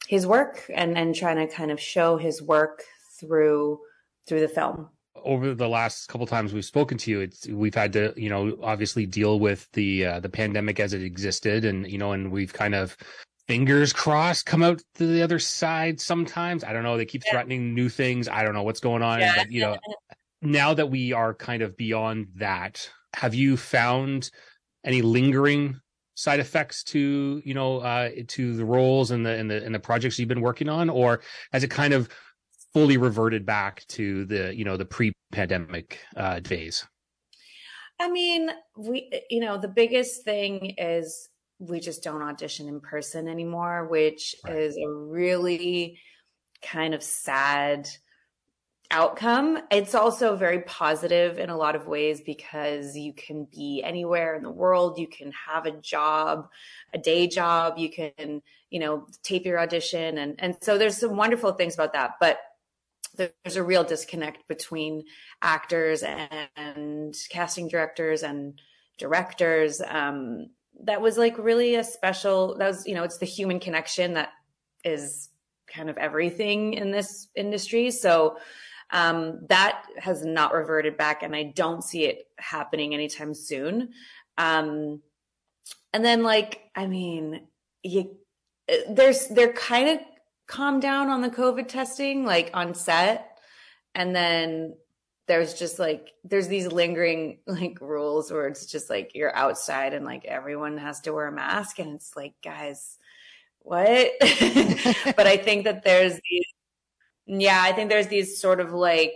his 0.08 0.26
work 0.26 0.64
and 0.74 0.96
and 0.98 1.14
trying 1.14 1.36
to 1.36 1.46
kind 1.52 1.70
of 1.70 1.80
show 1.80 2.16
his 2.16 2.42
work 2.42 2.82
through 3.20 3.78
through 4.26 4.40
the 4.40 4.48
film. 4.48 4.88
Over 5.24 5.54
the 5.54 5.68
last 5.68 6.08
couple 6.08 6.26
times 6.26 6.52
we've 6.52 6.64
spoken 6.64 6.98
to 6.98 7.10
you 7.10 7.20
it's 7.20 7.46
we've 7.48 7.74
had 7.74 7.92
to 7.92 8.12
you 8.16 8.28
know 8.28 8.58
obviously 8.62 9.06
deal 9.06 9.38
with 9.38 9.68
the 9.72 10.06
uh, 10.06 10.20
the 10.20 10.28
pandemic 10.28 10.80
as 10.80 10.92
it 10.92 11.02
existed 11.02 11.64
and 11.64 11.88
you 11.90 11.98
know 11.98 12.12
and 12.12 12.32
we've 12.32 12.52
kind 12.52 12.74
of 12.74 12.96
fingers 13.46 13.92
crossed 13.92 14.46
come 14.46 14.62
out 14.62 14.80
to 14.94 15.06
the 15.06 15.22
other 15.22 15.38
side 15.38 16.00
sometimes. 16.00 16.64
I 16.64 16.72
don't 16.72 16.82
know. 16.82 16.96
They 16.96 17.04
keep 17.04 17.22
threatening 17.30 17.74
new 17.74 17.88
things. 17.88 18.28
I 18.28 18.42
don't 18.42 18.54
know 18.54 18.62
what's 18.62 18.80
going 18.80 19.02
on 19.02 19.20
Yeah. 19.20 19.34
but 19.36 19.52
you 19.52 19.60
know 19.60 19.76
now 20.40 20.74
that 20.74 20.90
we 20.90 21.12
are 21.12 21.34
kind 21.34 21.62
of 21.62 21.76
beyond 21.76 22.26
that 22.36 22.90
have 23.14 23.34
you 23.34 23.56
found 23.56 24.30
any 24.84 25.02
lingering 25.02 25.78
side 26.14 26.40
effects 26.40 26.84
to 26.84 27.40
you 27.44 27.54
know 27.54 27.78
uh 27.78 28.10
to 28.28 28.54
the 28.54 28.64
roles 28.64 29.10
and 29.10 29.24
the 29.24 29.30
and 29.30 29.50
the 29.50 29.64
and 29.64 29.74
the 29.74 29.80
projects 29.80 30.18
you've 30.18 30.28
been 30.28 30.40
working 30.40 30.68
on? 30.68 30.90
Or 30.90 31.20
has 31.52 31.64
it 31.64 31.70
kind 31.70 31.92
of 31.92 32.08
fully 32.72 32.96
reverted 32.96 33.44
back 33.44 33.86
to 33.88 34.24
the 34.26 34.54
you 34.54 34.64
know 34.64 34.76
the 34.76 34.84
pre-pandemic 34.84 35.98
uh 36.16 36.40
days? 36.40 36.86
I 38.00 38.10
mean, 38.10 38.50
we, 38.76 39.12
you 39.30 39.38
know, 39.38 39.58
the 39.58 39.68
biggest 39.68 40.24
thing 40.24 40.74
is 40.76 41.28
we 41.60 41.78
just 41.78 42.02
don't 42.02 42.22
audition 42.22 42.66
in 42.66 42.80
person 42.80 43.28
anymore, 43.28 43.86
which 43.86 44.34
is 44.48 44.76
a 44.76 44.88
really 44.88 46.00
kind 46.62 46.94
of 46.94 47.02
sad 47.02 47.88
outcome. 48.92 49.58
It's 49.70 49.94
also 49.94 50.36
very 50.36 50.60
positive 50.60 51.38
in 51.38 51.50
a 51.50 51.56
lot 51.56 51.74
of 51.74 51.86
ways 51.86 52.20
because 52.20 52.96
you 52.96 53.12
can 53.12 53.46
be 53.46 53.82
anywhere 53.82 54.36
in 54.36 54.42
the 54.42 54.50
world. 54.50 54.98
You 54.98 55.08
can 55.08 55.32
have 55.32 55.66
a 55.66 55.72
job, 55.72 56.48
a 56.94 56.98
day 56.98 57.26
job. 57.26 57.78
You 57.78 57.90
can, 57.90 58.42
you 58.70 58.78
know, 58.78 59.06
tape 59.22 59.44
your 59.46 59.58
audition. 59.58 60.18
And, 60.18 60.36
and 60.38 60.56
so 60.60 60.78
there's 60.78 60.98
some 60.98 61.16
wonderful 61.16 61.52
things 61.52 61.74
about 61.74 61.94
that. 61.94 62.12
But 62.20 62.38
there's 63.16 63.56
a 63.56 63.62
real 63.62 63.84
disconnect 63.84 64.46
between 64.46 65.04
actors 65.40 66.02
and 66.02 67.14
casting 67.30 67.68
directors 67.68 68.22
and 68.22 68.60
directors. 68.98 69.80
Um, 69.86 70.50
that 70.84 71.00
was 71.00 71.18
like 71.18 71.36
really 71.38 71.74
a 71.74 71.84
special, 71.84 72.56
that 72.58 72.68
was, 72.68 72.86
you 72.86 72.94
know, 72.94 73.02
it's 73.02 73.18
the 73.18 73.26
human 73.26 73.60
connection 73.60 74.14
that 74.14 74.30
is 74.84 75.28
kind 75.66 75.90
of 75.90 75.96
everything 75.96 76.74
in 76.74 76.90
this 76.90 77.28
industry. 77.34 77.90
So, 77.90 78.36
um, 78.92 79.40
that 79.48 79.86
has 79.96 80.24
not 80.24 80.52
reverted 80.52 80.98
back 80.98 81.22
and 81.22 81.34
I 81.34 81.44
don't 81.44 81.82
see 81.82 82.04
it 82.04 82.28
happening 82.38 82.92
anytime 82.92 83.32
soon. 83.32 83.90
Um, 84.36 85.00
and 85.94 86.04
then 86.04 86.22
like, 86.22 86.60
I 86.76 86.86
mean, 86.86 87.46
you, 87.82 88.16
there's, 88.90 89.28
they're 89.28 89.54
kind 89.54 89.88
of 89.88 89.98
calmed 90.46 90.82
down 90.82 91.08
on 91.08 91.22
the 91.22 91.30
COVID 91.30 91.68
testing, 91.68 92.26
like 92.26 92.50
on 92.52 92.74
set. 92.74 93.38
And 93.94 94.14
then 94.14 94.74
there's 95.26 95.54
just 95.54 95.78
like, 95.78 96.12
there's 96.24 96.48
these 96.48 96.66
lingering 96.66 97.38
like 97.46 97.80
rules 97.80 98.30
where 98.30 98.46
it's 98.46 98.66
just 98.66 98.90
like 98.90 99.12
you're 99.14 99.34
outside 99.34 99.94
and 99.94 100.04
like 100.04 100.26
everyone 100.26 100.76
has 100.76 101.00
to 101.02 101.14
wear 101.14 101.28
a 101.28 101.32
mask. 101.32 101.78
And 101.78 101.94
it's 101.94 102.14
like, 102.14 102.34
guys, 102.44 102.98
what? 103.60 104.10
but 104.20 105.26
I 105.26 105.38
think 105.38 105.64
that 105.64 105.82
there's 105.82 106.20
these, 106.28 106.46
yeah, 107.26 107.60
I 107.62 107.72
think 107.72 107.90
there's 107.90 108.08
these 108.08 108.40
sort 108.40 108.60
of 108.60 108.72
like 108.72 109.14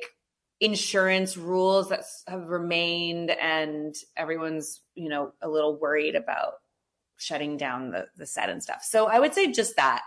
insurance 0.61 1.37
rules 1.37 1.91
that 1.91 2.05
have 2.27 2.49
remained 2.49 3.31
and 3.31 3.95
everyone's, 4.17 4.81
you 4.95 5.09
know, 5.09 5.33
a 5.43 5.49
little 5.49 5.79
worried 5.79 6.15
about 6.15 6.55
shutting 7.19 7.57
down 7.57 7.91
the, 7.91 8.07
the 8.17 8.27
set 8.27 8.49
and 8.49 8.63
stuff. 8.63 8.83
So 8.83 9.07
I 9.07 9.19
would 9.19 9.35
say 9.35 9.53
just 9.53 9.77
that. 9.77 10.03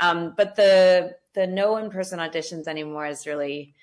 Um, 0.00 0.34
but 0.36 0.56
the, 0.56 1.14
the 1.34 1.46
no 1.46 1.76
in-person 1.76 2.18
auditions 2.18 2.66
anymore 2.66 3.06
is 3.06 3.26
really, 3.26 3.74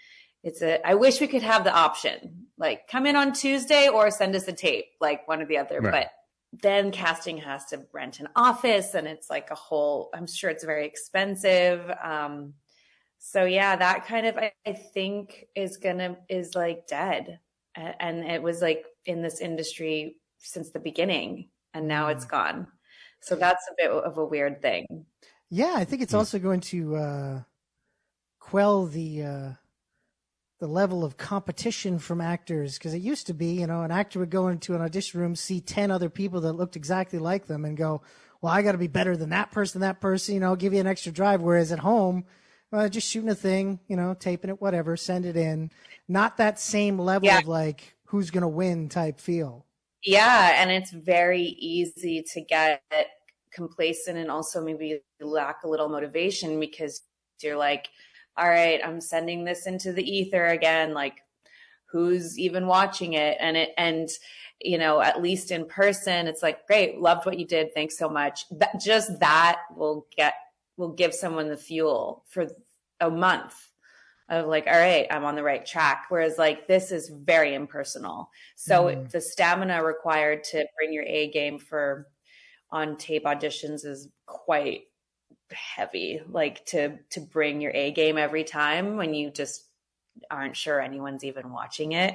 it's 0.43 0.61
a, 0.61 0.85
I 0.85 0.95
wish 0.95 1.21
we 1.21 1.27
could 1.27 1.43
have 1.43 1.63
the 1.63 1.73
option, 1.73 2.47
like 2.57 2.87
come 2.87 3.05
in 3.05 3.15
on 3.15 3.33
Tuesday 3.33 3.87
or 3.87 4.11
send 4.11 4.35
us 4.35 4.47
a 4.47 4.53
tape, 4.53 4.85
like 4.99 5.27
one 5.27 5.41
or 5.41 5.45
the 5.45 5.57
other. 5.57 5.79
Right. 5.79 5.91
But 5.91 6.11
then 6.61 6.91
casting 6.91 7.37
has 7.37 7.65
to 7.67 7.85
rent 7.93 8.19
an 8.19 8.27
office 8.35 8.93
and 8.93 9.07
it's 9.07 9.29
like 9.29 9.51
a 9.51 9.55
whole, 9.55 10.09
I'm 10.13 10.27
sure 10.27 10.49
it's 10.49 10.63
very 10.63 10.85
expensive. 10.85 11.89
Um, 12.03 12.55
so 13.23 13.45
yeah, 13.45 13.75
that 13.75 14.07
kind 14.07 14.25
of, 14.25 14.35
I, 14.35 14.51
I 14.65 14.73
think 14.73 15.45
is 15.55 15.77
gonna, 15.77 16.17
is 16.27 16.55
like 16.55 16.87
dead. 16.87 17.39
And 17.75 18.25
it 18.25 18.41
was 18.41 18.63
like 18.63 18.83
in 19.05 19.21
this 19.21 19.39
industry 19.39 20.17
since 20.39 20.71
the 20.71 20.79
beginning 20.79 21.49
and 21.73 21.87
now 21.87 22.07
it's 22.07 22.25
gone. 22.25 22.65
So 23.21 23.35
that's 23.35 23.63
a 23.69 23.75
bit 23.77 23.91
of 23.91 24.17
a 24.17 24.25
weird 24.25 24.59
thing. 24.59 25.05
Yeah, 25.51 25.75
I 25.75 25.85
think 25.85 26.01
it's 26.01 26.15
also 26.15 26.39
going 26.39 26.61
to 26.61 26.95
uh, 26.95 27.41
quell 28.39 28.87
the 28.87 29.23
uh, 29.23 29.49
the 30.59 30.67
level 30.67 31.03
of 31.03 31.17
competition 31.17 31.99
from 31.99 32.21
actors 32.21 32.79
because 32.79 32.95
it 32.95 33.01
used 33.03 33.27
to 33.27 33.35
be, 33.35 33.59
you 33.59 33.67
know, 33.67 33.83
an 33.83 33.91
actor 33.91 34.17
would 34.17 34.31
go 34.31 34.47
into 34.47 34.73
an 34.73 34.81
audition 34.81 35.21
room, 35.21 35.35
see 35.35 35.61
ten 35.61 35.91
other 35.91 36.09
people 36.09 36.41
that 36.41 36.53
looked 36.53 36.75
exactly 36.75 37.19
like 37.19 37.45
them, 37.45 37.65
and 37.65 37.77
go, 37.77 38.01
"Well, 38.41 38.51
I 38.51 38.63
got 38.63 38.71
to 38.71 38.77
be 38.79 38.87
better 38.87 39.15
than 39.15 39.29
that 39.29 39.51
person, 39.51 39.81
that 39.81 40.01
person," 40.01 40.33
you 40.33 40.39
know, 40.39 40.55
give 40.55 40.73
you 40.73 40.79
an 40.79 40.87
extra 40.87 41.11
drive. 41.11 41.41
Whereas 41.41 41.71
at 41.71 41.79
home, 41.79 42.25
well, 42.71 42.89
just 42.89 43.09
shooting 43.09 43.29
a 43.29 43.35
thing, 43.35 43.79
you 43.87 43.95
know, 43.95 44.13
taping 44.13 44.49
it, 44.49 44.61
whatever, 44.61 44.95
send 44.97 45.25
it 45.25 45.35
in. 45.35 45.71
Not 46.07 46.37
that 46.37 46.59
same 46.59 46.97
level 46.99 47.27
Yeah. 47.27 47.39
of 47.39 47.47
like 47.47 47.95
who's 48.05 48.31
gonna 48.31 48.49
win 48.49 48.89
type 48.89 49.19
feel. 49.19 49.65
Yeah, 50.03 50.61
and 50.61 50.71
it's 50.71 50.91
very 50.91 51.43
easy 51.43 52.23
to 52.33 52.41
get 52.41 52.81
complacent 53.53 54.17
and 54.17 54.31
also 54.31 54.63
maybe 54.63 55.01
lack 55.19 55.63
a 55.63 55.67
little 55.67 55.89
motivation 55.89 56.59
because 56.59 57.01
you're 57.41 57.57
like, 57.57 57.89
all 58.37 58.49
right, 58.49 58.79
I'm 58.83 59.01
sending 59.01 59.43
this 59.43 59.67
into 59.67 59.93
the 59.93 60.03
ether 60.03 60.47
again. 60.47 60.93
Like, 60.93 61.21
who's 61.85 62.39
even 62.39 62.65
watching 62.65 63.13
it? 63.13 63.37
And 63.39 63.57
it, 63.57 63.71
and, 63.77 64.09
you 64.59 64.77
know, 64.77 65.01
at 65.01 65.21
least 65.21 65.51
in 65.51 65.65
person, 65.65 66.27
it's 66.27 66.41
like, 66.41 66.65
great, 66.65 66.99
loved 66.99 67.25
what 67.25 67.37
you 67.37 67.45
did. 67.45 67.73
Thanks 67.73 67.97
so 67.97 68.09
much. 68.09 68.45
That 68.49 68.79
just 68.79 69.19
that 69.19 69.59
will 69.75 70.07
get, 70.15 70.33
will 70.81 70.93
give 70.93 71.13
someone 71.13 71.47
the 71.47 71.55
fuel 71.55 72.25
for 72.27 72.47
a 72.99 73.09
month 73.09 73.55
of 74.27 74.47
like, 74.47 74.65
all 74.67 74.73
right, 74.73 75.07
I'm 75.11 75.23
on 75.25 75.35
the 75.35 75.43
right 75.43 75.65
track. 75.65 76.05
Whereas 76.09 76.37
like 76.37 76.67
this 76.67 76.91
is 76.91 77.09
very 77.09 77.53
impersonal. 77.53 78.29
So 78.55 78.85
Mm. 78.85 79.09
the 79.11 79.21
stamina 79.21 79.83
required 79.83 80.43
to 80.45 80.65
bring 80.77 80.91
your 80.91 81.03
A 81.05 81.29
game 81.31 81.59
for 81.59 82.07
on 82.71 82.97
tape 82.97 83.25
auditions 83.25 83.85
is 83.85 84.09
quite 84.25 84.83
heavy. 85.51 86.21
Like 86.29 86.65
to 86.67 86.97
to 87.11 87.19
bring 87.21 87.61
your 87.61 87.71
A 87.75 87.91
game 87.91 88.17
every 88.17 88.43
time 88.45 88.97
when 88.97 89.13
you 89.13 89.29
just 89.31 89.65
aren't 90.29 90.55
sure 90.57 90.79
anyone's 90.81 91.23
even 91.23 91.51
watching 91.51 91.91
it. 91.93 92.13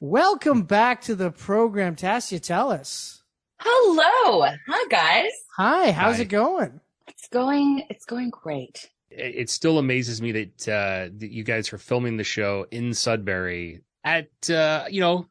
Welcome 0.00 0.62
back 0.62 1.02
to 1.02 1.14
the 1.14 1.30
program, 1.30 1.96
Tasya. 1.96 2.40
Tell 2.40 2.70
us. 2.72 3.22
Hello. 3.60 4.44
Hi 4.68 4.84
guys. 4.90 5.30
Hi, 5.56 5.92
how's 5.92 6.16
Hi. 6.16 6.22
it 6.22 6.28
going? 6.28 6.80
It's 7.22 7.28
going 7.28 7.84
it's 7.88 8.04
going 8.04 8.30
great. 8.30 8.90
it 9.10 9.48
still 9.48 9.78
amazes 9.78 10.20
me 10.20 10.32
that 10.32 10.68
uh 10.68 11.08
that 11.18 11.30
you 11.30 11.44
guys 11.44 11.72
are 11.72 11.78
filming 11.78 12.16
the 12.16 12.24
show 12.24 12.66
in 12.72 12.94
Sudbury 12.94 13.82
at 14.02 14.50
uh 14.50 14.86
you 14.90 15.00
know 15.00 15.28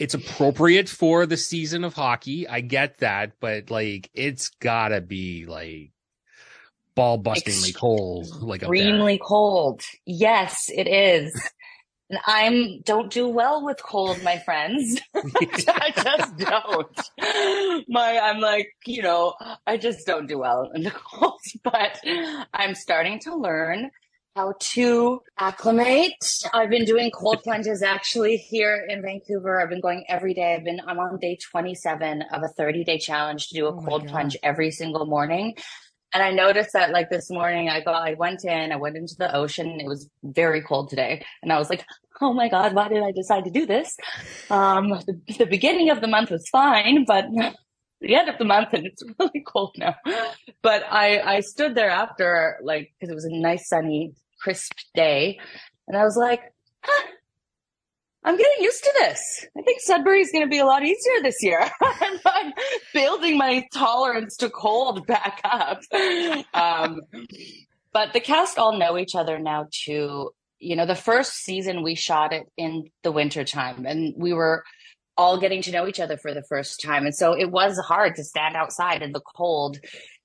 it's 0.00 0.14
appropriate 0.14 0.88
for 0.88 1.26
the 1.26 1.36
season 1.36 1.84
of 1.84 1.94
hockey. 1.94 2.48
I 2.48 2.60
get 2.60 2.98
that, 2.98 3.34
but 3.38 3.70
like 3.70 4.10
it's 4.14 4.48
gotta 4.48 5.00
be 5.00 5.46
like 5.46 5.92
ball 6.96 7.22
bustingly 7.22 7.72
cold, 7.76 8.26
like. 8.42 8.62
Extremely 8.62 9.20
cold. 9.22 9.82
Yes, 10.04 10.68
it 10.74 10.88
is. 10.88 11.32
And 12.10 12.18
I'm 12.26 12.80
don't 12.82 13.12
do 13.12 13.28
well 13.28 13.64
with 13.64 13.82
cold, 13.82 14.22
my 14.22 14.38
friends. 14.38 15.00
I 15.14 15.92
just 15.94 16.36
don't. 16.38 17.86
My 17.88 18.18
I'm 18.18 18.40
like, 18.40 18.70
you 18.86 19.02
know, 19.02 19.34
I 19.66 19.76
just 19.76 20.06
don't 20.06 20.26
do 20.26 20.38
well 20.38 20.70
in 20.74 20.84
the 20.84 20.90
cold, 21.12 21.40
but 21.62 22.00
I'm 22.54 22.74
starting 22.74 23.18
to 23.20 23.36
learn 23.36 23.90
how 24.34 24.54
to 24.58 25.20
acclimate. 25.38 26.12
I've 26.54 26.70
been 26.70 26.84
doing 26.84 27.10
cold 27.10 27.42
plunges 27.42 27.82
actually 27.82 28.36
here 28.36 28.86
in 28.88 29.02
Vancouver. 29.02 29.60
I've 29.60 29.68
been 29.68 29.80
going 29.80 30.04
every 30.08 30.32
day. 30.32 30.54
I've 30.54 30.64
been 30.64 30.80
I'm 30.86 30.98
on 31.00 31.18
day 31.18 31.36
27 31.50 32.22
of 32.32 32.42
a 32.42 32.48
30 32.48 32.84
day 32.84 32.98
challenge 32.98 33.48
to 33.48 33.54
do 33.54 33.66
a 33.66 33.72
Oh 33.72 33.82
cold 33.82 34.06
plunge 34.06 34.36
every 34.42 34.70
single 34.70 35.06
morning. 35.06 35.56
And 36.14 36.22
I 36.22 36.30
noticed 36.32 36.72
that 36.74 36.90
like 36.90 37.10
this 37.10 37.30
morning 37.30 37.68
I 37.68 37.80
got 37.80 38.02
I 38.08 38.14
went 38.14 38.44
in, 38.44 38.72
I 38.72 38.76
went 38.76 38.96
into 38.96 39.14
the 39.18 39.34
ocean. 39.34 39.80
It 39.80 39.86
was 39.86 40.08
very 40.24 40.62
cold 40.62 40.90
today. 40.90 41.24
And 41.42 41.52
I 41.52 41.58
was 41.58 41.70
like, 41.70 41.84
oh 42.20 42.32
my 42.32 42.48
God, 42.48 42.74
why 42.74 42.88
did 42.88 43.02
I 43.02 43.12
decide 43.12 43.44
to 43.44 43.50
do 43.50 43.66
this? 43.66 43.96
Um 44.50 44.90
the, 44.90 45.20
the 45.38 45.46
beginning 45.46 45.90
of 45.90 46.00
the 46.00 46.08
month 46.08 46.30
was 46.30 46.48
fine, 46.50 47.04
but 47.06 47.26
the 48.00 48.14
end 48.14 48.28
of 48.28 48.38
the 48.38 48.44
month 48.44 48.70
and 48.72 48.86
it's 48.86 49.02
really 49.20 49.44
cold 49.46 49.74
now. 49.78 49.96
But 50.62 50.84
I 50.90 51.20
I 51.20 51.40
stood 51.40 51.74
there 51.74 51.90
after 51.90 52.58
like 52.62 52.92
because 52.98 53.10
it 53.12 53.14
was 53.14 53.24
a 53.26 53.34
nice 53.34 53.68
sunny, 53.68 54.12
crisp 54.42 54.72
day. 54.94 55.38
And 55.88 55.96
I 55.96 56.04
was 56.04 56.16
like, 56.16 56.42
I'm 58.24 58.36
getting 58.36 58.62
used 58.62 58.82
to 58.82 58.94
this. 58.98 59.46
I 59.56 59.62
think 59.62 59.80
Sudbury 59.80 60.20
is 60.20 60.32
going 60.32 60.44
to 60.44 60.50
be 60.50 60.58
a 60.58 60.66
lot 60.66 60.84
easier 60.84 61.22
this 61.22 61.42
year. 61.42 61.60
I'm, 62.26 62.52
building 62.92 63.38
my 63.38 63.64
tolerance 63.72 64.36
to 64.38 64.50
cold 64.50 65.06
back 65.06 65.40
up. 65.44 65.82
Um, 66.54 67.00
but 67.92 68.12
the 68.12 68.20
cast 68.20 68.58
all 68.58 68.76
know 68.76 68.98
each 68.98 69.14
other 69.14 69.38
now 69.38 69.66
too. 69.70 70.30
You 70.58 70.76
know, 70.76 70.86
the 70.86 70.94
first 70.94 71.34
season 71.34 71.82
we 71.82 71.94
shot 71.94 72.32
it 72.32 72.44
in 72.56 72.90
the 73.02 73.12
winter 73.12 73.44
time 73.44 73.86
and 73.86 74.14
we 74.16 74.32
were 74.32 74.64
all 75.16 75.38
getting 75.38 75.62
to 75.62 75.72
know 75.72 75.86
each 75.86 76.00
other 76.00 76.16
for 76.16 76.32
the 76.32 76.44
first 76.48 76.80
time. 76.80 77.04
And 77.04 77.14
so 77.14 77.32
it 77.32 77.50
was 77.50 77.78
hard 77.78 78.14
to 78.16 78.24
stand 78.24 78.56
outside 78.56 79.02
in 79.02 79.12
the 79.12 79.20
cold, 79.20 79.78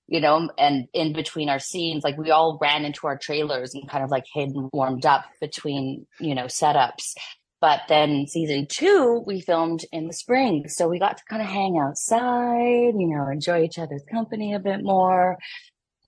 you 0.07 0.21
know, 0.21 0.49
and 0.57 0.87
in 0.93 1.13
between 1.13 1.49
our 1.49 1.59
scenes, 1.59 2.03
like 2.03 2.17
we 2.17 2.31
all 2.31 2.57
ran 2.61 2.85
into 2.85 3.07
our 3.07 3.17
trailers 3.17 3.73
and 3.73 3.89
kind 3.89 4.03
of 4.03 4.11
like 4.11 4.25
hid 4.31 4.49
and 4.49 4.69
warmed 4.71 5.05
up 5.05 5.25
between, 5.41 6.05
you 6.19 6.35
know, 6.35 6.45
setups. 6.45 7.15
But 7.63 7.83
then 7.87 8.27
season 8.27 8.67
two, 8.67 9.23
we 9.25 9.39
filmed 9.39 9.85
in 9.93 10.07
the 10.07 10.13
spring. 10.13 10.67
So 10.67 10.89
we 10.89 10.99
got 10.99 11.15
to 11.15 11.23
kind 11.29 11.41
of 11.41 11.47
hang 11.47 11.79
outside, 11.81 12.91
you 12.93 13.07
know, 13.07 13.29
enjoy 13.31 13.63
each 13.63 13.79
other's 13.79 14.03
company 14.11 14.53
a 14.53 14.59
bit 14.59 14.83
more. 14.83 15.37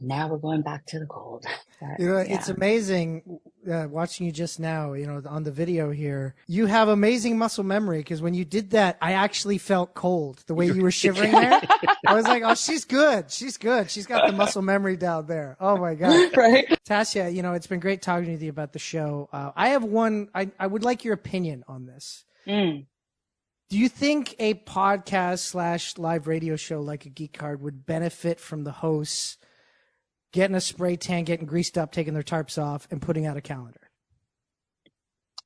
Now 0.05 0.27
we're 0.27 0.37
going 0.37 0.61
back 0.61 0.85
to 0.87 0.99
the 0.99 1.05
cold. 1.05 1.45
But, 1.81 1.99
You 1.99 2.07
know, 2.07 2.17
yeah. 2.19 2.35
it's 2.35 2.47
amazing 2.47 3.41
uh, 3.69 3.87
watching 3.89 4.25
you 4.25 4.31
just 4.31 4.61
now, 4.61 4.93
you 4.93 5.05
know, 5.05 5.21
on 5.27 5.43
the 5.43 5.51
video 5.51 5.91
here. 5.91 6.33
You 6.47 6.67
have 6.67 6.87
amazing 6.87 7.37
muscle 7.37 7.65
memory 7.65 7.97
because 7.97 8.21
when 8.21 8.33
you 8.33 8.45
did 8.45 8.69
that, 8.69 8.97
I 9.01 9.11
actually 9.11 9.57
felt 9.57 9.93
cold 9.93 10.41
the 10.47 10.53
way 10.55 10.67
you 10.67 10.81
were 10.81 10.91
shivering 10.91 11.31
there. 11.33 11.61
I 12.07 12.13
was 12.13 12.23
like, 12.23 12.43
oh, 12.45 12.55
she's 12.55 12.85
good. 12.85 13.29
She's 13.29 13.57
good. 13.57 13.91
She's 13.91 14.05
got 14.05 14.25
the 14.25 14.31
muscle 14.31 14.61
memory 14.61 14.95
down 14.95 15.25
there. 15.25 15.57
Oh 15.59 15.75
my 15.75 15.95
God. 15.95 16.31
right. 16.37 16.65
Tasha, 16.87 17.33
you 17.33 17.41
know, 17.41 17.51
it's 17.51 17.67
been 17.67 17.81
great 17.81 18.01
talking 18.01 18.31
with 18.31 18.41
you 18.41 18.49
about 18.49 18.71
the 18.71 18.79
show. 18.79 19.27
Uh, 19.33 19.51
I 19.53 19.69
have 19.69 19.83
one, 19.83 20.29
I, 20.33 20.51
I 20.57 20.67
would 20.67 20.85
like 20.85 21.03
your 21.03 21.13
opinion 21.13 21.65
on 21.67 21.87
this. 21.87 22.23
Mm. 22.47 22.85
Do 23.69 23.77
you 23.77 23.89
think 23.89 24.35
a 24.39 24.53
podcast 24.53 25.39
slash 25.39 25.97
live 25.97 26.25
radio 26.25 26.55
show 26.55 26.79
like 26.79 27.05
a 27.05 27.09
Geek 27.09 27.37
Hard 27.37 27.61
would 27.61 27.85
benefit 27.85 28.39
from 28.39 28.63
the 28.63 28.71
hosts 28.71 29.37
getting 30.35 30.55
a 30.55 30.61
spray 30.61 30.97
tan, 30.97 31.23
getting 31.23 31.45
greased 31.45 31.77
up, 31.77 31.93
taking 31.93 32.13
their 32.13 32.21
tarps 32.21 32.61
off, 32.61 32.89
and 32.91 33.01
putting 33.01 33.25
out 33.25 33.37
a 33.37 33.41
calendar? 33.41 33.79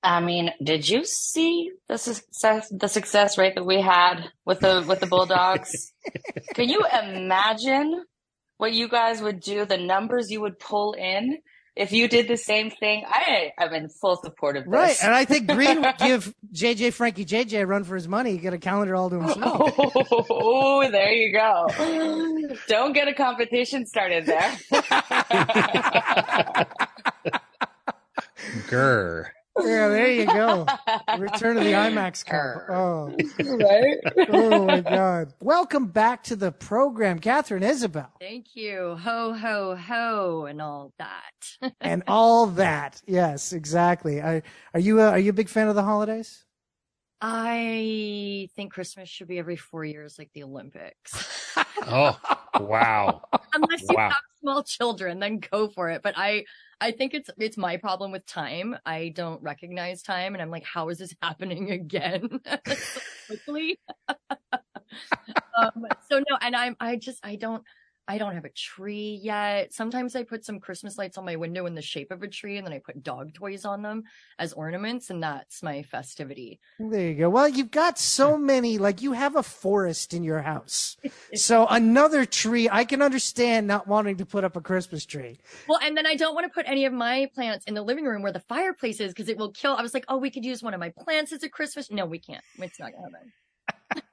I 0.01 0.19
mean, 0.19 0.51
did 0.63 0.89
you 0.89 1.05
see 1.05 1.71
the 1.87 1.97
success 1.97 2.67
the 2.71 2.87
success 2.87 3.37
rate 3.37 3.53
that 3.55 3.65
we 3.65 3.81
had 3.81 4.31
with 4.45 4.61
the 4.61 4.83
with 4.87 4.99
the 4.99 5.05
Bulldogs? 5.05 5.93
Can 6.55 6.69
you 6.69 6.83
imagine 7.03 8.03
what 8.57 8.73
you 8.73 8.87
guys 8.87 9.21
would 9.21 9.39
do, 9.39 9.63
the 9.63 9.77
numbers 9.77 10.31
you 10.31 10.41
would 10.41 10.57
pull 10.57 10.93
in 10.93 11.37
if 11.75 11.91
you 11.91 12.07
did 12.07 12.27
the 12.27 12.37
same 12.37 12.69
thing? 12.69 13.03
I 13.07 13.51
am 13.57 13.73
in 13.73 13.89
full 13.89 14.17
support 14.17 14.57
of 14.57 14.65
this. 14.65 14.71
Right. 14.71 14.97
And 15.03 15.13
I 15.13 15.25
think 15.25 15.47
Green 15.47 15.81
would 15.81 15.97
give 15.99 16.33
JJ 16.53 16.93
Frankie 16.93 17.25
JJ 17.25 17.61
a 17.61 17.67
run 17.67 17.83
for 17.83 17.95
his 17.95 18.07
money, 18.07 18.37
get 18.37 18.53
a 18.53 18.57
calendar 18.57 18.95
all 18.95 19.09
to 19.09 19.19
himself. 19.21 19.73
Oh, 20.31 20.89
there 20.89 21.11
you 21.11 21.33
go. 21.33 21.67
Don't 22.67 22.93
get 22.93 23.07
a 23.07 23.13
competition 23.13 23.85
started 23.85 24.25
there. 24.25 24.57
Grr. 28.67 29.25
Yeah, 29.63 29.87
there 29.89 30.11
you 30.11 30.25
go. 30.25 30.65
Return 31.17 31.55
to 31.57 31.63
the 31.63 31.73
IMAX 31.73 32.25
Cup. 32.25 32.69
Oh, 32.69 33.15
right? 33.57 33.97
oh 34.29 34.65
my 34.65 34.81
God. 34.81 35.33
Welcome 35.39 35.87
back 35.87 36.23
to 36.25 36.35
the 36.35 36.51
program, 36.51 37.19
Katherine 37.19 37.63
Isabelle. 37.63 38.11
Thank 38.19 38.55
you. 38.55 38.97
Ho, 39.01 39.33
ho, 39.33 39.75
ho, 39.75 40.45
and 40.45 40.61
all 40.61 40.93
that. 40.99 41.71
And 41.81 42.03
all 42.07 42.47
that. 42.47 43.01
Yes, 43.05 43.53
exactly. 43.53 44.21
I, 44.21 44.43
are 44.73 44.79
you 44.79 44.99
a, 45.01 45.09
are 45.11 45.19
you 45.19 45.31
a 45.31 45.33
big 45.33 45.49
fan 45.49 45.67
of 45.67 45.75
the 45.75 45.83
holidays? 45.83 46.45
I 47.21 48.47
think 48.55 48.71
Christmas 48.73 49.09
should 49.09 49.27
be 49.27 49.39
every 49.39 49.57
four 49.57 49.83
years, 49.83 50.15
like 50.17 50.31
the 50.33 50.43
Olympics. 50.43 51.51
Oh, 51.85 52.17
wow. 52.59 53.21
Unless 53.53 53.81
you 53.81 53.95
Wow. 53.95 54.09
have 54.09 54.21
small 54.39 54.63
children, 54.63 55.19
then 55.19 55.39
go 55.39 55.67
for 55.67 55.89
it. 55.89 56.01
But 56.01 56.13
I, 56.17 56.45
I 56.81 56.91
think 56.91 57.13
it's 57.13 57.29
it's 57.37 57.57
my 57.57 57.77
problem 57.77 58.11
with 58.11 58.25
time. 58.25 58.75
I 58.85 59.09
don't 59.09 59.41
recognize 59.41 60.01
time, 60.01 60.33
and 60.33 60.41
I'm 60.41 60.49
like, 60.49 60.63
how 60.63 60.89
is 60.89 60.97
this 60.99 61.13
happening 61.21 61.71
again 61.71 62.39
so 62.67 63.01
quickly? 63.27 63.79
um, 65.57 65.85
so 66.09 66.19
no, 66.19 66.37
and 66.41 66.55
I'm 66.55 66.75
I 66.79 66.95
just 66.95 67.19
I 67.23 67.35
don't 67.35 67.63
I 68.09 68.17
don't 68.17 68.33
have 68.33 68.43
a 68.43 68.49
tree 68.49 69.19
yet. 69.21 69.71
Sometimes 69.71 70.15
I 70.15 70.23
put 70.23 70.43
some 70.43 70.59
Christmas 70.59 70.97
lights 70.97 71.19
on 71.19 71.25
my 71.25 71.35
window 71.35 71.67
in 71.67 71.75
the 71.75 71.81
shape 71.83 72.09
of 72.09 72.23
a 72.23 72.27
tree, 72.27 72.57
and 72.57 72.65
then 72.65 72.73
I 72.73 72.79
put 72.79 73.03
dog 73.03 73.35
toys 73.35 73.65
on 73.65 73.83
them 73.83 74.03
as 74.39 74.51
ornaments, 74.51 75.11
and 75.11 75.21
that's 75.21 75.61
my 75.61 75.83
festivity. 75.83 76.59
There 76.79 77.09
you 77.09 77.13
go. 77.13 77.29
Well, 77.29 77.47
you've 77.47 77.69
got 77.69 77.99
so 77.99 78.35
many, 78.35 78.79
like 78.79 79.03
you 79.03 79.11
have 79.11 79.35
a 79.35 79.43
forest 79.43 80.15
in 80.15 80.23
your 80.23 80.41
house. 80.41 80.97
So 81.35 81.67
another 81.67 82.25
tree, 82.25 82.67
I 82.71 82.85
can 82.85 83.03
understand 83.03 83.67
not 83.67 83.87
wanting 83.87 84.17
to 84.17 84.25
put 84.25 84.43
up 84.43 84.55
a 84.55 84.61
Christmas 84.61 85.05
tree. 85.05 85.39
Well, 85.67 85.79
and 85.81 85.95
then 85.95 86.07
I 86.07 86.15
don't 86.15 86.33
want 86.33 86.47
to 86.47 86.53
put 86.53 86.67
any 86.67 86.85
of 86.85 86.93
my 86.93 87.29
plants 87.35 87.65
in 87.65 87.75
the 87.75 87.83
living 87.83 88.05
room 88.05 88.23
where 88.23 88.31
the 88.31 88.39
fireplace 88.39 88.99
is 88.99 89.13
because 89.13 89.29
it 89.29 89.37
will 89.37 89.51
kill. 89.51 89.75
I 89.75 89.83
was 89.83 89.93
like, 89.93 90.05
oh, 90.07 90.17
we 90.17 90.31
could 90.31 90.43
use 90.43 90.63
one 90.63 90.73
of 90.73 90.79
my 90.79 90.89
plants 90.89 91.31
as 91.31 91.43
a 91.43 91.49
Christmas. 91.49 91.91
No, 91.91 92.07
we 92.07 92.17
can't. 92.17 92.43
It's 92.57 92.79
not 92.79 92.91
gonna 92.93 93.09
happen. 93.13 94.01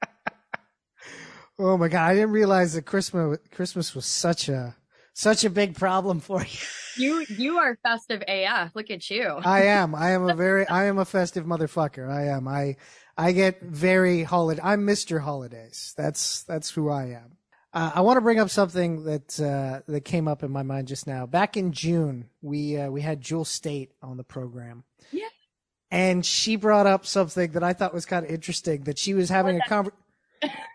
Oh 1.59 1.77
my 1.77 1.89
God. 1.89 2.07
I 2.11 2.15
didn't 2.15 2.33
realize 2.33 2.75
that 2.75 2.83
Christmas, 2.83 3.39
Christmas 3.51 3.95
was 3.95 4.05
such 4.05 4.49
a, 4.49 4.77
such 5.15 5.45
a 5.45 5.51
big 5.51 5.75
problem 5.75 6.21
for 6.21 6.43
you. 6.43 6.59
You 6.99 7.27
you 7.29 7.59
are 7.59 7.79
festive 7.83 8.23
AF. 8.27 8.75
Look 8.75 8.91
at 8.91 9.09
you. 9.11 9.25
I 9.25 9.63
am. 9.65 9.95
I 9.95 10.11
am 10.11 10.29
a 10.29 10.35
very, 10.35 10.67
I 10.69 10.85
am 10.85 10.99
a 10.99 11.05
festive 11.05 11.45
motherfucker. 11.45 12.11
I 12.11 12.29
am. 12.29 12.49
I, 12.49 12.77
I 13.17 13.33
get 13.33 13.63
very 13.63 14.23
holiday. 14.23 14.61
I'm 14.63 14.87
Mr. 14.87 15.21
Holidays. 15.21 15.95
That's, 15.97 16.43
that's 16.43 16.71
who 16.71 16.91
I 16.91 17.05
am. 17.07 17.37
Uh, 17.73 17.93
I 17.95 18.01
want 18.03 18.17
to 18.19 18.23
bring 18.23 18.39
up 18.39 18.51
something 18.51 19.05
that, 19.05 19.41
uh, 19.41 19.81
that 19.91 20.03
came 20.03 20.29
up 20.29 20.43
in 20.43 20.51
my 20.51 20.63
mind 20.63 20.89
just 20.89 21.07
now. 21.07 21.27
Back 21.27 21.57
in 21.57 21.73
June, 21.73 22.29
we, 22.41 22.79
uh, 22.79 22.91
we 22.91 23.01
had 23.03 23.21
Jewel 23.21 23.45
Staite 23.45 23.93
on 24.03 24.17
the 24.17 24.25
program. 24.25 24.85
Yeah. 25.13 25.29
And 25.91 26.25
she 26.25 26.57
brought 26.57 26.87
up 26.87 27.07
something 27.07 27.53
that 27.53 27.63
I 27.63 27.73
thought 27.73 27.95
was 27.95 28.07
kind 28.07 28.25
of 28.25 28.31
interesting 28.31 28.85
that 28.85 28.99
she 28.99 29.15
was 29.15 29.29
having 29.29 29.61
a 29.61 29.69
conversation. 29.69 29.99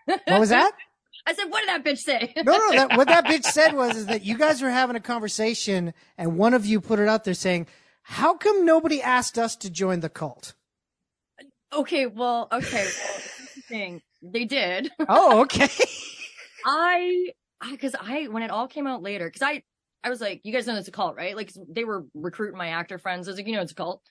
What 0.06 0.40
was 0.40 0.48
that? 0.50 0.72
I 1.26 1.34
said, 1.34 1.44
what 1.44 1.60
did 1.60 1.68
that 1.68 1.84
bitch 1.84 1.98
say? 1.98 2.32
No, 2.36 2.42
no. 2.42 2.72
That, 2.72 2.96
what 2.96 3.06
that 3.06 3.24
bitch 3.24 3.44
said 3.44 3.72
was 3.76 3.96
is 3.96 4.06
that 4.06 4.24
you 4.24 4.36
guys 4.36 4.60
were 4.60 4.70
having 4.70 4.96
a 4.96 5.00
conversation, 5.00 5.94
and 6.18 6.36
one 6.36 6.52
of 6.52 6.66
you 6.66 6.80
put 6.80 6.98
it 6.98 7.06
out 7.06 7.22
there 7.22 7.34
saying, 7.34 7.68
"How 8.02 8.34
come 8.34 8.64
nobody 8.64 9.00
asked 9.00 9.38
us 9.38 9.54
to 9.56 9.70
join 9.70 10.00
the 10.00 10.08
cult?" 10.08 10.54
okay, 11.72 12.06
well, 12.06 12.48
okay. 12.52 12.84
Well, 12.84 13.22
thing. 13.72 14.02
They 14.22 14.44
did. 14.44 14.90
Oh, 15.08 15.42
okay. 15.42 15.68
I 16.64 17.30
because 17.70 17.94
I 18.00 18.28
when 18.28 18.42
it 18.42 18.50
all 18.50 18.68
came 18.68 18.86
out 18.86 19.02
later 19.02 19.26
because 19.26 19.42
I 19.42 19.62
I 20.04 20.10
was 20.10 20.20
like, 20.20 20.40
you 20.44 20.52
guys 20.52 20.66
know 20.66 20.76
it's 20.76 20.88
a 20.88 20.92
cult, 20.92 21.16
right? 21.16 21.36
Like 21.36 21.52
they 21.68 21.84
were 21.84 22.04
recruiting 22.14 22.58
my 22.58 22.68
actor 22.68 22.98
friends. 22.98 23.26
I 23.26 23.30
was 23.30 23.38
like, 23.38 23.46
you 23.46 23.54
know, 23.54 23.62
it's 23.62 23.72
a 23.72 23.76
cult. 23.76 24.02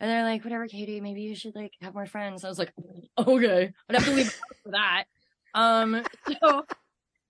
And 0.00 0.10
they're 0.10 0.22
like, 0.22 0.44
whatever, 0.44 0.68
Katie, 0.68 1.00
maybe 1.00 1.22
you 1.22 1.34
should 1.34 1.54
like 1.54 1.72
have 1.80 1.94
more 1.94 2.06
friends. 2.06 2.44
I 2.44 2.48
was 2.48 2.58
like, 2.58 2.72
okay, 3.18 3.72
I'd 3.88 3.96
have 3.96 4.04
to 4.04 4.12
leave 4.12 4.38
for 4.68 4.72
that. 4.72 5.04
Um, 5.54 6.02
so, 6.26 6.64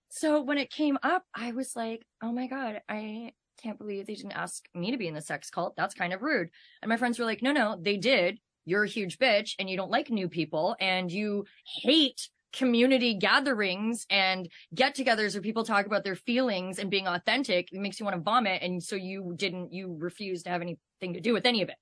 so 0.09 0.41
when 0.41 0.57
it 0.57 0.69
came 0.69 0.97
up, 1.03 1.23
I 1.33 1.51
was 1.53 1.75
like, 1.75 2.05
oh 2.21 2.31
my 2.31 2.47
God, 2.47 2.81
I 2.89 3.33
can't 3.61 3.77
believe 3.77 4.07
they 4.07 4.15
didn't 4.15 4.33
ask 4.33 4.65
me 4.73 4.91
to 4.91 4.97
be 4.97 5.07
in 5.07 5.13
the 5.13 5.21
sex 5.21 5.49
cult. 5.49 5.75
That's 5.75 5.93
kind 5.93 6.13
of 6.13 6.21
rude. 6.21 6.49
And 6.81 6.89
my 6.89 6.97
friends 6.97 7.19
were 7.19 7.25
like, 7.25 7.41
no, 7.41 7.51
no, 7.51 7.77
they 7.79 7.97
did. 7.97 8.39
You're 8.65 8.83
a 8.83 8.89
huge 8.89 9.17
bitch 9.17 9.55
and 9.57 9.69
you 9.69 9.77
don't 9.77 9.91
like 9.91 10.09
new 10.09 10.29
people 10.29 10.75
and 10.79 11.11
you 11.11 11.45
hate 11.81 12.29
community 12.51 13.13
gatherings 13.13 14.05
and 14.09 14.49
get 14.73 14.95
togethers 14.95 15.33
where 15.33 15.41
people 15.41 15.63
talk 15.63 15.85
about 15.85 16.03
their 16.03 16.15
feelings 16.15 16.79
and 16.79 16.89
being 16.89 17.07
authentic. 17.07 17.69
It 17.71 17.79
makes 17.79 17.99
you 17.99 18.05
want 18.05 18.17
to 18.17 18.21
vomit. 18.21 18.61
And 18.61 18.81
so 18.81 18.95
you 18.95 19.33
didn't, 19.35 19.73
you 19.73 19.95
refused 19.99 20.45
to 20.45 20.51
have 20.51 20.61
anything 20.61 21.13
to 21.13 21.19
do 21.19 21.33
with 21.33 21.45
any 21.45 21.61
of 21.61 21.69
it. 21.69 21.75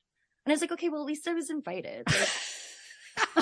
And 0.45 0.51
I 0.51 0.53
was 0.53 0.62
like, 0.62 0.72
okay, 0.74 0.89
well, 0.89 1.01
at 1.01 1.08
least 1.08 1.28
I 1.28 1.34
was 1.34 1.49
invited. 1.49 2.03
Like, 2.08 2.30
I 3.36 3.41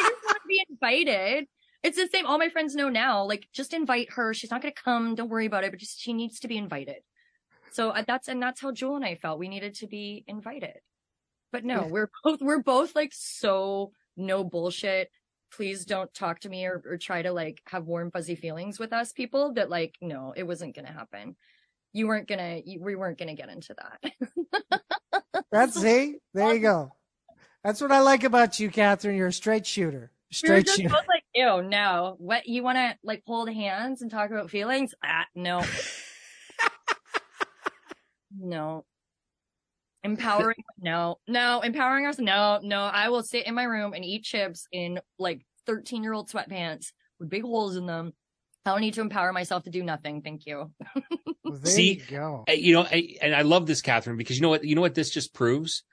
just 0.00 0.24
want 0.24 0.38
to 0.42 0.48
be 0.48 0.64
invited. 0.70 1.46
It's 1.86 1.96
the 1.96 2.08
same. 2.12 2.26
All 2.26 2.38
my 2.38 2.48
friends 2.50 2.74
know 2.74 2.88
now. 2.90 3.24
Like, 3.24 3.48
just 3.52 3.72
invite 3.72 4.12
her. 4.14 4.34
She's 4.34 4.50
not 4.50 4.62
going 4.62 4.74
to 4.74 4.82
come. 4.82 5.14
Don't 5.14 5.30
worry 5.30 5.46
about 5.46 5.64
it. 5.64 5.70
But 5.70 5.80
just 5.80 6.00
she 6.00 6.12
needs 6.12 6.40
to 6.40 6.48
be 6.48 6.58
invited. 6.58 6.98
So 7.72 7.90
uh, 7.90 8.02
that's 8.06 8.28
and 8.28 8.42
that's 8.42 8.60
how 8.60 8.72
Jewel 8.72 8.96
and 8.96 9.04
I 9.04 9.14
felt. 9.16 9.38
We 9.38 9.48
needed 9.48 9.74
to 9.76 9.86
be 9.86 10.24
invited. 10.26 10.80
But 11.52 11.64
no, 11.64 11.86
we're 11.90 12.10
both 12.24 12.40
we're 12.42 12.62
both 12.62 12.96
like 12.96 13.12
so 13.14 13.92
no 14.16 14.44
bullshit. 14.44 15.10
Please 15.52 15.84
don't 15.84 16.12
talk 16.14 16.40
to 16.40 16.48
me 16.48 16.66
or, 16.66 16.82
or 16.86 16.98
try 16.98 17.22
to 17.22 17.32
like 17.32 17.62
have 17.68 17.86
warm 17.86 18.10
fuzzy 18.10 18.34
feelings 18.34 18.78
with 18.80 18.92
us 18.92 19.12
people. 19.12 19.54
That 19.54 19.70
like 19.70 19.96
no, 20.00 20.34
it 20.36 20.44
wasn't 20.44 20.74
going 20.74 20.86
to 20.86 20.92
happen. 20.92 21.36
you 21.92 22.06
weren't 22.08 22.28
gonna, 22.28 22.60
you, 22.64 22.80
we 22.82 22.96
weren't 22.96 23.18
gonna 23.18 23.34
get 23.34 23.48
into 23.50 23.74
that. 23.74 24.82
That's 25.52 25.80
see, 25.80 26.16
there 26.34 26.54
you 26.54 26.60
go. 26.60 26.92
That's 27.64 27.80
what 27.80 27.92
I 27.92 28.00
like 28.00 28.24
about 28.24 28.60
you, 28.60 28.70
Katherine. 28.70 29.16
You're 29.16 29.28
a 29.28 29.32
straight 29.32 29.66
shooter. 29.66 30.12
Straight 30.32 30.66
just 30.66 30.78
shooter. 30.78 30.90
both 30.90 31.06
ew, 31.36 31.62
no. 31.62 32.16
What 32.18 32.48
you 32.48 32.62
want 32.62 32.78
to 32.78 32.96
like 33.04 33.22
hold 33.26 33.50
hands 33.50 34.02
and 34.02 34.10
talk 34.10 34.30
about 34.30 34.50
feelings? 34.50 34.94
Ah, 35.04 35.26
no, 35.34 35.62
no. 38.38 38.84
Empowering? 40.02 40.56
No, 40.78 41.18
no. 41.26 41.60
Empowering 41.60 42.06
us? 42.06 42.18
No, 42.18 42.60
no. 42.62 42.80
I 42.80 43.08
will 43.08 43.22
sit 43.22 43.46
in 43.46 43.54
my 43.54 43.64
room 43.64 43.92
and 43.92 44.04
eat 44.04 44.22
chips 44.22 44.66
in 44.72 45.00
like 45.18 45.44
13 45.66 46.02
year 46.02 46.12
old 46.12 46.30
sweatpants 46.30 46.92
with 47.18 47.28
big 47.28 47.42
holes 47.42 47.76
in 47.76 47.86
them. 47.86 48.12
I 48.64 48.70
don't 48.70 48.80
need 48.80 48.94
to 48.94 49.00
empower 49.00 49.32
myself 49.32 49.64
to 49.64 49.70
do 49.70 49.82
nothing. 49.82 50.22
Thank 50.22 50.46
you. 50.46 50.72
There 51.44 51.72
See, 51.72 51.94
you 51.94 52.02
go. 52.10 52.44
Uh, 52.48 52.52
you 52.52 52.74
know, 52.74 52.82
I, 52.82 53.16
and 53.22 53.34
I 53.34 53.42
love 53.42 53.66
this, 53.66 53.80
Katherine, 53.80 54.16
because 54.16 54.36
you 54.36 54.42
know 54.42 54.48
what? 54.48 54.64
You 54.64 54.74
know 54.74 54.80
what 54.80 54.94
this 54.94 55.10
just 55.10 55.32
proves 55.32 55.84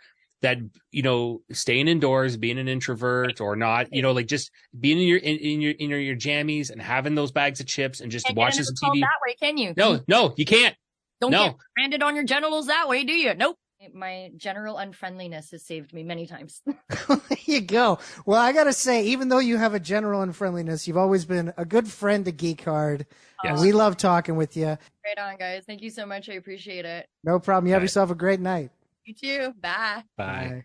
that 0.44 0.60
you 0.92 1.02
know 1.02 1.42
staying 1.52 1.88
indoors, 1.88 2.38
being 2.38 2.60
an 2.60 2.68
introvert 2.68 3.42
or 3.42 3.56
not, 3.56 3.92
you 3.92 4.02
know, 4.02 4.12
like 4.12 4.28
just 4.28 4.52
being 4.80 5.00
in 5.00 5.08
your 5.08 5.18
in, 5.18 5.38
in 5.38 5.62
your 5.62 5.72
in 5.72 5.90
your, 5.90 6.00
your 6.00 6.16
jammies 6.16 6.70
and 6.70 6.82
having 6.82 7.16
those 7.16 7.32
bags 7.32 7.60
of 7.60 7.66
chips 7.66 8.00
and 8.00 8.12
just 8.12 8.32
watching 8.36 8.60
into 8.60 8.76
some 8.76 8.92
TV. 8.92 9.02
that 9.02 9.10
way, 9.26 9.36
can 9.42 9.58
you? 9.58 9.74
No, 9.76 10.00
no, 10.08 10.34
you 10.38 10.46
can't. 10.46 10.76
Don't 11.20 11.32
no. 11.32 11.46
get 11.46 11.56
branded 11.76 12.04
on 12.04 12.16
your 12.16 12.26
genitals 12.26 12.68
that 12.68 12.88
way, 12.88 13.04
do 13.04 13.14
you? 13.14 13.34
Nope. 13.34 13.58
My 13.94 14.32
general 14.38 14.78
unfriendliness 14.78 15.52
has 15.52 15.66
saved 15.66 15.94
me 15.94 16.04
many 16.04 16.26
times. 16.26 16.62
there 17.08 17.20
you 17.46 17.60
go. 17.60 18.00
Well, 18.26 18.40
I 18.40 18.54
gotta 18.54 18.72
say, 18.72 19.04
even 19.08 19.28
though 19.28 19.40
you 19.40 19.58
have 19.58 19.74
a 19.74 19.80
general 19.80 20.22
unfriendliness, 20.22 20.88
you've 20.88 20.96
always 20.98 21.26
been 21.26 21.54
a 21.58 21.66
good 21.66 21.90
friend 21.90 22.24
to 22.26 22.32
Geek 22.32 22.64
Hard. 22.64 23.06
And 23.44 23.58
Yes. 23.58 23.62
we 23.62 23.74
love 23.74 23.98
talking 23.98 24.38
with 24.38 24.56
you. 24.56 24.68
right 24.68 25.18
on, 25.20 25.38
guys. 25.38 25.64
Thank 25.68 25.82
you 25.82 25.90
so 25.90 26.06
much. 26.06 26.30
I 26.30 26.34
appreciate 26.34 26.86
it. 26.86 27.08
No 27.26 27.40
problem. 27.40 27.68
You 27.68 27.74
have 27.74 27.82
yourself 27.82 28.10
a 28.10 28.16
great 28.16 28.40
night. 28.40 28.72
You 29.06 29.14
too. 29.14 29.54
Bye. 29.62 30.04
Bye. 30.18 30.64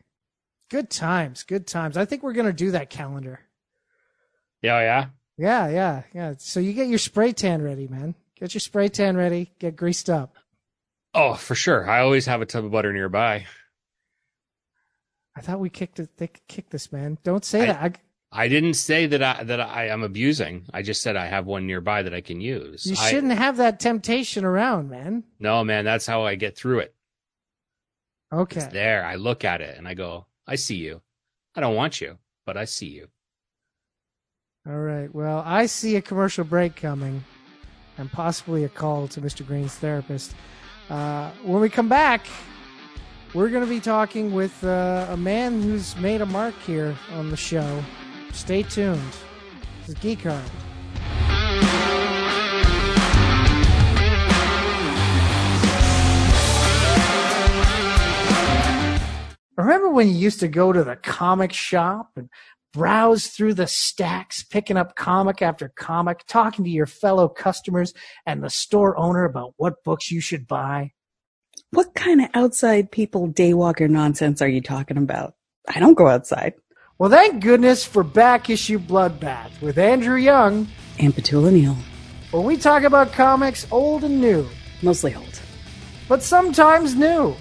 Good 0.71 0.91
times. 0.91 1.43
Good 1.45 1.67
times. 1.67 1.97
I 1.97 2.05
think 2.05 2.23
we're 2.23 2.33
gonna 2.35 2.53
do 2.53 2.73
that 2.73 2.91
calendar. 2.91 3.41
Yeah, 4.63 4.77
oh, 4.77 4.81
yeah. 4.81 5.07
Yeah, 5.37 5.69
yeah, 5.69 6.03
yeah. 6.13 6.35
So 6.39 6.61
you 6.61 6.73
get 6.73 6.89
your 6.89 6.99
spray 6.99 7.33
tan 7.33 7.63
ready, 7.63 7.87
man. 7.89 8.15
Get 8.39 8.55
your 8.55 8.61
spray 8.61 8.89
tan 8.89 9.17
ready. 9.17 9.53
Get 9.59 9.77
greased 9.77 10.11
up. 10.11 10.37
Oh, 11.15 11.35
for 11.35 11.55
sure. 11.55 11.89
I 11.89 12.01
always 12.01 12.27
have 12.27 12.43
a 12.43 12.47
tub 12.47 12.65
of 12.65 12.71
butter 12.71 12.93
nearby. 12.93 13.47
I 15.37 15.41
thought 15.41 15.61
we 15.61 15.71
kicked 15.71 16.01
it. 16.01 16.17
They 16.17 16.31
kicked 16.49 16.71
this, 16.71 16.93
man. 16.93 17.19
Don't 17.23 17.45
say 17.45 17.63
I- 17.63 17.67
that. 17.67 17.83
I, 17.83 17.93
I 18.31 18.49
didn't 18.49 18.75
say 18.75 19.07
that 19.07 19.23
I 19.23 19.43
that 19.45 19.59
I 19.59 19.87
am 19.87 20.03
abusing. 20.03 20.67
I 20.75 20.83
just 20.83 21.01
said 21.01 21.17
I 21.17 21.27
have 21.27 21.47
one 21.47 21.67
nearby 21.67 22.03
that 22.03 22.13
I 22.13 22.21
can 22.21 22.43
use. 22.43 22.85
you 22.85 22.95
shouldn't 22.95 23.33
have 23.33 23.57
that 23.57 23.81
temptation 23.81 24.45
around, 24.45 24.91
man. 24.91 25.25
no, 25.39 25.65
man, 25.65 25.87
that's 25.87 26.05
how 26.07 26.27
I 26.27 26.35
get 26.35 26.55
through 26.55 26.81
it. 26.81 26.95
Okay. 28.33 28.61
It's 28.61 28.73
there. 28.73 29.05
I 29.05 29.15
look 29.15 29.45
at 29.45 29.61
it 29.61 29.79
and 29.79 29.89
I 29.89 29.95
go, 29.95 30.27
I 30.47 30.57
see 30.57 30.77
you. 30.77 31.01
I 31.55 31.61
don't 31.61 31.75
want 31.75 32.01
you, 32.01 32.19
but 32.45 32.57
I 32.57 32.65
see 32.65 32.89
you. 32.89 33.09
All 34.69 34.79
right. 34.79 35.13
Well, 35.15 35.43
I 35.47 35.67
see 35.67 35.97
a 35.97 36.03
commercial 36.03 36.45
break 36.45 36.77
coming 36.77 37.25
and 37.97 38.11
possibly 38.13 38.65
a 38.65 38.69
call 38.69 39.09
to 39.09 39.21
Mr. 39.21 39.47
Green's 39.47 39.75
therapist. 39.75 40.35
Uh, 40.91 41.31
when 41.43 41.61
we 41.61 41.69
come 41.69 41.89
back, 41.89 42.27
we're 43.35 43.49
going 43.49 43.65
to 43.65 43.69
be 43.69 43.81
talking 43.81 44.35
with 44.35 44.63
uh, 44.65 45.07
a 45.11 45.17
man 45.17 45.63
who's 45.63 45.97
made 45.97 46.21
a 46.21 46.27
mark 46.27 46.55
here 46.67 46.97
on 47.13 47.31
the 47.31 47.37
show. 47.37 47.83
Stay 48.33 48.63
tuned. 48.63 49.01
This 49.81 49.91
is 49.91 49.95
Geek 49.97 50.23
Hard. 50.23 50.45
Remember 59.59 59.91
when 59.91 60.07
you 60.09 60.15
used 60.15 60.41
to 60.41 60.49
go 60.49 60.73
to 60.73 60.85
the 60.85 60.95
comic 60.97 61.53
shop 61.53 62.11
and 62.17 62.31
browse 62.73 63.27
through 63.27 63.55
the 63.55 63.67
stacks, 63.67 64.45
picking 64.45 64.77
up 64.77 64.95
comic 64.95 65.43
after 65.43 65.69
comic, 65.77 66.21
talking 66.29 66.65
to 66.65 66.71
your 66.71 66.87
fellow 66.87 67.29
customers 67.29 67.93
and 68.25 68.43
the 68.43 68.51
store 68.51 68.97
owner 68.97 69.25
about 69.25 69.55
what 69.57 69.83
books 69.83 70.13
you 70.13 70.21
should 70.21 70.47
buy? 70.47 70.93
What 71.73 71.95
kind 71.95 72.21
of 72.23 72.29
outside 72.35 72.93
people 72.93 73.29
daywalker 73.29 73.91
nonsense 73.91 74.41
are 74.41 74.49
you 74.49 74.61
talking 74.61 74.97
about? 74.97 75.35
I 75.69 75.81
don't 75.81 75.95
go 75.99 76.07
outside. 76.07 76.55
Well, 76.99 77.11
thank 77.11 77.43
goodness 77.43 77.85
for 77.85 78.03
Back 78.05 78.49
Issue 78.51 78.79
Bloodbath 78.79 79.61
with 79.61 79.77
Andrew 79.77 80.17
Young, 80.17 80.69
And 81.01 81.13
Petula 81.15 81.53
Neal. 81.53 81.77
where 82.31 82.43
we 82.43 82.57
talk 82.57 82.85
about 82.85 83.13
comics 83.13 83.67
old 83.73 84.05
and 84.05 84.21
new, 84.21 84.47
Mostly 84.83 85.15
old. 85.17 85.41
but 86.09 86.23
sometimes 86.23 86.95
new. 86.95 87.35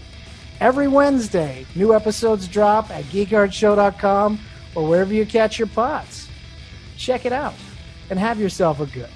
Every 0.60 0.88
Wednesday, 0.88 1.68
new 1.76 1.94
episodes 1.94 2.48
drop 2.48 2.90
at 2.90 3.04
geekhardshow.com 3.06 4.40
or 4.74 4.88
wherever 4.88 5.14
you 5.14 5.24
catch 5.24 5.60
your 5.60 5.68
pods. 5.68 6.28
Check 6.98 7.26
it 7.26 7.32
out 7.32 7.54
and 8.10 8.18
have 8.18 8.40
yourself 8.40 8.80
a 8.80 8.88
good. 8.88 9.10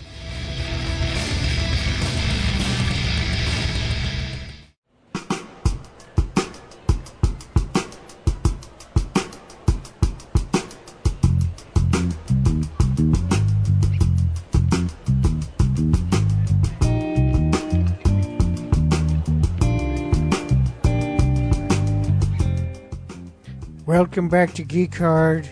Welcome 23.91 24.29
back 24.29 24.53
to 24.53 24.63
Geek 24.63 24.95
Hard 24.95 25.49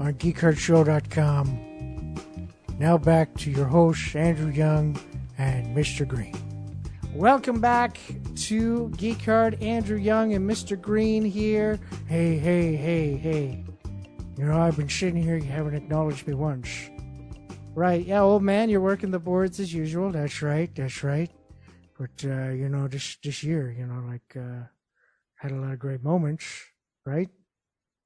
on 0.00 0.14
geekhardshow.com. 0.14 2.16
Now 2.80 2.98
back 2.98 3.32
to 3.36 3.52
your 3.52 3.66
hosts, 3.66 4.16
Andrew 4.16 4.50
Young 4.50 4.98
and 5.38 5.76
Mr. 5.76 6.04
Green. 6.04 6.34
Welcome 7.14 7.60
back 7.60 8.00
to 8.34 8.88
Geek 8.96 9.24
Hard. 9.24 9.62
Andrew 9.62 9.98
Young 9.98 10.34
and 10.34 10.50
Mr. 10.50 10.80
Green 10.80 11.24
here. 11.24 11.78
Hey, 12.08 12.38
hey, 12.38 12.74
hey, 12.74 13.16
hey. 13.16 13.64
You 14.36 14.44
know, 14.44 14.60
I've 14.60 14.76
been 14.76 14.88
sitting 14.88 15.22
here, 15.22 15.36
you 15.36 15.44
haven't 15.44 15.76
acknowledged 15.76 16.26
me 16.26 16.34
once. 16.34 16.90
Right, 17.72 18.04
yeah, 18.04 18.20
old 18.20 18.42
man, 18.42 18.68
you're 18.68 18.80
working 18.80 19.12
the 19.12 19.20
boards 19.20 19.60
as 19.60 19.72
usual. 19.72 20.10
That's 20.10 20.42
right, 20.42 20.74
that's 20.74 21.04
right. 21.04 21.30
But, 21.96 22.24
uh, 22.24 22.48
you 22.48 22.68
know, 22.68 22.88
this, 22.88 23.16
this 23.22 23.44
year, 23.44 23.70
you 23.70 23.86
know, 23.86 24.02
like, 24.08 24.36
uh, 24.36 24.64
had 25.36 25.52
a 25.52 25.54
lot 25.54 25.72
of 25.72 25.78
great 25.78 26.02
moments, 26.02 26.64
right? 27.08 27.30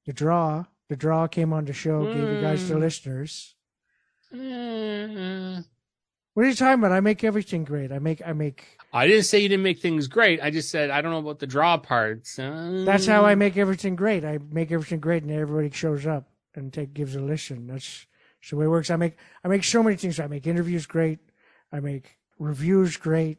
The 0.05 0.13
draw, 0.13 0.65
the 0.89 0.95
draw 0.95 1.27
came 1.27 1.53
on 1.53 1.65
the 1.65 1.73
show, 1.73 2.05
gave 2.05 2.29
you 2.29 2.41
guys 2.41 2.67
the 2.67 2.75
Mm. 2.75 2.79
listeners. 2.79 3.55
What 6.33 6.45
are 6.45 6.49
you 6.49 6.55
talking 6.55 6.79
about? 6.79 6.91
I 6.91 6.99
make 6.99 7.23
everything 7.23 7.63
great. 7.63 7.91
I 7.91 7.99
make, 7.99 8.21
I 8.25 8.33
make. 8.33 8.65
I 8.91 9.05
didn't 9.05 9.25
say 9.25 9.39
you 9.39 9.49
didn't 9.49 9.63
make 9.63 9.79
things 9.79 10.07
great. 10.07 10.41
I 10.41 10.49
just 10.49 10.69
said 10.71 10.89
I 10.89 11.01
don't 11.01 11.11
know 11.11 11.19
about 11.19 11.39
the 11.39 11.45
draw 11.47 11.77
parts. 11.77 12.37
That's 12.37 13.05
how 13.05 13.23
I 13.25 13.35
make 13.35 13.55
everything 13.55 13.95
great. 13.95 14.25
I 14.25 14.39
make 14.51 14.71
everything 14.71 14.99
great, 14.99 15.21
and 15.23 15.31
everybody 15.31 15.69
shows 15.69 16.07
up 16.07 16.27
and 16.55 16.73
take 16.73 16.93
gives 16.93 17.15
a 17.15 17.19
listen. 17.21 17.67
That's, 17.67 18.07
that's 18.41 18.49
the 18.49 18.55
way 18.57 18.65
it 18.65 18.69
works. 18.69 18.89
I 18.89 18.95
make, 18.95 19.15
I 19.43 19.47
make 19.47 19.63
so 19.63 19.83
many 19.83 19.95
things. 19.95 20.19
I 20.19 20.25
make 20.27 20.47
interviews 20.47 20.85
great. 20.87 21.19
I 21.71 21.79
make 21.79 22.17
reviews 22.39 22.97
great. 22.97 23.37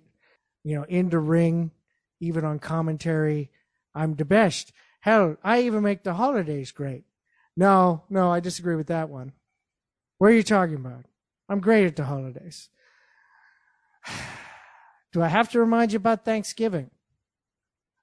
You 0.62 0.76
know, 0.76 0.84
in 0.84 1.08
the 1.10 1.18
ring, 1.18 1.72
even 2.20 2.44
on 2.44 2.58
commentary, 2.60 3.50
I'm 3.94 4.14
the 4.14 4.24
best. 4.24 4.72
Hell, 5.04 5.36
I 5.44 5.60
even 5.60 5.82
make 5.82 6.02
the 6.02 6.14
holidays 6.14 6.72
great. 6.72 7.04
No, 7.58 8.04
no, 8.08 8.32
I 8.32 8.40
disagree 8.40 8.74
with 8.74 8.86
that 8.86 9.10
one. 9.10 9.32
What 10.16 10.28
are 10.28 10.34
you 10.34 10.42
talking 10.42 10.76
about? 10.76 11.04
I'm 11.46 11.60
great 11.60 11.84
at 11.84 11.96
the 11.96 12.04
holidays. 12.04 12.70
Do 15.12 15.20
I 15.20 15.28
have 15.28 15.50
to 15.50 15.60
remind 15.60 15.92
you 15.92 15.98
about 15.98 16.24
Thanksgiving? 16.24 16.90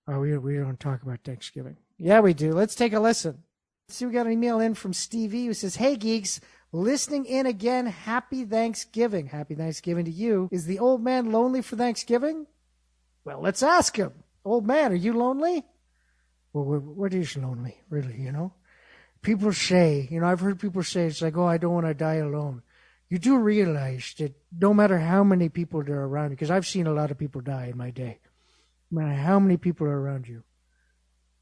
Oh, 0.08 0.20
we, 0.20 0.38
we 0.38 0.58
don't 0.58 0.80
talk 0.80 1.02
about 1.02 1.22
Thanksgiving. 1.24 1.78
Yeah, 1.98 2.20
we 2.20 2.36
do. 2.36 2.52
Let's 2.54 2.76
take 2.76 2.94
a 2.94 3.00
listen. 3.00 3.46
See, 3.90 4.06
we 4.06 4.12
got 4.12 4.28
an 4.28 4.34
email 4.34 4.60
in 4.60 4.76
from 4.76 4.94
Stevie 4.94 5.48
who 5.48 5.56
says, 5.56 5.78
Hey, 5.78 5.96
geeks, 5.96 6.40
listening 6.72 7.26
in 7.26 7.48
again. 7.48 7.88
Happy 7.88 8.46
Thanksgiving. 8.46 9.26
Happy 9.26 9.56
Thanksgiving 9.56 10.06
to 10.06 10.12
you. 10.12 10.50
Is 10.52 10.68
the 10.68 10.78
old 10.78 11.04
man 11.04 11.32
lonely 11.32 11.64
for 11.64 11.76
Thanksgiving? 11.76 12.46
Well, 13.26 13.42
let's 13.42 13.64
ask 13.64 13.96
him. 13.96 14.14
Old 14.46 14.68
man, 14.68 14.92
are 14.92 14.96
you 14.96 15.14
lonely? 15.14 15.66
Well, 16.54 16.80
what, 16.80 17.14
is 17.14 17.38
lonely, 17.38 17.78
really, 17.90 18.20
you 18.20 18.32
know? 18.32 18.54
People 19.22 19.54
say, 19.54 20.08
you 20.12 20.20
know, 20.20 20.28
I've 20.28 20.42
heard 20.42 20.60
people 20.60 20.84
say, 20.84 21.06
it's 21.06 21.22
like, 21.22 21.38
oh, 21.38 21.46
I 21.46 21.58
don't 21.58 21.74
want 21.74 21.86
to 21.86 21.94
die 21.94 22.16
alone. 22.16 22.64
You 23.10 23.20
do 23.20 23.38
realize 23.38 24.14
that 24.20 24.34
no 24.60 24.74
matter 24.74 24.98
how 24.98 25.24
many 25.24 25.50
people 25.50 25.84
there 25.84 26.00
are 26.00 26.08
around 26.08 26.32
you, 26.32 26.36
because 26.38 26.52
I've 26.52 26.68
seen 26.68 26.88
a 26.88 26.94
lot 26.94 27.12
of 27.12 27.18
people 27.18 27.42
die 27.42 27.68
in 27.68 27.78
my 27.78 27.92
day, 27.92 28.20
no 28.90 29.02
matter 29.02 29.14
how 29.14 29.40
many 29.40 29.58
people 29.58 29.88
are 29.88 30.02
around 30.02 30.28
you, 30.28 30.44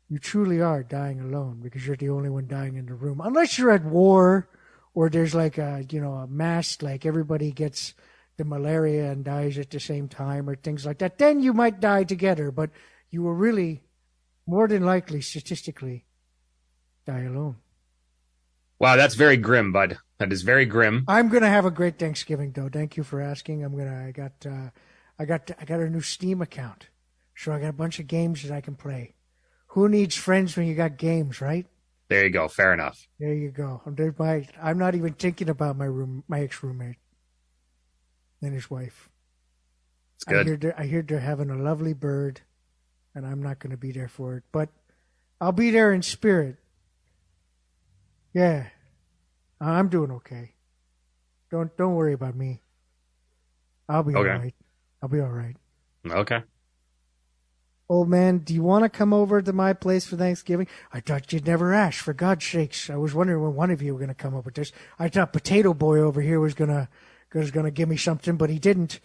you 0.10 0.18
truly 0.18 0.60
are 0.60 0.84
dying 0.84 1.22
alone 1.22 1.60
because 1.62 1.86
you're 1.86 1.95
the 1.95 2.10
only 2.10 2.30
one 2.30 2.47
dying 2.47 2.76
in 2.76 2.88
the 2.88 2.95
room. 2.95 3.22
Unless 3.24 3.57
you're 3.57 3.72
at 3.72 3.86
war 3.86 4.49
or 4.95 5.10
there's 5.10 5.36
like 5.36 5.57
a, 5.57 5.86
you 5.89 6.01
know, 6.01 6.14
a 6.14 6.28
mass, 6.28 6.82
like 6.82 7.05
everybody 7.05 7.51
gets 7.51 7.93
the 8.38 8.45
malaria 8.45 9.12
and 9.12 9.24
dies 9.24 9.57
at 9.60 9.70
the 9.70 9.80
same 9.80 10.07
time 10.07 10.49
or 10.49 10.55
things 10.55 10.86
like 10.86 10.97
that, 10.99 11.20
then 11.20 11.41
you 11.41 11.53
might 11.53 11.80
die 11.80 12.03
together. 12.03 12.51
But 12.51 12.72
you 13.12 13.22
will 13.22 13.34
really, 13.34 13.84
more 14.49 14.67
than 14.67 14.83
likely, 14.83 15.21
statistically, 15.21 16.05
die 17.05 17.21
alone. 17.21 17.57
Wow, 18.79 18.95
that's 18.95 19.15
very 19.15 19.37
grim, 19.37 19.71
bud. 19.71 19.97
That 20.17 20.33
is 20.33 20.41
very 20.41 20.65
grim. 20.65 21.05
I'm 21.07 21.29
gonna 21.29 21.49
have 21.49 21.65
a 21.65 21.71
great 21.71 21.99
Thanksgiving, 21.99 22.51
though. 22.51 22.69
Thank 22.69 22.97
you 22.97 23.03
for 23.03 23.21
asking. 23.21 23.63
I'm 23.63 23.77
gonna. 23.77 24.07
I 24.07 24.11
got. 24.11 24.33
Uh, 24.45 24.69
I 25.19 25.25
got. 25.25 25.51
I 25.59 25.65
got 25.65 25.79
a 25.79 25.89
new 25.89 26.01
Steam 26.01 26.41
account, 26.41 26.87
so 27.35 27.51
I 27.51 27.59
got 27.59 27.69
a 27.69 27.73
bunch 27.73 27.99
of 27.99 28.07
games 28.07 28.43
that 28.43 28.53
I 28.53 28.61
can 28.61 28.75
play. 28.75 29.13
Who 29.73 29.87
needs 29.87 30.15
friends 30.15 30.57
when 30.57 30.65
you 30.65 30.75
got 30.75 30.97
games, 30.97 31.41
right? 31.41 31.67
There 32.09 32.23
you 32.23 32.31
go. 32.31 32.47
Fair 32.47 32.73
enough. 32.73 33.07
There 33.19 33.33
you 33.33 33.51
go. 33.51 33.81
I'm 33.85 34.15
my. 34.17 34.47
I'm 34.61 34.79
not 34.79 34.95
even 34.95 35.13
thinking 35.13 35.49
about 35.49 35.77
my 35.77 35.85
room, 35.85 36.23
my 36.27 36.41
ex 36.41 36.63
roommate, 36.63 36.97
and 38.41 38.53
his 38.53 38.69
wife. 38.69 39.09
It's 40.15 40.23
good. 40.23 40.47
I 40.47 40.49
hear. 40.49 40.75
I 40.79 40.85
hear 40.85 41.01
they're 41.01 41.19
having 41.19 41.49
a 41.49 41.55
lovely 41.55 41.93
bird, 41.93 42.41
and 43.20 43.28
I'm 43.28 43.43
not 43.43 43.59
going 43.59 43.72
to 43.72 43.78
be 43.78 43.91
there 43.91 44.07
for 44.07 44.38
it, 44.38 44.43
but 44.53 44.70
I'll 45.41 45.51
be 45.51 45.72
there 45.72 45.91
in 45.91 46.01
spirit. 46.01 46.55
Yeah, 48.34 48.67
I'm 49.59 49.89
doing 49.89 50.11
okay. 50.11 50.53
Don't 51.51 51.76
don't 51.78 51.95
worry 51.95 52.13
about 52.13 52.36
me. 52.36 52.61
I'll 53.89 54.03
be 54.03 54.15
Okay. 54.15 54.30
all 54.32 54.39
right. 54.39 54.55
I'll 55.03 55.09
be 55.09 55.20
all 55.20 55.28
right. 55.30 55.55
Okay. 56.09 56.43
Old 57.89 58.07
man, 58.07 58.38
do 58.39 58.53
you 58.53 58.63
want 58.63 58.84
to 58.86 58.89
come 58.89 59.13
over 59.13 59.41
to 59.41 59.51
my 59.51 59.74
place 59.74 60.05
for 60.05 60.15
Thanksgiving? 60.15 60.67
I 60.93 61.01
thought 61.01 61.34
you'd 61.34 61.47
never 61.47 61.74
ask. 61.74 62.03
For 62.03 62.13
God's 62.13 62.45
sakes, 62.45 62.89
I 62.89 62.95
was 62.97 63.13
wondering 63.15 63.41
when 63.43 63.55
one 63.55 63.72
of 63.72 63.82
you 63.82 63.93
were 63.93 63.99
going 63.99 64.09
to 64.09 64.15
come 64.15 64.36
over. 64.36 64.51
This, 64.51 64.72
I 64.97 65.09
thought 65.09 65.34
Potato 65.34 65.74
Boy 65.74 65.99
over 65.99 66.22
here 66.22 66.39
was 66.39 66.53
gonna 66.53 66.88
was 67.34 67.51
gonna 67.51 67.72
give 67.72 67.89
me 67.89 67.97
something, 67.97 68.38
but 68.38 68.49
he 68.49 68.59
didn't. 68.59 68.99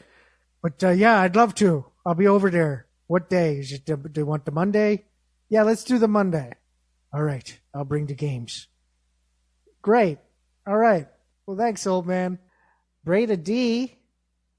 But 0.63 0.85
uh, 0.85 0.91
yeah, 0.91 1.21
I'd 1.21 1.35
love 1.37 1.55
to. 1.57 1.87
I'll 2.07 2.15
be 2.15 2.29
over 2.29 2.51
there. 2.51 2.87
What 3.07 3.29
day 3.29 3.59
is 3.59 3.73
it? 3.73 3.85
Do 3.85 3.97
do 3.97 4.21
you 4.21 4.27
want 4.27 4.45
the 4.45 4.53
Monday? 4.53 5.05
Yeah, 5.49 5.63
let's 5.63 5.85
do 5.85 5.99
the 5.99 6.09
Monday. 6.09 6.53
All 7.13 7.23
right, 7.23 7.61
I'll 7.73 7.85
bring 7.85 8.07
the 8.07 8.15
games. 8.15 8.69
Great. 9.83 10.19
All 10.67 10.79
right. 10.79 11.07
Well, 11.47 11.59
thanks, 11.59 11.87
old 11.87 12.07
man. 12.07 12.39
Breda 13.05 13.37
D 13.37 13.99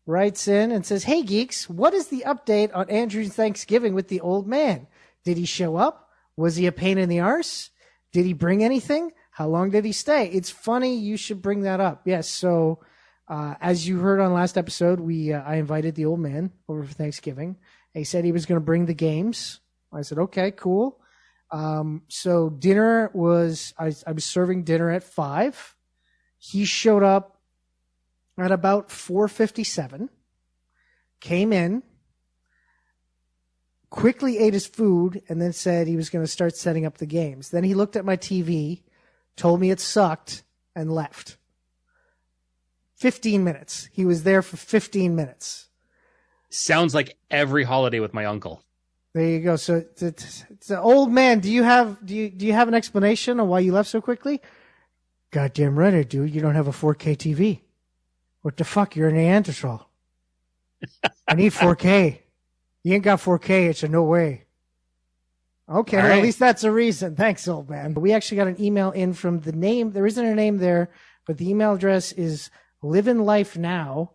writes 0.06 0.48
in 0.48 0.72
and 0.72 0.86
says, 0.86 1.04
Hey, 1.04 1.24
geeks, 1.24 1.68
what 1.68 1.93
is 1.93 2.08
the 2.08 2.24
update 2.28 2.70
on 2.76 2.89
Andrew's 2.89 3.34
Thanksgiving 3.34 3.96
with 3.96 4.08
the 4.08 4.22
old 4.22 4.48
man? 4.48 4.88
Did 5.24 5.38
he 5.38 5.46
show 5.46 5.78
up? 5.78 6.10
Was 6.38 6.58
he 6.58 6.68
a 6.68 6.72
pain 6.72 6.98
in 6.98 7.10
the 7.10 7.22
arse? 7.22 7.72
Did 8.12 8.26
he 8.26 8.34
bring 8.34 8.64
anything? 8.64 9.12
How 9.32 9.48
long 9.48 9.72
did 9.72 9.84
he 9.84 9.91
stay? 9.91 10.28
It's 10.28 10.50
funny 10.50 10.96
you 10.96 11.18
should 11.18 11.41
bring 11.41 11.62
that 11.62 11.80
up. 11.80 12.04
Yes. 12.06 12.30
So, 12.30 12.80
uh, 13.28 13.56
as 13.60 13.88
you 13.88 14.00
heard 14.00 14.20
on 14.20 14.32
last 14.32 14.58
episode, 14.58 15.00
we 15.00 15.34
uh, 15.34 15.41
I 15.41 15.56
invited 15.56 15.96
the 15.96 16.06
old 16.06 16.20
man 16.20 16.52
over 16.70 16.84
for 16.84 16.93
Thanksgiving. 16.93 17.58
He 17.96 18.04
said 18.04 18.26
he 18.26 18.32
was 18.32 18.46
going 18.46 18.60
to 18.60 18.66
bring 18.66 18.86
the 18.86 18.93
games. 18.93 19.62
I 19.91 20.02
said, 20.02 20.18
okay, 20.18 20.52
cool. 20.52 21.00
Um, 21.52 22.04
so 22.10 22.50
dinner 22.50 23.10
was 23.14 23.74
I, 23.80 23.93
I 24.06 24.12
was 24.12 24.26
serving 24.26 24.64
dinner 24.64 24.91
at 24.91 25.04
five. 25.04 25.76
He 26.38 26.66
showed 26.66 27.04
up 27.04 27.39
at 28.38 28.52
about 28.52 28.91
four 28.91 29.28
fifty 29.28 29.64
seven. 29.64 30.10
Came 31.22 31.54
in, 31.54 31.82
quickly 33.89 34.38
ate 34.38 34.54
his 34.54 34.68
food, 34.68 35.22
and 35.30 35.41
then 35.41 35.54
said 35.54 35.88
he 35.88 35.96
was 35.96 36.10
going 36.10 36.26
to 36.26 36.32
start 36.32 36.58
setting 36.58 36.86
up 36.86 36.98
the 36.98 37.06
games. 37.06 37.52
Then 37.52 37.64
he 37.64 37.74
looked 37.74 37.96
at 37.96 38.04
my 38.04 38.18
TV, 38.18 38.82
told 39.36 39.62
me 39.62 39.72
it 39.72 39.80
sucked, 39.80 40.43
and 40.76 40.91
left. 40.91 41.38
15 42.98 43.43
minutes. 43.43 43.88
He 43.91 44.06
was 44.06 44.24
there 44.24 44.41
for 44.41 44.58
15 44.58 45.16
minutes. 45.16 45.70
Sounds 46.56 46.95
like 46.95 47.18
every 47.30 47.66
holiday 47.66 47.99
with 47.99 48.14
my 48.14 48.26
uncle. 48.26 48.64
There 49.14 49.28
you 49.28 49.39
go. 49.41 49.58
So 49.58 49.76
it's, 49.76 50.01
it's, 50.01 50.45
it's 50.49 50.70
an 50.70 50.78
old 50.78 51.12
man. 51.12 51.41
Do 51.41 51.51
you 51.51 51.64
have 51.64 52.06
do 52.06 52.16
you 52.16 52.30
do 52.30 52.45
you 52.45 52.53
have 52.53 52.70
an 52.70 52.74
explanation 52.74 53.41
on 53.41 53.49
why 53.49 53.60
you 53.60 53.74
left 53.74 53.89
so 53.89 53.99
quickly? 53.99 54.41
Goddamn 55.32 55.78
right 55.78 55.93
I 55.93 56.03
do. 56.03 56.24
You 56.24 56.39
don't 56.39 56.56
have 56.56 56.68
a 56.68 56.72
4K 56.72 57.18
TV. 57.18 57.60
What 58.41 58.56
the 58.56 58.64
fuck? 58.64 58.95
You're 58.95 59.10
a 59.10 59.12
Neanderthal. 59.12 59.89
I 61.28 61.36
need 61.36 61.51
4K. 61.51 62.20
You 62.84 62.93
ain't 62.93 63.03
got 63.03 63.20
4K. 63.20 63.70
It's 63.70 63.82
a 63.82 63.88
no 63.88 64.03
way. 64.03 64.43
Okay, 65.68 65.97
well, 65.97 66.06
right. 66.06 66.18
at 66.20 66.24
least 66.24 66.38
that's 66.38 66.64
a 66.64 66.72
reason. 66.72 67.16
Thanks, 67.16 67.47
old 67.47 67.68
man. 67.68 67.95
We 67.95 68.14
actually 68.14 68.38
got 68.38 68.47
an 68.47 68.62
email 68.62 68.91
in 68.91 69.14
from 69.14 69.39
the 69.39 69.53
name. 69.53 69.89
There 69.89 70.06
isn't 70.06 70.24
a 70.24 70.36
name 70.36 70.60
there, 70.60 70.91
but 71.26 71.39
the 71.39 71.49
email 71.49 71.74
address 71.74 72.12
is 72.12 72.51
living 72.84 73.18
life 73.18 73.58
now. 73.58 74.12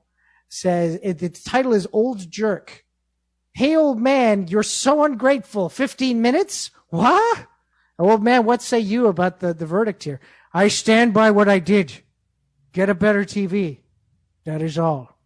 Says 0.53 0.99
it, 1.03 1.21
the 1.21 1.29
title 1.29 1.73
is 1.73 1.87
old 1.93 2.29
jerk. 2.29 2.85
Hey, 3.55 3.77
old 3.77 4.01
man, 4.01 4.49
you're 4.49 4.65
so 4.65 5.05
ungrateful. 5.05 5.69
15 5.69 6.21
minutes? 6.21 6.73
What? 6.89 7.47
Old 8.01 8.25
man, 8.25 8.45
what 8.45 8.61
say 8.61 8.81
you 8.81 9.07
about 9.07 9.39
the, 9.39 9.55
the 9.55 9.65
verdict 9.65 10.03
here? 10.03 10.19
I 10.53 10.67
stand 10.67 11.15
by 11.15 11.31
what 11.31 11.49
I 11.49 11.61
did. 11.61 12.03
Get 12.73 12.91
a 12.91 12.95
better 12.95 13.25
TV. 13.25 13.79
That 14.45 14.61
is 14.61 14.77
all. 14.77 15.17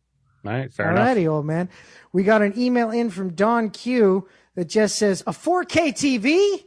All 0.45 0.53
right. 0.53 0.71
Fair 0.71 0.91
enough. 0.91 1.09
Alrighty, 1.09 1.27
old 1.27 1.47
man. 1.47 1.71
We 2.13 2.23
got 2.23 2.43
an 2.43 2.53
email 2.59 2.91
in 2.91 3.09
from 3.09 3.31
Don 3.35 3.71
Q 3.71 4.29
that 4.57 4.69
just 4.69 4.97
says, 4.97 5.23
a 5.27 5.33
4K 5.33 5.95
TV? 5.95 6.65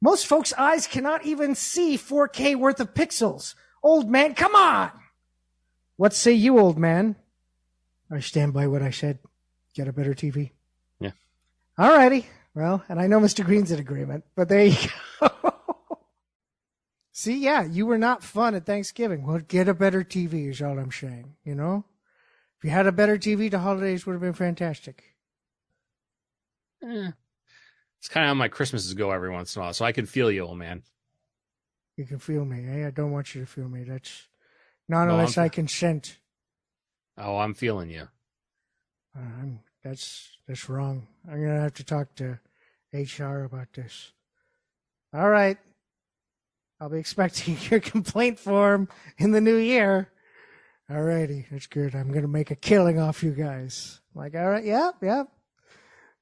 Most 0.00 0.26
folks' 0.26 0.52
eyes 0.56 0.86
cannot 0.86 1.26
even 1.26 1.56
see 1.56 1.98
4K 1.98 2.54
worth 2.54 2.78
of 2.78 2.94
pixels. 2.94 3.54
Old 3.82 4.08
man, 4.08 4.34
come 4.34 4.54
on! 4.54 4.92
What 5.96 6.14
say 6.14 6.32
you, 6.32 6.58
old 6.58 6.78
man? 6.78 7.16
I 8.10 8.20
stand 8.20 8.52
by 8.52 8.66
what 8.66 8.82
I 8.82 8.90
said. 8.90 9.18
Get 9.74 9.88
a 9.88 9.92
better 9.92 10.14
TV. 10.14 10.50
Yeah. 10.98 11.12
All 11.78 11.90
righty. 11.96 12.26
Well, 12.54 12.82
and 12.88 13.00
I 13.00 13.06
know 13.06 13.20
Mr. 13.20 13.44
Green's 13.44 13.70
in 13.70 13.78
agreement, 13.78 14.24
but 14.34 14.48
there 14.48 14.64
you 14.66 14.76
go. 15.20 15.28
See, 17.12 17.38
yeah, 17.38 17.64
you 17.64 17.86
were 17.86 17.98
not 17.98 18.24
fun 18.24 18.54
at 18.54 18.66
Thanksgiving. 18.66 19.26
Well, 19.26 19.38
get 19.40 19.68
a 19.68 19.74
better 19.74 20.02
TV 20.02 20.48
is 20.48 20.60
all 20.62 20.78
I'm 20.78 20.90
saying, 20.90 21.34
you 21.44 21.54
know? 21.54 21.84
If 22.58 22.64
you 22.64 22.70
had 22.70 22.86
a 22.86 22.92
better 22.92 23.16
TV, 23.18 23.50
the 23.50 23.58
holidays 23.60 24.04
would 24.06 24.12
have 24.14 24.20
been 24.22 24.32
fantastic. 24.32 25.04
Eh. 26.82 27.10
It's 27.98 28.08
kind 28.08 28.24
of 28.24 28.28
how 28.28 28.34
my 28.34 28.48
Christmases 28.48 28.94
go 28.94 29.10
every 29.10 29.30
once 29.30 29.54
in 29.54 29.60
a 29.60 29.64
while, 29.66 29.72
so 29.74 29.84
I 29.84 29.92
can 29.92 30.06
feel 30.06 30.30
you, 30.30 30.42
old 30.42 30.58
man. 30.58 30.82
You 31.96 32.06
can 32.06 32.18
feel 32.18 32.44
me. 32.44 32.64
eh? 32.66 32.86
I 32.86 32.90
don't 32.90 33.10
want 33.12 33.34
you 33.34 33.42
to 33.42 33.46
feel 33.46 33.68
me. 33.68 33.84
That's 33.84 34.26
not 34.88 35.04
No, 35.06 35.12
unless 35.14 35.36
I'm- 35.36 35.44
I 35.46 35.48
consent. 35.50 36.16
Oh, 37.20 37.36
I'm 37.36 37.54
feeling 37.54 37.90
you. 37.90 38.08
That's 39.84 40.36
that's 40.46 40.68
wrong. 40.68 41.06
I'm 41.30 41.42
gonna 41.42 41.60
have 41.60 41.74
to 41.74 41.84
talk 41.84 42.14
to 42.16 42.38
HR 42.92 43.44
about 43.44 43.72
this. 43.72 44.12
All 45.14 45.28
right. 45.28 45.58
I'll 46.80 46.88
be 46.88 46.98
expecting 46.98 47.56
your 47.70 47.80
complaint 47.80 48.38
form 48.38 48.88
in 49.18 49.32
the 49.32 49.40
new 49.40 49.56
year. 49.56 50.10
All 50.90 51.02
righty, 51.02 51.46
that's 51.50 51.66
good. 51.66 51.94
I'm 51.94 52.12
gonna 52.12 52.28
make 52.28 52.50
a 52.50 52.56
killing 52.56 52.98
off 52.98 53.22
you 53.22 53.32
guys. 53.32 54.00
Like, 54.14 54.34
all 54.34 54.48
right, 54.48 54.64
yeah, 54.64 54.90
yeah, 55.00 55.24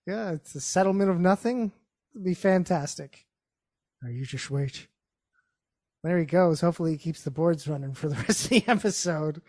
yeah. 0.06 0.32
It's 0.32 0.54
a 0.54 0.60
settlement 0.60 1.10
of 1.10 1.18
nothing. 1.18 1.72
It'd 2.14 2.24
be 2.24 2.34
fantastic. 2.34 3.26
Now 4.02 4.10
you 4.10 4.26
just 4.26 4.50
wait. 4.50 4.88
There 6.04 6.18
he 6.18 6.26
goes. 6.26 6.60
Hopefully, 6.60 6.92
he 6.92 6.98
keeps 6.98 7.22
the 7.22 7.30
boards 7.30 7.66
running 7.66 7.94
for 7.94 8.08
the 8.08 8.14
rest 8.28 8.44
of 8.44 8.50
the 8.50 8.64
episode. 8.68 9.40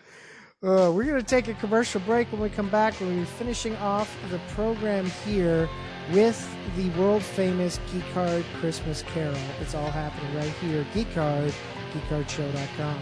Uh, 0.62 0.92
we're 0.94 1.06
going 1.06 1.16
to 1.16 1.24
take 1.24 1.48
a 1.48 1.54
commercial 1.54 2.02
break. 2.02 2.30
When 2.34 2.42
we 2.42 2.50
come 2.50 2.70
back, 2.70 3.00
we'll 3.00 3.16
be 3.16 3.24
finishing 3.24 3.78
off 3.78 4.14
the 4.30 4.40
program 4.50 5.06
here 5.26 5.70
with 6.12 6.54
the 6.76 6.90
world 7.00 7.24
famous 7.24 7.80
Geek 7.94 8.04
Hard 8.12 8.44
Christmas 8.60 9.02
Carol. 9.04 9.38
It's 9.62 9.74
all 9.74 9.90
happening 9.90 10.36
right 10.36 10.52
here. 10.60 10.86
Geek 10.94 11.14
Hard, 11.14 11.54
geekhardshow.com. 11.94 13.00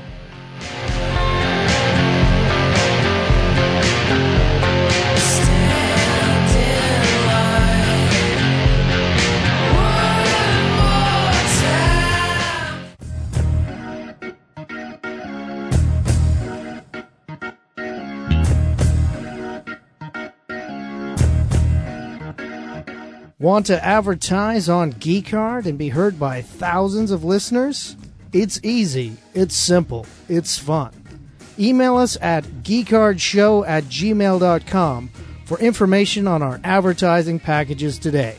Want 23.39 23.67
to 23.67 23.85
advertise 23.85 24.67
on 24.67 24.89
Geek 24.89 25.29
Hard 25.29 25.67
and 25.67 25.77
be 25.77 25.89
heard 25.89 26.19
by 26.19 26.41
thousands 26.41 27.11
of 27.11 27.23
listeners? 27.23 27.95
It's 28.33 28.59
easy, 28.63 29.17
it's 29.35 29.55
simple, 29.55 30.07
it's 30.27 30.57
fun. 30.57 30.91
Email 31.59 31.97
us 31.97 32.17
at 32.19 32.43
geekhardshow 32.63 33.63
at 33.67 33.83
gmail.com 33.83 35.09
for 35.45 35.59
information 35.59 36.25
on 36.25 36.41
our 36.41 36.59
advertising 36.63 37.39
packages 37.39 37.99
today. 37.99 38.37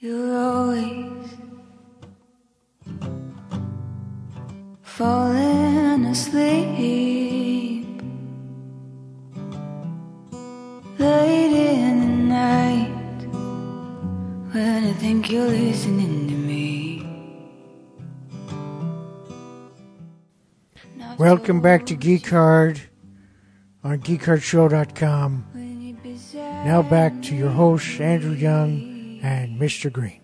You're 0.00 0.36
always 0.36 1.28
falling 4.82 6.04
asleep 6.06 6.66
late 10.98 11.80
in 11.80 12.00
the 12.00 12.06
night 12.34 13.26
when 14.52 14.84
I 14.84 14.92
think 14.94 15.30
you're 15.30 15.46
listening 15.46 16.28
to 16.28 16.34
me. 16.34 17.02
Welcome 21.18 21.60
back 21.60 21.86
to 21.86 21.94
Geek 21.94 22.28
Hard 22.28 22.80
on 23.82 24.00
geekhardshow.com. 24.00 25.46
Now 26.34 26.82
back 26.82 27.22
to 27.22 27.34
your 27.34 27.50
hosts, 27.50 28.00
Andrew 28.00 28.32
Young 28.32 29.20
and 29.22 29.60
Mr. 29.60 29.92
Green. 29.92 30.20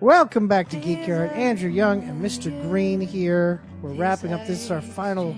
Welcome 0.00 0.48
back 0.48 0.68
to 0.70 0.76
Geek 0.76 1.06
Hard. 1.06 1.30
Andrew 1.32 1.70
Young 1.70 2.02
and 2.04 2.22
Mr. 2.22 2.50
Green 2.62 3.00
here. 3.00 3.62
We're 3.82 3.94
wrapping 3.94 4.32
up. 4.32 4.46
This 4.46 4.64
is 4.64 4.70
our 4.70 4.80
final 4.80 5.36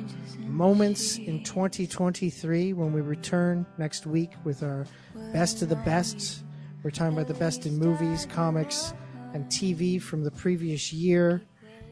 moments 0.56 1.18
in 1.18 1.44
2023 1.44 2.72
when 2.72 2.90
we 2.90 3.02
return 3.02 3.66
next 3.76 4.06
week 4.06 4.32
with 4.42 4.62
our 4.62 4.86
best 5.30 5.60
of 5.60 5.68
the 5.68 5.76
best. 5.76 6.42
We're 6.82 6.90
talking 6.90 7.12
about 7.12 7.28
the 7.28 7.34
best 7.34 7.66
in 7.66 7.76
movies, 7.76 8.26
comics, 8.30 8.94
and 9.34 9.44
TV 9.46 10.00
from 10.00 10.24
the 10.24 10.30
previous 10.30 10.94
year. 10.94 11.42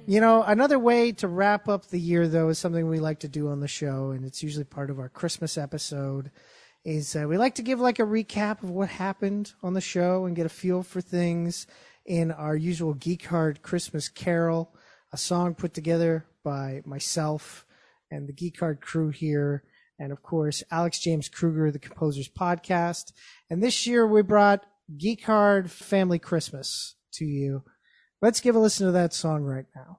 You 0.06 0.18
know, 0.18 0.42
another 0.44 0.78
way 0.78 1.12
to 1.12 1.28
wrap 1.28 1.68
up 1.68 1.88
the 1.88 2.00
year, 2.00 2.26
though, 2.26 2.48
is 2.48 2.58
something 2.58 2.88
we 2.88 3.00
like 3.00 3.20
to 3.20 3.28
do 3.28 3.50
on 3.50 3.60
the 3.60 3.68
show, 3.68 4.12
and 4.12 4.24
it's 4.24 4.42
usually 4.42 4.64
part 4.64 4.88
of 4.88 4.98
our 4.98 5.10
Christmas 5.10 5.58
episode. 5.58 6.30
Is 6.86 7.14
uh, 7.14 7.26
we 7.28 7.36
like 7.36 7.56
to 7.56 7.62
give 7.62 7.80
like 7.80 7.98
a 7.98 8.04
recap 8.04 8.62
of 8.62 8.70
what 8.70 8.88
happened 8.88 9.52
on 9.62 9.74
the 9.74 9.80
show 9.82 10.24
and 10.24 10.34
get 10.34 10.46
a 10.46 10.50
feel 10.50 10.82
for 10.82 11.02
things 11.02 11.66
in 12.06 12.30
our 12.32 12.56
usual 12.56 12.94
Geek 12.94 13.26
Hard 13.26 13.60
Christmas 13.62 14.08
Carol, 14.08 14.74
a 15.12 15.18
song 15.18 15.54
put 15.54 15.74
together 15.74 16.24
by 16.42 16.80
myself 16.86 17.66
and 18.14 18.28
the 18.28 18.32
Geek 18.32 18.60
Hard 18.60 18.80
crew 18.80 19.10
here, 19.10 19.64
and 19.98 20.12
of 20.12 20.22
course 20.22 20.62
Alex 20.70 20.98
James 21.00 21.28
Kruger, 21.28 21.70
the 21.70 21.78
Composers 21.78 22.28
Podcast. 22.28 23.12
And 23.50 23.62
this 23.62 23.86
year 23.86 24.06
we 24.06 24.22
brought 24.22 24.64
Geek 24.96 25.24
Hard 25.24 25.70
Family 25.70 26.18
Christmas 26.18 26.94
to 27.14 27.24
you. 27.24 27.64
Let's 28.22 28.40
give 28.40 28.54
a 28.54 28.58
listen 28.58 28.86
to 28.86 28.92
that 28.92 29.12
song 29.12 29.42
right 29.42 29.66
now. 29.74 29.98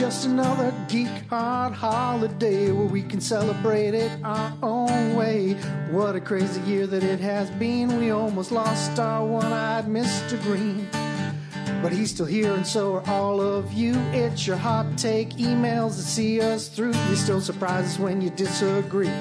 Just 0.00 0.24
another 0.24 0.72
geek 0.88 1.28
hard 1.28 1.74
holiday 1.74 2.72
where 2.72 2.86
we 2.86 3.02
can 3.02 3.20
celebrate 3.20 3.92
it 3.92 4.10
our 4.24 4.50
own 4.62 5.14
way. 5.14 5.52
What 5.90 6.16
a 6.16 6.20
crazy 6.22 6.62
year 6.62 6.86
that 6.86 7.04
it 7.04 7.20
has 7.20 7.50
been. 7.50 7.98
We 7.98 8.10
almost 8.10 8.50
lost 8.50 8.98
our 8.98 9.26
one 9.26 9.52
eyed 9.52 9.84
Mr. 9.84 10.42
Green. 10.42 10.88
But 11.82 11.92
he's 11.92 12.12
still 12.12 12.24
here, 12.24 12.54
and 12.54 12.66
so 12.66 12.94
are 12.94 13.10
all 13.10 13.42
of 13.42 13.74
you. 13.74 13.92
It's 14.12 14.46
your 14.46 14.56
hot 14.56 14.86
take 14.96 15.34
emails 15.34 15.96
that 15.96 16.04
see 16.04 16.40
us 16.40 16.68
through. 16.68 16.94
You 17.10 17.14
still 17.14 17.42
surprise 17.42 17.84
us 17.84 17.98
when 17.98 18.22
you 18.22 18.30
disagree. 18.30 19.12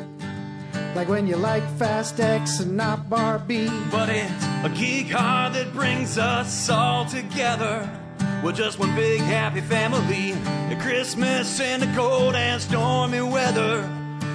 Like 0.96 1.10
when 1.10 1.28
you 1.28 1.36
like 1.36 1.70
Fast 1.72 2.22
X 2.22 2.62
and 2.62 2.78
not 2.78 3.10
Barbie. 3.10 3.70
But 3.92 4.08
it's 4.08 4.46
a 4.64 4.72
geek 4.74 5.10
hard 5.10 5.56
that 5.56 5.74
brings 5.74 6.18
us 6.18 6.70
all 6.70 7.04
together. 7.04 7.99
We're 8.44 8.54
just 8.54 8.80
one 8.80 8.96
big 8.96 9.20
happy 9.22 9.62
family. 9.62 10.32
At 10.72 10.80
Christmas 10.80 11.60
in 11.60 11.82
the 11.82 11.92
cold 11.96 12.36
and 12.36 12.62
stormy 12.62 13.22
weather. 13.22 13.82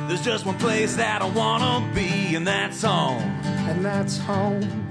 There's 0.08 0.22
just 0.22 0.44
one 0.44 0.58
place 0.58 0.96
that 0.96 1.22
I 1.22 1.28
wanna 1.30 1.90
be, 1.94 2.34
and 2.36 2.46
that's 2.46 2.82
home. 2.82 3.22
And 3.42 3.82
that's 3.82 4.18
home. 4.18 4.90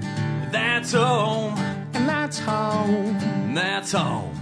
That's 0.50 0.92
home. 0.92 1.56
And 1.94 2.08
that's 2.08 2.40
home. 2.40 2.90
And 2.90 3.56
that's 3.56 3.92
home. 3.92 4.33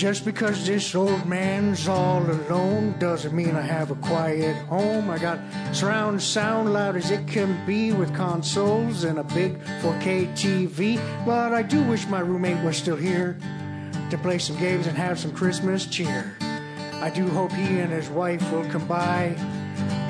Just 0.00 0.24
because 0.24 0.66
this 0.66 0.94
old 0.94 1.26
man's 1.26 1.86
all 1.86 2.22
alone 2.22 2.94
doesn't 2.98 3.36
mean 3.36 3.54
I 3.54 3.60
have 3.60 3.90
a 3.90 3.94
quiet 3.96 4.56
home. 4.64 5.10
I 5.10 5.18
got 5.18 5.38
surround 5.72 6.22
sound 6.22 6.72
loud 6.72 6.96
as 6.96 7.10
it 7.10 7.28
can 7.28 7.66
be 7.66 7.92
with 7.92 8.14
consoles 8.14 9.04
and 9.04 9.18
a 9.18 9.24
big 9.24 9.62
4K 9.82 10.32
TV. 10.32 10.98
But 11.26 11.52
I 11.52 11.60
do 11.60 11.84
wish 11.84 12.06
my 12.06 12.20
roommate 12.20 12.64
was 12.64 12.78
still 12.78 12.96
here 12.96 13.36
to 14.08 14.16
play 14.16 14.38
some 14.38 14.56
games 14.56 14.86
and 14.86 14.96
have 14.96 15.18
some 15.18 15.32
Christmas 15.32 15.84
cheer. 15.84 16.34
I 17.02 17.10
do 17.10 17.28
hope 17.28 17.52
he 17.52 17.80
and 17.80 17.92
his 17.92 18.08
wife 18.08 18.40
will 18.50 18.64
come 18.70 18.88
by 18.88 19.36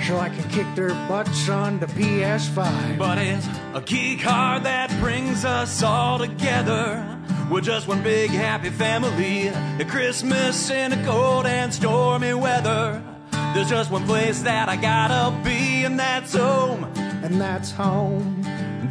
so 0.07 0.18
I 0.18 0.28
can 0.28 0.49
kick 0.51 0.72
their 0.76 0.95
butts 1.09 1.49
on 1.49 1.80
the 1.80 1.86
PS5. 1.86 2.97
But 2.97 3.18
it's 3.18 3.49
a 3.74 3.80
Geek 3.80 4.20
Hard 4.20 4.62
that 4.62 4.88
brings 5.01 5.45
us 5.45 5.82
all 5.82 6.20
together. 6.20 7.19
We're 7.51 7.61
just 7.61 7.88
one 7.88 8.01
big 8.05 8.30
happy 8.30 8.70
family. 8.70 9.48
At 9.48 9.88
Christmas 9.88 10.70
in 10.70 10.92
the 10.92 11.03
cold 11.05 11.46
and 11.46 11.74
stormy 11.74 12.32
weather. 12.32 13.03
There's 13.32 13.68
just 13.68 13.90
one 13.90 14.07
place 14.07 14.42
that 14.42 14.68
I 14.68 14.76
gotta 14.76 15.36
be, 15.42 15.84
and 15.84 15.98
that's 15.98 16.32
home. 16.32 16.84
And 16.94 17.40
that's 17.40 17.72
home. 17.72 18.42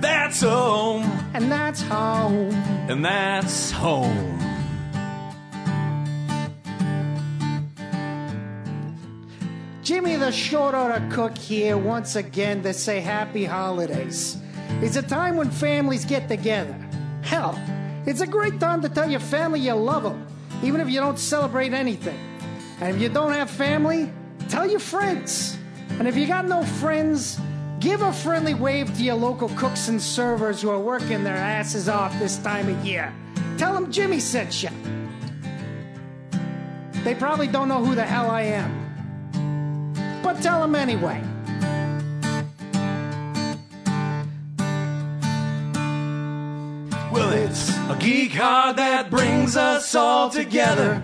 That's 0.02 0.42
home. 0.42 1.04
And 1.34 1.50
that's 1.50 1.82
home. 1.82 2.52
And 2.90 3.06
that's 3.06 3.72
home. 3.72 4.38
Jimmy 9.84 10.18
the 10.18 10.34
short 10.34 10.76
order 10.76 11.08
cook 11.14 11.38
here 11.38 11.78
once 11.78 12.18
again 12.18 12.62
to 12.64 12.74
say 12.74 13.00
happy 13.00 13.46
holidays. 13.46 14.36
It's 14.82 14.98
a 14.98 15.02
time 15.02 15.38
when 15.38 15.50
families 15.50 16.04
get 16.04 16.28
together. 16.28 16.76
Hell, 17.22 17.58
it's 18.10 18.22
a 18.22 18.28
great 18.28 18.60
time 18.60 18.82
to 18.82 18.90
tell 18.90 19.08
your 19.08 19.20
family 19.20 19.60
you 19.60 19.76
love 19.76 20.02
them, 20.02 20.26
even 20.64 20.82
if 20.82 20.90
you 20.90 21.00
don't 21.00 21.20
celebrate 21.20 21.74
anything. 21.74 22.18
And 22.82 22.96
if 22.96 23.00
you 23.00 23.08
don't 23.08 23.34
have 23.34 23.52
family, 23.52 24.12
tell 24.48 24.68
your 24.68 24.80
friends. 24.80 25.60
And 26.00 26.08
if 26.08 26.18
you 26.18 26.26
got 26.26 26.48
no 26.48 26.64
friends, 26.64 27.40
give 27.80 28.02
a 28.02 28.12
friendly 28.12 28.56
wave 28.56 28.92
to 28.98 29.04
your 29.04 29.14
local 29.14 29.50
cooks 29.50 29.90
and 29.90 30.02
servers 30.02 30.60
who 30.60 30.72
are 30.72 30.80
working 30.80 31.24
their 31.24 31.38
asses 31.38 31.88
off 31.88 32.18
this 32.18 32.38
time 32.40 32.68
of 32.68 32.84
year. 32.84 33.14
Tell 33.60 33.74
them 33.74 33.92
Jimmy 33.92 34.20
sent 34.20 34.64
you. 34.64 34.70
They 37.04 37.14
probably 37.14 37.48
don't 37.48 37.68
know 37.68 37.86
who 37.86 37.94
the 37.94 38.06
hell 38.06 38.32
I 38.32 38.42
am. 38.42 40.22
But 40.24 40.42
tell 40.42 40.62
them 40.62 40.74
anyway. 40.74 41.22
A 47.90 47.96
geek 47.96 48.34
hard 48.34 48.76
that 48.76 49.10
brings 49.10 49.58
us 49.58 49.96
all 49.96 50.30
together. 50.30 51.04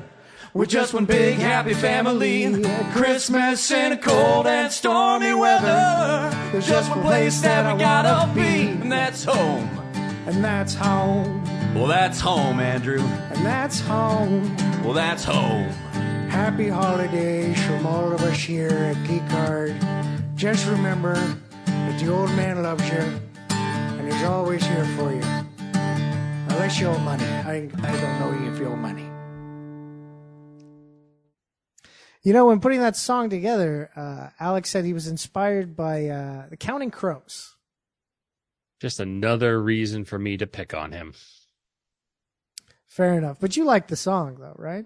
We're 0.54 0.68
just 0.68 0.94
one 0.94 1.06
big 1.06 1.40
happy 1.40 1.74
family. 1.74 2.64
Christmas 2.92 3.72
in 3.72 3.94
a 3.94 3.98
cold 3.98 4.46
and 4.46 4.72
stormy 4.72 5.34
weather. 5.34 6.30
There's 6.52 6.68
just 6.68 6.92
one 6.92 7.02
place 7.02 7.42
that 7.42 7.74
we 7.74 7.80
gotta 7.80 8.32
be, 8.36 8.68
and 8.68 8.92
that's 8.92 9.24
home. 9.24 9.68
And 10.28 10.44
that's 10.44 10.76
home. 10.76 11.44
Well, 11.74 11.88
that's 11.88 12.20
home, 12.20 12.60
Andrew. 12.60 13.02
And 13.02 13.44
that's 13.44 13.80
home. 13.80 14.56
Well, 14.84 14.94
that's 14.94 15.24
home. 15.24 15.70
Happy 16.30 16.70
holidays 16.70 17.60
from 17.66 17.88
all 17.88 18.14
of 18.14 18.22
us 18.22 18.38
here 18.38 18.94
at 18.96 19.08
Geek 19.08 19.24
Hard. 19.32 19.76
Just 20.36 20.68
remember 20.68 21.16
that 21.66 22.00
the 22.00 22.14
old 22.14 22.30
man 22.36 22.62
loves 22.62 22.88
you, 22.90 23.20
and 23.50 24.14
he's 24.14 24.24
always 24.24 24.64
here 24.64 24.86
for 24.96 25.12
you. 25.12 25.35
Unless 26.56 26.80
you 26.80 26.88
owe 26.88 26.98
money. 27.00 27.26
I, 27.26 27.54
I 27.54 27.68
don't 27.68 28.20
know 28.20 28.32
you 28.40 28.52
if 28.52 28.60
you 28.60 28.68
owe 28.68 28.78
money. 28.78 29.04
You 32.24 32.32
know, 32.32 32.46
when 32.46 32.62
putting 32.62 32.80
that 32.80 32.96
song 32.96 33.30
together, 33.30 33.92
uh, 33.94 34.30
Alex 34.40 34.70
said 34.70 34.86
he 34.86 34.94
was 34.94 35.06
inspired 35.06 35.76
by 35.76 36.08
uh, 36.08 36.50
the 36.50 36.56
Counting 36.56 36.92
Crows. 36.92 37.58
Just 38.80 39.02
another 39.02 39.62
reason 39.62 40.06
for 40.06 40.18
me 40.18 40.38
to 40.38 40.48
pick 40.48 40.74
on 40.74 40.94
him. 40.94 41.14
Fair 42.88 43.18
enough. 43.18 43.38
But 43.42 43.58
you 43.58 43.66
like 43.66 43.90
the 43.90 43.98
song, 43.98 44.38
though, 44.40 44.56
right? 44.58 44.86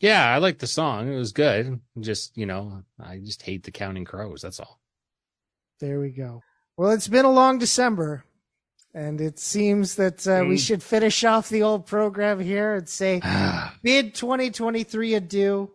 Yeah, 0.00 0.32
I 0.32 0.38
like 0.38 0.60
the 0.60 0.68
song. 0.68 1.12
It 1.12 1.16
was 1.16 1.32
good. 1.32 1.80
Just, 1.98 2.38
you 2.38 2.46
know, 2.46 2.84
I 2.98 3.18
just 3.18 3.42
hate 3.42 3.64
the 3.64 3.72
Counting 3.72 4.04
Crows. 4.04 4.40
That's 4.40 4.60
all. 4.60 4.80
There 5.80 5.98
we 5.98 6.10
go. 6.10 6.42
Well, 6.76 6.92
it's 6.92 7.08
been 7.08 7.24
a 7.24 7.32
long 7.32 7.58
December, 7.58 8.24
and 8.96 9.20
it 9.20 9.38
seems 9.38 9.96
that 9.96 10.26
uh, 10.26 10.42
we 10.48 10.56
Mm. 10.56 10.66
should 10.66 10.82
finish 10.82 11.22
off 11.22 11.50
the 11.50 11.62
old 11.62 11.84
program 11.86 12.40
here 12.40 12.74
and 12.76 12.88
say 12.88 13.20
bid 13.82 14.14
2023 14.14 15.14
adieu 15.14 15.70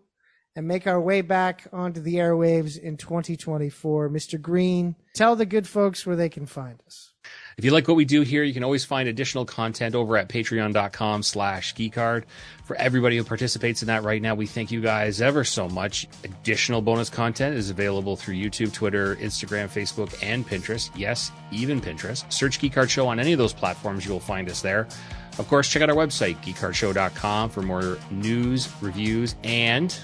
and 0.56 0.68
make 0.68 0.88
our 0.88 1.00
way 1.00 1.22
back 1.22 1.68
onto 1.72 2.02
the 2.02 2.16
airwaves 2.16 2.78
in 2.78 2.98
2024. 2.98 4.10
Mr. 4.10 4.42
Green, 4.42 4.96
tell 5.14 5.36
the 5.36 5.46
good 5.46 5.68
folks 5.68 6.06
where 6.06 6.16
they 6.18 6.30
can 6.30 6.46
find 6.46 6.82
us. 6.88 7.11
If 7.58 7.66
you 7.66 7.72
like 7.72 7.88
what 7.88 7.98
we 7.98 8.06
do 8.06 8.22
here, 8.22 8.44
you 8.44 8.54
can 8.54 8.64
always 8.64 8.86
find 8.86 9.10
additional 9.10 9.46
content 9.46 9.96
over 9.96 10.18
at 10.18 10.30
patreon.com 10.30 11.24
slash 11.24 11.76
geekhard. 11.76 12.24
For 12.64 12.76
everybody 12.78 13.18
who 13.18 13.24
participates 13.24 13.82
in 13.82 13.88
that 13.88 14.04
right 14.04 14.22
now, 14.22 14.36
we 14.36 14.46
thank 14.46 14.72
you 14.72 14.82
guys 14.82 15.22
ever 15.22 15.44
so 15.44 15.68
much. 15.68 16.08
Additional 16.24 16.82
bonus 16.82 17.10
content 17.10 17.56
is 17.56 17.70
available 17.70 18.16
through 18.16 18.36
YouTube, 18.36 18.74
Twitter, 18.74 19.16
Instagram, 19.18 19.66
Facebook, 19.68 20.18
and 20.24 20.48
Pinterest. 20.48 20.90
Yes, 20.96 21.32
even 21.52 21.82
Pinterest. 21.82 22.32
Search 22.32 22.60
Geek 22.60 22.74
Hard 22.74 22.90
Show 22.90 23.08
on 23.08 23.20
any 23.20 23.34
of 23.34 23.38
those 23.38 23.54
platforms. 23.54 24.06
You 24.06 24.12
will 24.14 24.20
find 24.20 24.50
us 24.50 24.62
there. 24.62 24.88
Of 25.38 25.48
course, 25.48 25.70
check 25.70 25.82
out 25.82 25.90
our 25.90 25.96
website, 25.96 26.38
geekhardshow.com, 26.44 27.50
for 27.50 27.62
more 27.62 27.98
news, 28.10 28.70
reviews, 28.82 29.36
and 29.44 29.96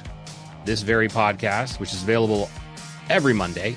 this 0.66 0.82
very 0.82 1.08
podcast, 1.08 1.80
which 1.80 1.94
is 1.94 2.04
available 2.04 2.50
every 3.10 3.34
Monday. 3.34 3.76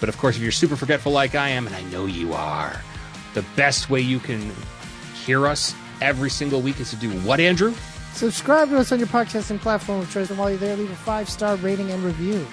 But 0.00 0.08
of 0.08 0.18
course, 0.18 0.36
if 0.36 0.42
you're 0.42 0.52
super 0.52 0.76
forgetful 0.76 1.12
like 1.12 1.34
I 1.34 1.48
am, 1.48 1.66
and 1.66 1.74
I 1.74 1.82
know 1.84 2.06
you 2.06 2.32
are, 2.32 2.80
the 3.34 3.44
best 3.54 3.90
way 3.90 4.00
you 4.00 4.18
can 4.18 4.52
hear 5.14 5.46
us 5.46 5.74
every 6.00 6.30
single 6.30 6.60
week 6.60 6.80
is 6.80 6.90
to 6.90 6.96
do 6.96 7.10
what, 7.20 7.40
Andrew? 7.40 7.74
Subscribe 8.12 8.70
to 8.70 8.78
us 8.78 8.92
on 8.92 8.98
your 8.98 9.08
podcasting 9.08 9.60
platform 9.60 10.00
of 10.00 10.10
choice, 10.10 10.30
and 10.30 10.38
while 10.38 10.48
you're 10.50 10.58
there, 10.58 10.76
leave 10.76 10.90
a 10.90 10.96
five 10.96 11.28
star 11.28 11.56
rating 11.56 11.90
and 11.90 12.02
review. 12.02 12.46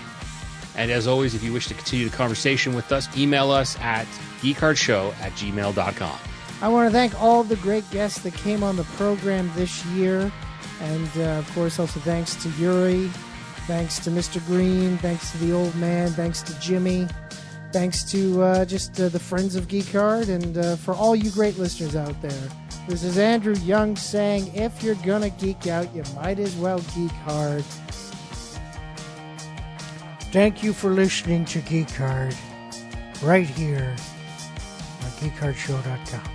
And 0.76 0.92
as 0.92 1.08
always, 1.08 1.36
if 1.36 1.44
you 1.44 1.54
wish 1.54 1.68
to 1.68 1.74
continue 1.74 2.10
the 2.10 2.16
conversation 2.16 2.74
with 2.74 2.92
us, 2.92 3.08
email 3.18 3.52
us 3.52 3.80
at 3.80 4.08
geekhardshow 4.42 5.14
at 5.22 5.32
gmail.com. 5.34 6.20
I 6.62 6.68
want 6.68 6.88
to 6.88 6.92
thank 6.92 7.22
all 7.22 7.44
the 7.44 7.58
great 7.58 7.90
guests 7.92 8.20
that 8.20 8.34
came 8.34 8.64
on 8.64 8.76
the 8.76 8.84
program 8.84 9.52
this 9.56 9.86
year. 9.88 10.32
And 10.82 11.10
uh, 11.18 11.40
of 11.40 11.52
course, 11.54 11.80
also 11.80 12.00
thanks 12.00 12.36
to 12.44 12.50
Yuri, 12.52 13.08
thanks 13.68 14.00
to 14.00 14.10
Mr. 14.10 14.46
Green, 14.48 14.98
thanks 14.98 15.32
to 15.32 15.38
the 15.38 15.54
old 15.54 15.76
man, 15.76 16.10
thanks 16.10 16.42
to 16.42 16.60
Jimmy, 16.60 17.08
thanks 17.74 18.04
to 18.12 18.42
uh, 18.44 18.66
just 18.66 19.00
uh, 19.02 19.10
the 19.10 19.20
friends 19.20 19.56
of 19.56 19.68
Geek 19.68 19.92
Hard, 19.92 20.30
and 20.30 20.58
uh, 20.58 20.76
for 20.76 20.94
all 20.94 21.16
you 21.16 21.32
great 21.32 21.58
listeners 21.58 21.96
out 21.96 22.22
there. 22.22 22.50
This 22.88 23.04
is 23.04 23.18
Andrew 23.18 23.56
Young 23.56 23.96
saying, 23.96 24.54
if 24.54 24.84
you're 24.84 24.96
gonna 24.96 25.32
geek 25.32 25.68
out, 25.68 25.94
you 25.96 26.04
might 26.16 26.38
as 26.38 26.56
well 26.56 26.80
geek 26.96 27.12
hard. 27.26 27.64
Thank 30.32 30.64
you 30.64 30.74
for 30.74 30.92
listening 30.92 31.46
to 31.46 31.60
Geek 31.62 31.90
Hard 31.92 32.36
right 33.22 33.48
here 33.48 33.96
on 35.02 35.10
geekhardshow.com. 35.20 36.33